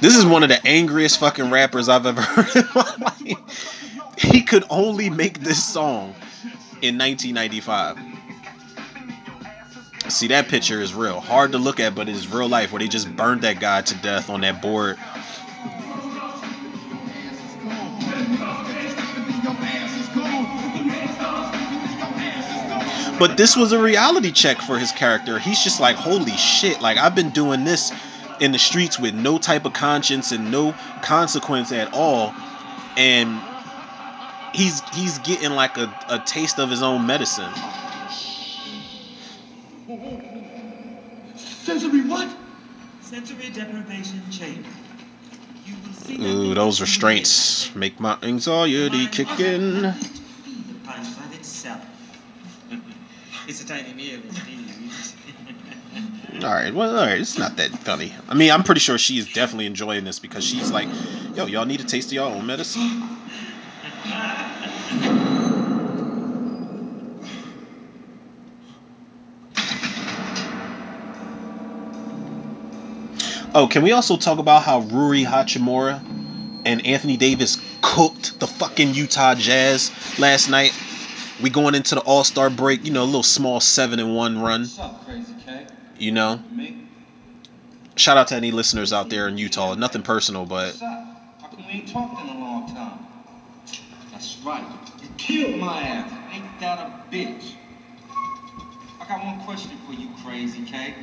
[0.00, 4.18] This is one of the angriest fucking rappers I've ever heard in my life.
[4.18, 6.14] He could only make this song
[6.80, 8.11] in 1995.
[10.12, 11.20] See that picture is real.
[11.20, 13.94] Hard to look at, but it's real life where they just burned that guy to
[13.94, 14.98] death on that board.
[23.18, 25.38] But this was a reality check for his character.
[25.38, 27.90] He's just like, holy shit, like I've been doing this
[28.38, 32.34] in the streets with no type of conscience and no consequence at all.
[32.98, 33.40] And
[34.52, 37.52] he's he's getting like a, a taste of his own medicine.
[41.36, 42.28] Sensory what?
[43.02, 44.68] Sensory deprivation chamber.
[46.10, 49.82] Ooh, those restraints make my anxiety kick in.
[49.82, 49.94] The
[50.84, 51.84] punch by itself.
[53.48, 54.20] it's a tiny meal,
[56.42, 58.14] All right, well, all right, it's not that funny.
[58.28, 60.88] I mean, I'm pretty sure she's definitely enjoying this because she's like,
[61.36, 63.06] yo, y'all need a taste of your own medicine.
[73.54, 76.00] Oh, can we also talk about how Rui Hachimura
[76.64, 80.72] and Anthony Davis cooked the fucking Utah Jazz last night?
[81.42, 84.40] We going into the All Star break, you know, a little small seven and one
[84.40, 84.62] run.
[84.62, 85.66] What's up, Crazy K?
[85.98, 86.40] You know,
[87.96, 89.74] shout out to any listeners out there in Utah.
[89.74, 91.06] Nothing personal, but What's up?
[91.42, 93.00] How come we ain't talked in a long time?
[94.12, 94.64] That's right.
[95.02, 96.10] You killed my ass.
[96.32, 97.52] Ain't that a bitch?
[98.98, 100.94] I got one question for you, Crazy K.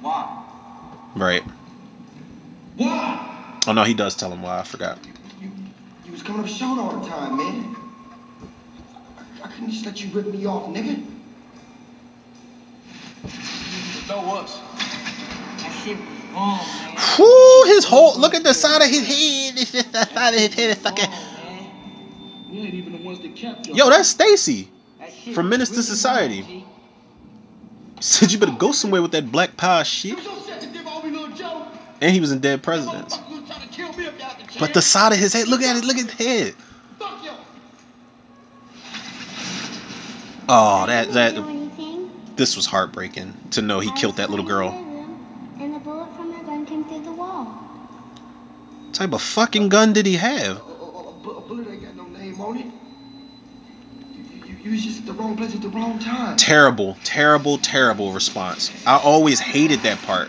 [0.00, 0.45] Why?
[1.16, 1.42] Right.
[2.76, 3.60] Why?
[3.66, 4.60] Oh no, he does tell him why.
[4.60, 4.98] I forgot.
[6.06, 7.76] You was coming up short all the time, man.
[9.42, 11.04] I couldn't just let you rip me off, nigga.
[13.24, 14.60] You know us.
[15.58, 16.96] That shit was wrong, man.
[17.18, 19.58] Whoo, his whole look at the side of his head.
[19.58, 21.10] It's just the side of his head is fucking.
[22.50, 24.68] We ain't even the ones that kept Yo, that's Stacy
[25.34, 26.64] from Menace to Society.
[28.00, 30.18] Said you better go somewhere with that black power shit.
[32.00, 33.18] And he was in Dead Presidents.
[34.58, 36.54] But the side of his head, look at it, look at the head.
[40.48, 41.34] Oh, that that
[42.36, 44.68] this was heartbreaking to know he killed that little girl.
[45.58, 47.46] And the bullet from the gun came through the wall.
[47.46, 50.58] What type of fucking gun did he have?
[50.58, 52.66] A bullet ain't got no name on it.
[54.14, 56.36] You, you, you was just at the wrong place at the wrong time.
[56.36, 58.70] Terrible, terrible, terrible response.
[58.86, 60.28] I always hated that part.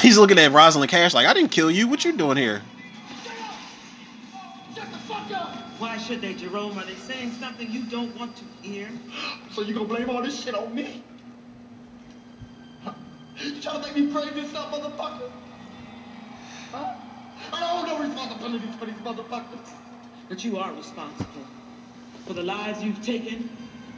[0.02, 1.86] He's looking at Rosalind Cash like, I didn't kill you.
[1.86, 2.62] What you doing here?
[4.74, 5.54] Shut the fuck up.
[5.78, 6.78] Why should they, Jerome?
[6.78, 8.88] Are they saying something you don't want to hear?
[9.52, 11.02] So you gonna blame all this shit on me?
[12.84, 12.92] Huh?
[13.36, 15.28] You trying to make me brave this up, motherfucker?
[16.70, 16.94] Huh?
[17.52, 19.68] I don't no responsibilities for these motherfuckers.
[20.28, 21.44] But you are responsible
[22.26, 23.50] for the lives you've taken,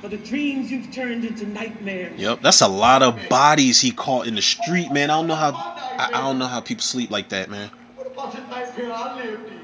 [0.02, 2.20] for the dreams you've turned into nightmares.
[2.20, 5.10] Yep, that's a lot of bodies he caught in the street, man.
[5.10, 7.70] I don't know how I, I don't know how people sleep like that, man.
[7.94, 9.60] What about the nightmare I lived in?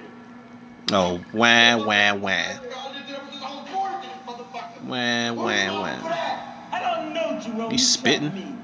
[0.93, 2.31] Oh, wah wah wah.
[2.31, 4.85] I lived there because I was born in this motherfucker.
[4.85, 6.13] Wah wah wah.
[6.71, 7.71] I don't know, Jerome.
[7.73, 8.33] He's spitting.
[8.33, 8.55] me.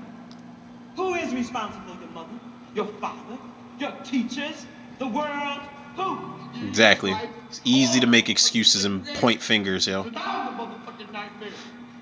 [0.94, 1.96] Who is responsible?
[2.00, 2.38] Your mother?
[2.76, 3.38] Your father?
[3.80, 4.64] Your teachers?
[5.00, 5.60] The world?
[5.96, 6.68] Who?
[6.68, 7.16] Exactly.
[7.48, 10.04] It's easy to make excuses and point fingers, yo.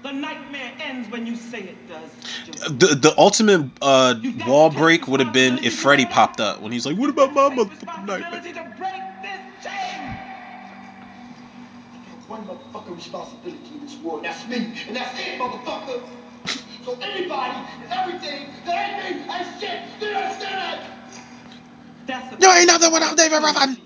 [0.03, 2.11] The nightmare ends when you say it does.
[2.71, 4.15] The the ultimate uh,
[4.47, 7.51] wall break would have been if Freddy popped up when he's like, "What about my
[7.51, 8.43] motherfucking nightmare?"
[12.33, 16.01] one motherfucking responsibility in this war, and that's me, and that's it, motherfucker.
[16.83, 20.01] So anybody and everything that ain't me ain't shit.
[20.01, 20.81] Do you understand
[22.09, 22.41] that?
[22.41, 23.77] You ain't nothing without David Ruffin.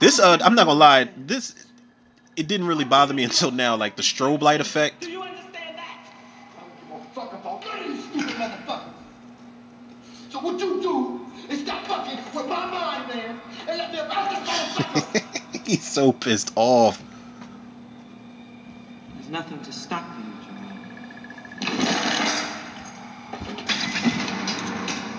[0.00, 1.08] This uh, I'm not gonna lie.
[1.16, 1.71] This
[2.36, 3.76] it didn't really bother me until now.
[3.76, 5.06] Like the strobe light effect.
[7.14, 8.92] Fuck about none stupid motherfuckers.
[10.30, 11.20] So what you do
[11.52, 15.66] is stop fucking with my mind, man, and let me about this motherfucker.
[15.66, 17.02] He's so pissed off.
[19.14, 20.24] There's nothing to stop you,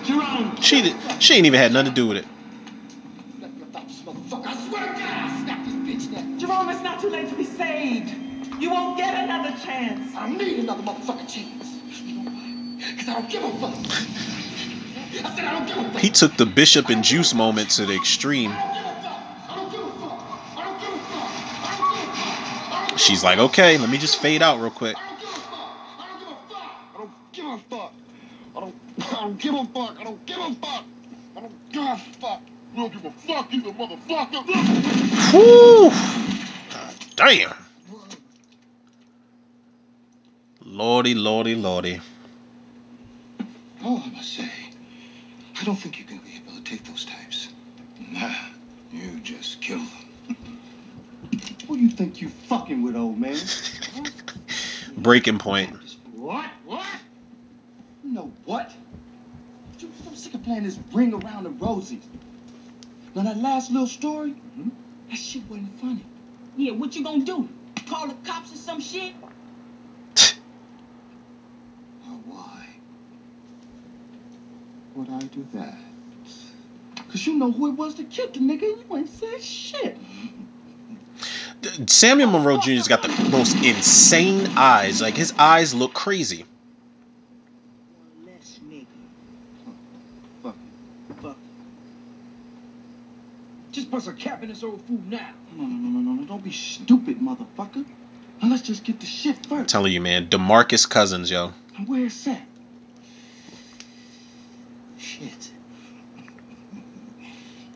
[0.04, 0.50] Jerome.
[0.50, 0.60] Jerome.
[0.60, 2.26] She did, she ain't even had nothing to do with it.
[6.46, 8.14] Jerome, it's not too late to be saved.
[8.60, 10.14] You won't get another chance.
[10.14, 12.02] I need another motherfucking chance.
[12.02, 12.76] You know why?
[12.90, 13.74] Because I don't give a fuck.
[15.24, 16.00] I said I don't give a fuck.
[16.02, 18.54] He took the Bishop and Juice moment to the extreme.
[22.98, 24.96] She's like, okay, let me just fade out real quick.
[24.98, 25.16] I
[26.98, 27.92] don't give a fuck.
[28.54, 29.98] I don't, I don't give a fuck.
[29.98, 30.84] I don't give a fuck.
[31.36, 32.42] I don't give a fuck.
[32.74, 34.44] We don't give a fuck either, motherfucker.
[35.30, 35.92] Whew.
[37.14, 37.54] Damn.
[40.64, 42.00] Lordy, lordy, lordy.
[43.84, 44.50] All I must say,
[45.60, 47.50] I don't think you can rehabilitate those types.
[48.10, 48.34] Nah,
[48.90, 50.36] you just kill them.
[51.68, 53.36] Who you think you fucking with, old man?
[53.94, 54.02] Huh?
[54.96, 55.70] Breaking point.
[56.12, 56.50] What?
[56.64, 56.84] What?
[58.02, 58.72] You know what?
[59.78, 62.02] You- I'm sick of playing this ring around the rosies.
[63.14, 64.68] Now that last little story, mm-hmm.
[65.08, 66.04] that shit wasn't funny.
[66.56, 67.48] Yeah, what you gonna do?
[67.86, 69.14] Call the cops or some shit?
[72.06, 72.66] Oh, why?
[74.94, 75.78] Would I do that?
[77.08, 79.96] Cause you know who it was that killed the nigga and you ain't said shit.
[81.86, 85.00] Samuel Monroe Jr.'s got the most insane eyes.
[85.00, 86.44] Like his eyes look crazy.
[88.26, 88.86] Less nigga.
[90.42, 90.56] Fuck
[91.22, 91.36] Fuck.
[93.72, 94.12] Just bust a
[94.64, 95.30] cap in old fool now.
[95.52, 96.26] No, no, no, no, no, no.
[96.26, 97.84] Don't be stupid, motherfucker.
[98.42, 99.52] Now let's just get the shit first.
[99.52, 100.28] I'm telling you, man.
[100.28, 101.52] DeMarcus Cousins, yo.
[101.76, 102.42] And where's that?
[104.98, 105.50] Shit.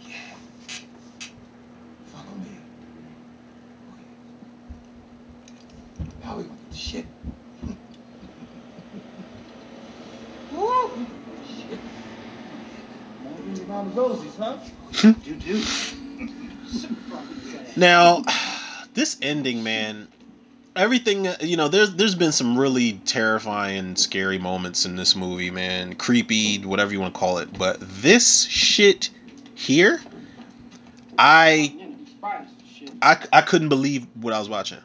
[0.03, 0.17] yeah.
[2.07, 2.51] Follow me.
[6.25, 7.07] Now we want the shit.
[10.53, 11.07] Woo!
[11.45, 11.79] Shit.
[13.25, 14.59] Ring around the rosies, huh?
[15.25, 15.63] You do.
[17.79, 18.25] Now,
[18.95, 20.09] this ending, man.
[20.75, 25.95] Everything, you know, there's there's been some really terrifying, scary moments in this movie, man.
[25.95, 27.57] Creepy, whatever you want to call it.
[27.57, 29.11] But this shit
[29.55, 30.01] here,
[31.19, 31.75] I
[33.01, 34.79] I, I couldn't believe what I was watching.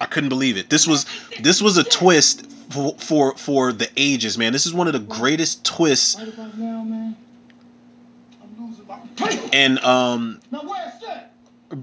[0.00, 0.70] I couldn't believe it.
[0.70, 1.06] This was
[1.40, 4.52] this was a twist for for for the ages, man.
[4.52, 7.16] This is one of the greatest twists Right about now, man.
[8.42, 8.89] I'm losing my paper.
[9.52, 10.40] And um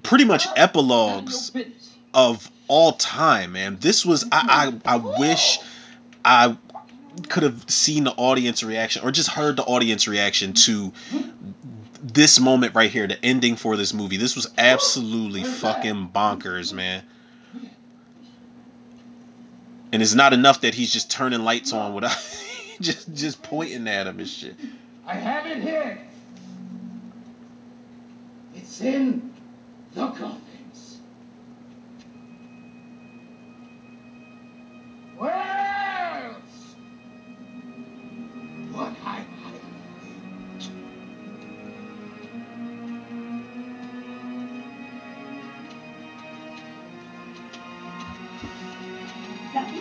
[0.03, 1.52] pretty much epilogues
[2.14, 3.77] of all time, man.
[3.80, 5.60] This was I I, I wish
[6.23, 6.57] I
[7.30, 10.94] could have seen the audience reaction or just heard the audience reaction to
[12.02, 14.18] this moment right here, the ending for this movie.
[14.18, 17.03] This was absolutely fucking bonkers, man.
[19.91, 22.18] And it's not enough that he's just turning lights on without
[22.81, 24.56] just just pointing at him and shit.
[25.06, 25.99] I have it here.
[28.79, 29.33] It's in
[29.95, 30.99] the coffins.
[35.17, 36.35] Where?
[38.71, 39.25] What I
[49.53, 49.79] Got me.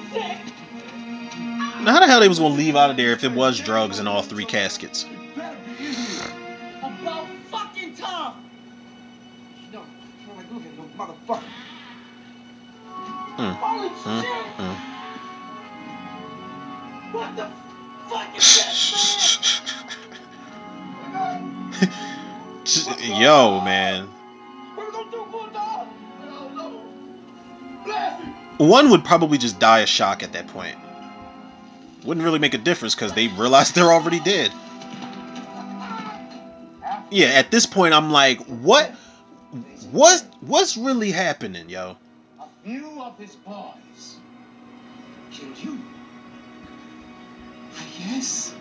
[1.85, 3.99] Now, how the hell they was gonna leave out of there if it was drugs
[3.99, 5.05] in all three caskets?
[10.97, 11.43] Motherfucker.
[13.37, 14.47] Mm, Holy mm, shit.
[14.57, 14.77] mm.
[17.13, 17.51] What the
[18.09, 18.57] fuck is
[22.87, 24.09] that, Yo, man.
[24.75, 25.55] What we gonna do, Bulldog?
[25.55, 26.81] I don't know.
[27.85, 28.65] Blast it.
[28.65, 30.77] One would probably just die of shock at that point.
[32.05, 34.51] Wouldn't really make a difference because they realize they're already dead.
[37.11, 38.93] Yeah, at this point, I'm like, what?
[39.97, 41.97] What what's really happening, yo?
[42.39, 44.17] A few of his boys
[45.31, 45.81] killed you.
[47.79, 48.55] I guess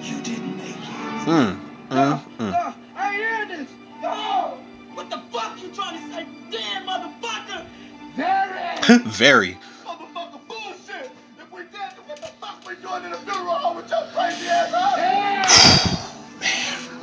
[0.00, 1.26] you didn't make it.
[1.26, 1.56] Uh.
[1.90, 3.68] Uh, I hear this.
[4.00, 4.58] No.
[4.94, 6.26] What the fuck you trying to say?
[6.52, 7.66] Damn, motherfucker.
[8.14, 8.98] Very.
[9.10, 9.58] Very.
[9.84, 11.10] Motherfucker, bullshit.
[11.40, 14.06] If we dead, then what the fuck we doing in the funeral home with your
[14.14, 14.70] crazy ass?
[15.10, 15.44] Man.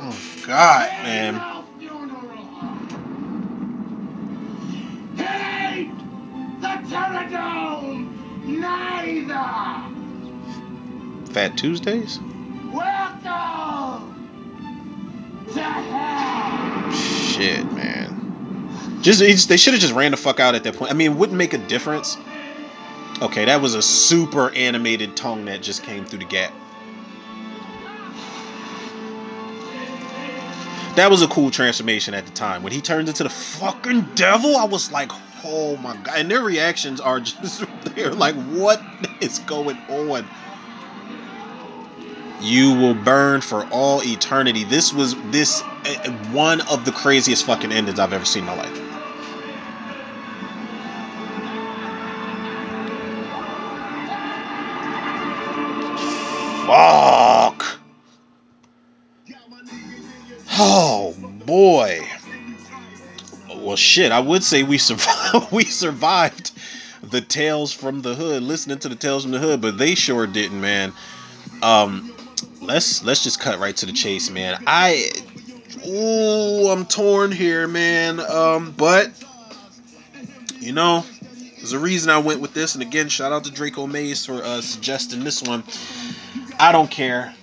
[0.00, 1.51] Oh God, man.
[6.62, 8.08] The Pterodome!
[8.44, 9.34] Neither!
[11.32, 12.20] Fat Tuesdays.
[12.72, 14.14] Welcome
[15.52, 16.92] to hell!
[16.92, 19.00] Shit, man.
[19.02, 20.92] Just, it's, they should have just ran the fuck out at that point.
[20.92, 22.16] I mean, it wouldn't make a difference.
[23.20, 26.52] Okay, that was a super animated tongue that just came through the gap.
[30.94, 32.62] That was a cool transformation at the time.
[32.62, 35.10] When he turned into the fucking devil, I was like,
[35.44, 36.14] oh my god.
[36.18, 37.64] And their reactions are just,
[37.94, 38.82] they're like, what
[39.20, 40.26] is going on?
[42.40, 44.64] You will burn for all eternity.
[44.64, 48.56] This was this uh, one of the craziest fucking endings I've ever seen in my
[48.56, 48.81] life.
[63.92, 64.10] Shit.
[64.12, 65.52] I would say we survived.
[65.52, 66.52] we survived
[67.02, 70.26] the tales from the hood, listening to the tales from the hood, but they sure
[70.26, 70.92] didn't, man.
[71.62, 72.14] Um,
[72.60, 74.62] let's let's just cut right to the chase, man.
[74.66, 75.10] I,
[75.86, 78.18] ooh, I'm torn here, man.
[78.20, 79.10] Um, but
[80.58, 81.04] you know,
[81.56, 84.42] there's a reason I went with this, and again, shout out to Draco Mays for
[84.42, 85.64] uh, suggesting this one.
[86.58, 87.34] I don't care.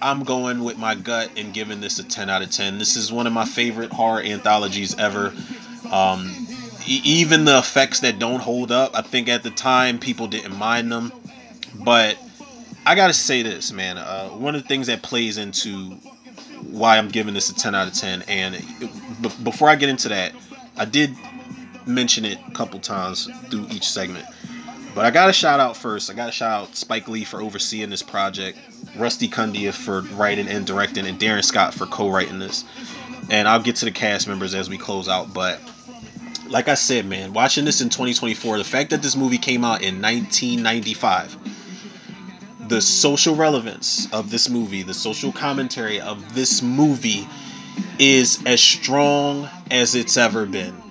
[0.00, 2.78] I'm going with my gut and giving this a 10 out of 10.
[2.78, 5.34] This is one of my favorite horror anthologies ever.
[5.90, 6.34] Um,
[6.86, 10.56] e- even the effects that don't hold up, I think at the time people didn't
[10.56, 11.12] mind them.
[11.74, 12.18] But
[12.86, 13.98] I gotta say this, man.
[13.98, 15.92] Uh, one of the things that plays into
[16.62, 18.64] why I'm giving this a 10 out of 10, and it,
[19.22, 20.32] b- before I get into that,
[20.76, 21.14] I did
[21.86, 24.26] mention it a couple times through each segment.
[24.94, 26.10] But I gotta shout out first.
[26.10, 28.58] I gotta shout out Spike Lee for overseeing this project,
[28.96, 32.64] Rusty Cundieff for writing and directing, and Darin Scott for co-writing this.
[33.30, 35.32] And I'll get to the cast members as we close out.
[35.32, 35.60] But
[36.48, 39.82] like I said, man, watching this in 2024, the fact that this movie came out
[39.82, 41.36] in 1995,
[42.68, 47.28] the social relevance of this movie, the social commentary of this movie
[47.98, 50.87] is as strong as it's ever been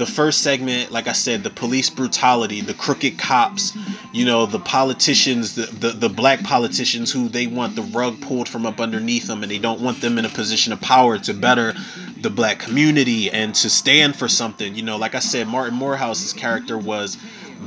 [0.00, 3.76] the first segment, like I said, the police brutality, the crooked cops,
[4.12, 8.48] you know, the politicians, the, the, the black politicians who they want the rug pulled
[8.48, 11.34] from up underneath them and they don't want them in a position of power to
[11.34, 11.74] better
[12.18, 14.74] the black community and to stand for something.
[14.74, 17.18] You know, like I said, Martin Moorehouse's character was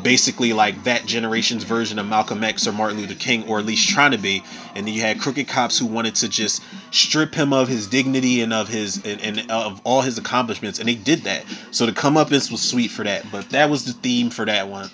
[0.02, 3.90] basically like that generation's version of Malcolm X or Martin Luther King, or at least
[3.90, 4.44] trying to be.
[4.76, 8.42] And then you had crooked cops who wanted to just strip him of his dignity
[8.42, 11.46] and of his and, and of all his accomplishments, and they did that.
[11.72, 14.90] So the comeuppance was sweet for that, but that was the theme for that one.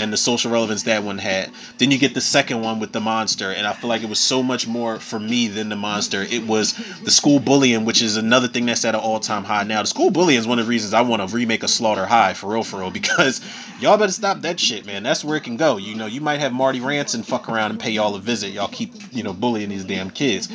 [0.00, 1.50] And the social relevance that one had.
[1.78, 4.18] Then you get the second one with the monster, and I feel like it was
[4.18, 6.22] so much more for me than the monster.
[6.22, 6.72] It was
[7.02, 9.82] the school bullying, which is another thing that's at an all-time high now.
[9.82, 12.32] The school bullying is one of the reasons I want to remake a Slaughter High
[12.32, 13.40] for real, for real, because
[13.78, 15.02] y'all better stop that shit, man.
[15.02, 15.76] That's where it can go.
[15.76, 18.52] You know, you might have Marty Rantzen fuck around and pay y'all a visit.
[18.52, 20.48] Y'all keep, you know, bullying these damn kids.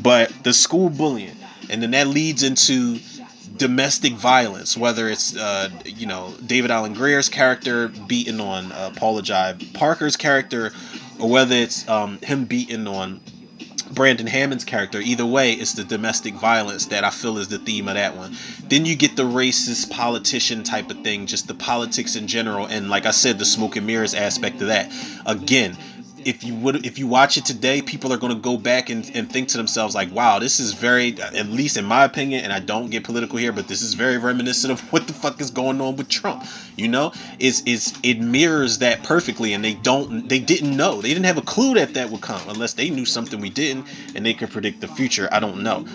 [0.00, 1.36] But the school bullying,
[1.70, 2.98] and then that leads into
[3.60, 9.22] domestic violence, whether it's uh, you know David Alan Grier's character beating on uh, Paula
[9.22, 10.72] Jai Parker's character,
[11.20, 13.20] or whether it's um, him beating on
[13.92, 14.98] Brandon Hammond's character.
[14.98, 18.34] Either way, it's the domestic violence that I feel is the theme of that one.
[18.66, 22.88] Then you get the racist politician type of thing, just the politics in general, and
[22.88, 24.90] like I said, the smoke and mirrors aspect of that.
[25.26, 25.76] Again,
[26.24, 29.10] if you would if you watch it today people are going to go back and,
[29.14, 32.52] and think to themselves like wow this is very at least in my opinion and
[32.52, 35.50] i don't get political here but this is very reminiscent of what the fuck is
[35.50, 36.44] going on with trump.
[36.76, 37.12] You know?
[37.38, 41.00] Is is it mirrors that perfectly and they don't they didn't know.
[41.00, 43.86] They didn't have a clue that that would come unless they knew something we didn't
[44.14, 45.28] and they could predict the future.
[45.30, 45.86] I don't know.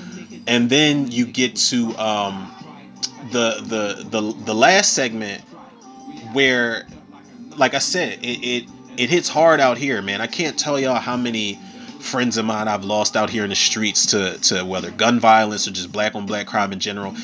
[0.48, 2.52] And then you get to um
[3.32, 5.42] the the the, the last segment
[6.34, 6.86] where
[7.58, 10.22] like I said, it, it it hits hard out here, man.
[10.22, 11.60] I can't tell y'all how many
[12.00, 15.68] friends of mine I've lost out here in the streets to to whether gun violence
[15.68, 17.16] or just black on black crime in general.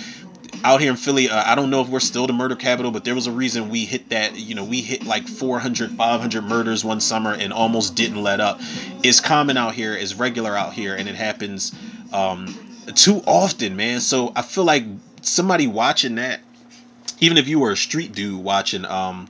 [0.64, 3.04] Out here in Philly, uh, I don't know if we're still the murder capital, but
[3.04, 4.38] there was a reason we hit that.
[4.38, 8.60] You know, we hit like 400, 500 murders one summer and almost didn't let up.
[9.02, 11.74] It's common out here, it's regular out here, and it happens
[12.14, 12.54] um,
[12.94, 14.02] too often, man.
[14.02, 14.84] So I feel like
[15.22, 16.42] somebody watching that,
[17.20, 19.30] even if you were a street dude watching, um,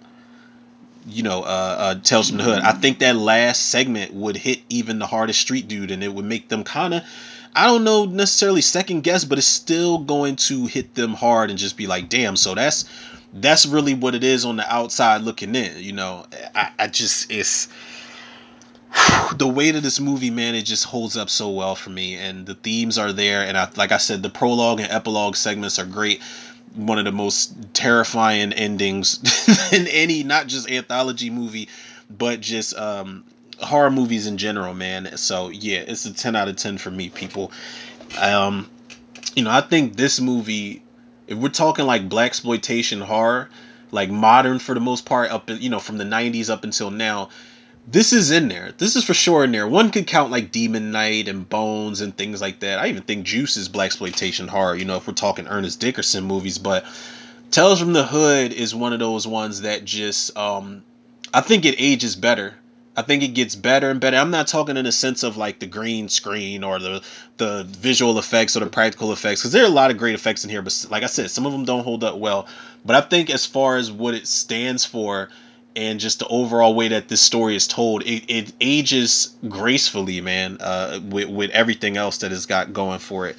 [1.08, 2.60] you know, uh, uh, Tales from the Hood.
[2.60, 6.26] I think that last segment would hit even the hardest street dude, and it would
[6.26, 7.04] make them kind of,
[7.56, 11.60] I don't know necessarily second guess, but it's still going to hit them hard and
[11.60, 12.36] just be like, damn.
[12.36, 12.86] So that's
[13.34, 15.82] that's really what it is on the outside looking in.
[15.82, 16.26] You know,
[16.56, 17.68] I, I just it's
[19.36, 20.56] the weight of this movie, man.
[20.56, 23.44] It just holds up so well for me, and the themes are there.
[23.44, 26.22] And I, like I said, the prologue and epilogue segments are great.
[26.76, 29.20] One of the most terrifying endings
[29.74, 31.68] in any, not just anthology movie,
[32.10, 33.24] but just um,
[33.60, 35.18] horror movies in general, man.
[35.18, 37.52] So yeah, it's a ten out of ten for me, people.
[38.20, 38.70] Um,
[39.36, 40.82] you know, I think this movie,
[41.28, 43.50] if we're talking like black exploitation horror,
[43.92, 47.30] like modern for the most part, up you know from the '90s up until now,
[47.88, 48.72] this is in there.
[48.78, 49.68] This is for sure in there.
[49.68, 52.80] One could count like Demon Knight and Bones and things like that.
[52.80, 54.76] I even think Juice is black exploitation horror.
[54.76, 56.86] You know, if we're talking Ernest Dickerson movies, but
[57.50, 60.84] Tales from the Hood is one of those ones that just um,
[61.34, 62.56] I think it ages better.
[62.96, 64.18] I think it gets better and better.
[64.18, 67.02] I'm not talking in the sense of like the green screen or the
[67.38, 70.44] the visual effects or the practical effects because there are a lot of great effects
[70.44, 72.48] in here, but like I said, some of them don't hold up well.
[72.86, 75.30] But I think as far as what it stands for
[75.76, 80.58] and just the overall way that this story is told, it, it ages gracefully, man,
[80.60, 83.38] uh, with, with everything else that it's got going for it.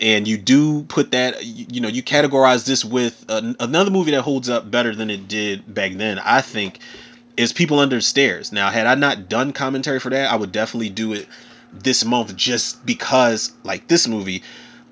[0.00, 4.12] And you do put that, you, you know, you categorize this with an, another movie
[4.12, 6.78] that holds up better than it did back then, I think,
[7.36, 8.52] is People Under Stairs.
[8.52, 11.26] Now, had I not done commentary for that, I would definitely do it
[11.72, 14.42] this month just because, like this movie,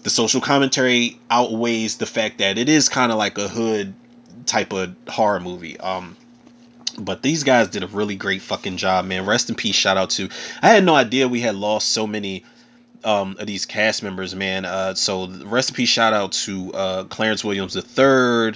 [0.03, 3.95] the social commentary outweighs the fact that it is kind of like a hood
[4.47, 5.79] type of horror movie.
[5.79, 6.17] Um,
[6.99, 9.27] but these guys did a really great fucking job, man.
[9.27, 9.77] Rest in peace.
[9.77, 10.29] Shout out to.
[10.63, 12.45] I had no idea we had lost so many
[13.05, 14.65] um, of these cast members, man.
[14.65, 15.89] Uh, so rest in peace.
[15.89, 18.55] Shout out to uh, Clarence Williams III,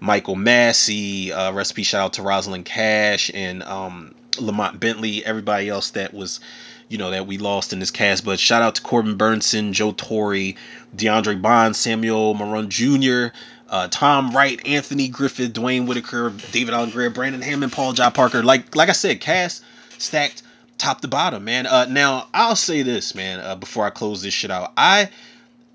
[0.00, 1.32] Michael Massee.
[1.32, 1.86] Uh, rest in peace.
[1.86, 5.24] Shout out to Rosalind Cash and um, Lamont Bentley.
[5.24, 6.40] Everybody else that was,
[6.88, 8.24] you know, that we lost in this cast.
[8.24, 10.56] But shout out to Corbin Bernsen, Joe Torry,
[10.94, 13.34] DeAndre Bond, Samuel Monroe Jr
[13.68, 18.42] uh, Tom Wright, Anthony Griffith, Duane Whitaker, David Alan Grier, Brandon Hammond, Paula Jai Parker.
[18.42, 19.62] Like like I said, cast
[19.98, 20.42] stacked
[20.78, 21.66] top to bottom, man.
[21.66, 24.72] Uh, now I'll say this, man, uh, before I close this shit out.
[24.76, 25.10] I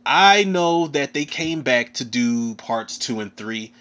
[0.05, 3.71] I know that they came back to do parts two and three,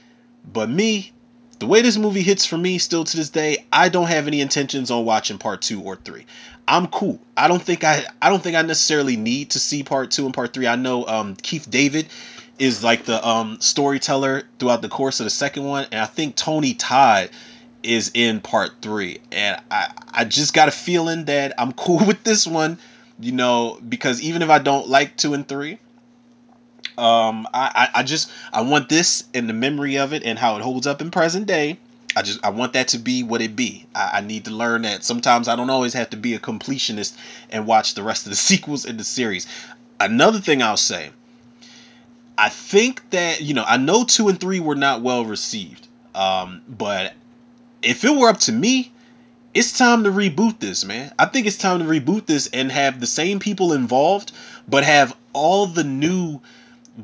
[0.50, 1.12] but me,
[1.58, 4.40] the way this movie hits for me still to this day, I don't have any
[4.40, 6.26] intentions on watching part two or three.
[6.66, 7.18] I'm cool.
[7.36, 10.34] I don't think I I don't think I necessarily need to see part two and
[10.34, 10.66] part three.
[10.66, 12.06] I know um, Keith David
[12.60, 16.36] is like the um, storyteller throughout the course of the second one, and I think
[16.36, 17.30] Tony Todd
[17.82, 22.22] is in part three, and I I just got a feeling that I'm cool with
[22.22, 22.78] this one,
[23.18, 25.78] you know, because even if I don't like two and three,
[26.98, 30.56] um, I I, I just I want this in the memory of it and how
[30.56, 31.78] it holds up in present day.
[32.14, 33.86] I just I want that to be what it be.
[33.94, 37.16] I, I need to learn that sometimes I don't always have to be a completionist
[37.48, 39.46] and watch the rest of the sequels in the series.
[39.98, 41.10] Another thing I'll say
[42.40, 46.62] I think that you know I know two and three were not well received, um,
[46.66, 47.12] but
[47.82, 48.90] if it were up to me,
[49.52, 51.12] it's time to reboot this, man.
[51.18, 54.32] I think it's time to reboot this and have the same people involved,
[54.66, 56.40] but have all the new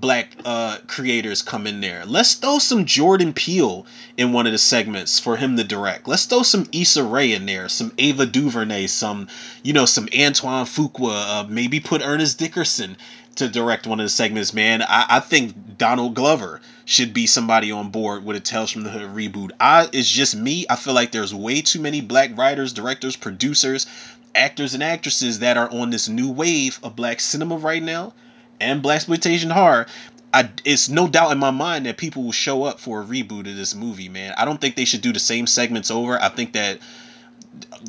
[0.01, 2.05] black uh, creators come in there.
[2.05, 3.87] Let's throw some Jordan Peele
[4.17, 6.09] in one of the segments for him to direct.
[6.09, 9.29] Let's throw some Issa Rae in there, some Ava DuVernay, some
[9.63, 11.45] you know some Antoine Fuqua.
[11.45, 12.97] Uh, maybe put Ernest Dickerson
[13.37, 14.55] to direct one of the segments.
[14.55, 18.85] Man, I, I think Donald Glover should be somebody on board with a Tales from
[18.85, 19.51] the Hood reboot.
[19.61, 20.67] I it's just me.
[20.69, 23.87] I feel like there's way too many black writers, directors, producers,
[24.35, 28.13] actors, and actresses that are on this new wave of black cinema right now
[28.61, 29.87] and black exploitation horror,
[30.33, 33.49] I, it's no doubt in my mind that people will show up for a reboot
[33.49, 34.35] of this movie, man.
[34.37, 36.21] I don't think they should do the same segments over.
[36.21, 36.81] I think that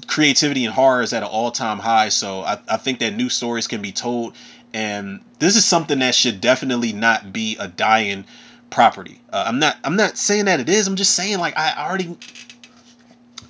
[0.08, 3.30] creativity in horror is at an all time high, so I, I think that new
[3.30, 4.36] stories can be told,
[4.74, 8.26] and this is something that should definitely not be a dying
[8.70, 9.20] property.
[9.32, 10.88] Uh, I'm not I'm not saying that it is.
[10.88, 12.18] I'm just saying like I already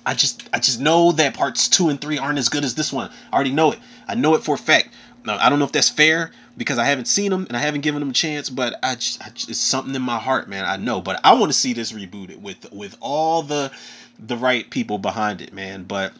[0.04, 2.92] I just I just know that parts two and three aren't as good as this
[2.92, 3.10] one.
[3.32, 3.78] I already know it.
[4.06, 4.88] I know it for a fact.
[5.24, 7.82] Now, I don't know if that's fair because I haven't seen them and I haven't
[7.82, 10.64] given them a chance, but I just, I just it's something in my heart, man.
[10.64, 13.70] I know, but I want to see this rebooted with with all the
[14.18, 15.84] the right people behind it, man.
[15.84, 16.12] But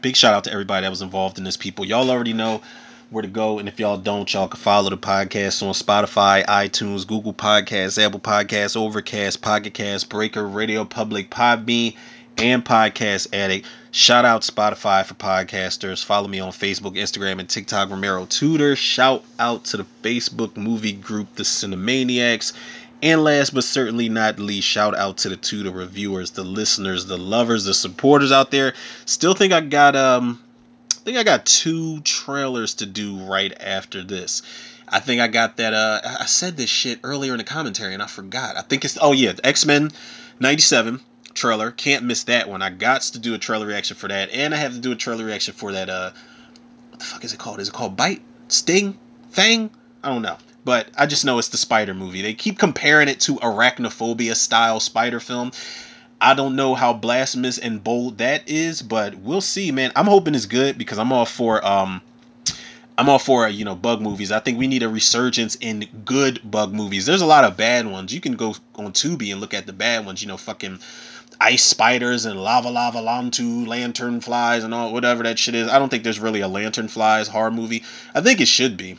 [0.00, 1.58] big shout out to everybody that was involved in this.
[1.58, 2.62] People, y'all already know
[3.10, 7.06] where to go, and if y'all don't, y'all can follow the podcast on Spotify, iTunes,
[7.06, 11.94] Google Podcasts, Apple Podcasts, Overcast, Pocket Cast, Breaker, Radio Public, Podbean
[12.38, 13.66] and Podcast Addict.
[13.90, 16.04] Shout out Spotify for podcasters.
[16.04, 18.74] Follow me on Facebook, Instagram, and TikTok, Romero Tudor.
[18.74, 22.54] Shout out to the Facebook movie group, The Cinemaniacs.
[23.02, 27.18] And last but certainly not least, shout out to the Tudor reviewers, the listeners, the
[27.18, 28.74] lovers, the supporters out there.
[29.06, 30.40] Still think I got um
[30.92, 34.42] I think I got two trailers to do right after this.
[34.88, 38.02] I think I got that uh I said this shit earlier in the commentary and
[38.02, 38.56] I forgot.
[38.56, 39.90] I think it's oh yeah, X-Men
[40.38, 41.00] 97
[41.32, 41.70] trailer.
[41.70, 42.62] Can't miss that one.
[42.62, 44.96] I got to do a trailer reaction for that, and I have to do a
[44.96, 45.88] trailer reaction for that.
[45.88, 46.10] Uh,
[46.90, 47.60] what the fuck is it called?
[47.60, 48.98] Is it called Bite, Sting,
[49.30, 49.70] Fang?
[50.02, 52.22] I don't know, but I just know it's the Spider movie.
[52.22, 55.52] They keep comparing it to arachnophobia style Spider film.
[56.20, 59.90] I don't know how blasphemous and bold that is, but we'll see, man.
[59.96, 62.00] I'm hoping it's good because I'm all for um
[62.96, 64.30] I'm all for you know bug movies.
[64.30, 67.06] I think we need a resurgence in good bug movies.
[67.06, 68.14] There's a lot of bad ones.
[68.14, 70.22] You can go on Tubi and look at the bad ones.
[70.22, 70.78] You know, fucking
[71.42, 75.68] ice spiders and lava lava lantu lantern flies and all whatever that shit is.
[75.68, 77.82] I don't think there's really a lantern flies horror movie.
[78.14, 78.96] I think it should be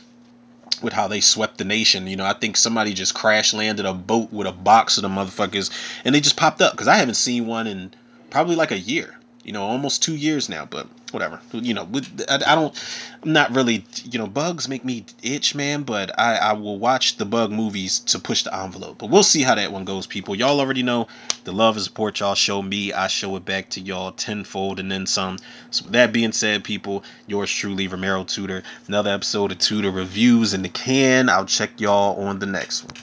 [0.82, 2.06] with how they swept the nation.
[2.06, 5.08] You know, I think somebody just crash landed a boat with a box of the
[5.08, 5.70] motherfuckers
[6.04, 7.94] and they just popped up because I haven't seen one in
[8.28, 9.14] probably like a year.
[9.42, 11.40] You know, almost two years now, but whatever.
[11.52, 11.88] You know,
[12.28, 12.84] I, I don't,
[13.22, 15.84] I'm not really, you know, bugs make me itch, man.
[15.84, 18.98] But I, I will watch the bug movies to push the envelope.
[18.98, 20.34] But we'll see how that one goes, people.
[20.34, 21.08] Y'all already know
[21.44, 22.92] the love and support y'all show me.
[22.92, 25.38] I show it back to y'all tenfold and then some.
[25.70, 28.62] So that being said, people, yours truly, Romero Tutor.
[28.88, 31.28] Another episode of Tutor Reviews in the can.
[31.28, 32.94] I'll check y'all on the next one.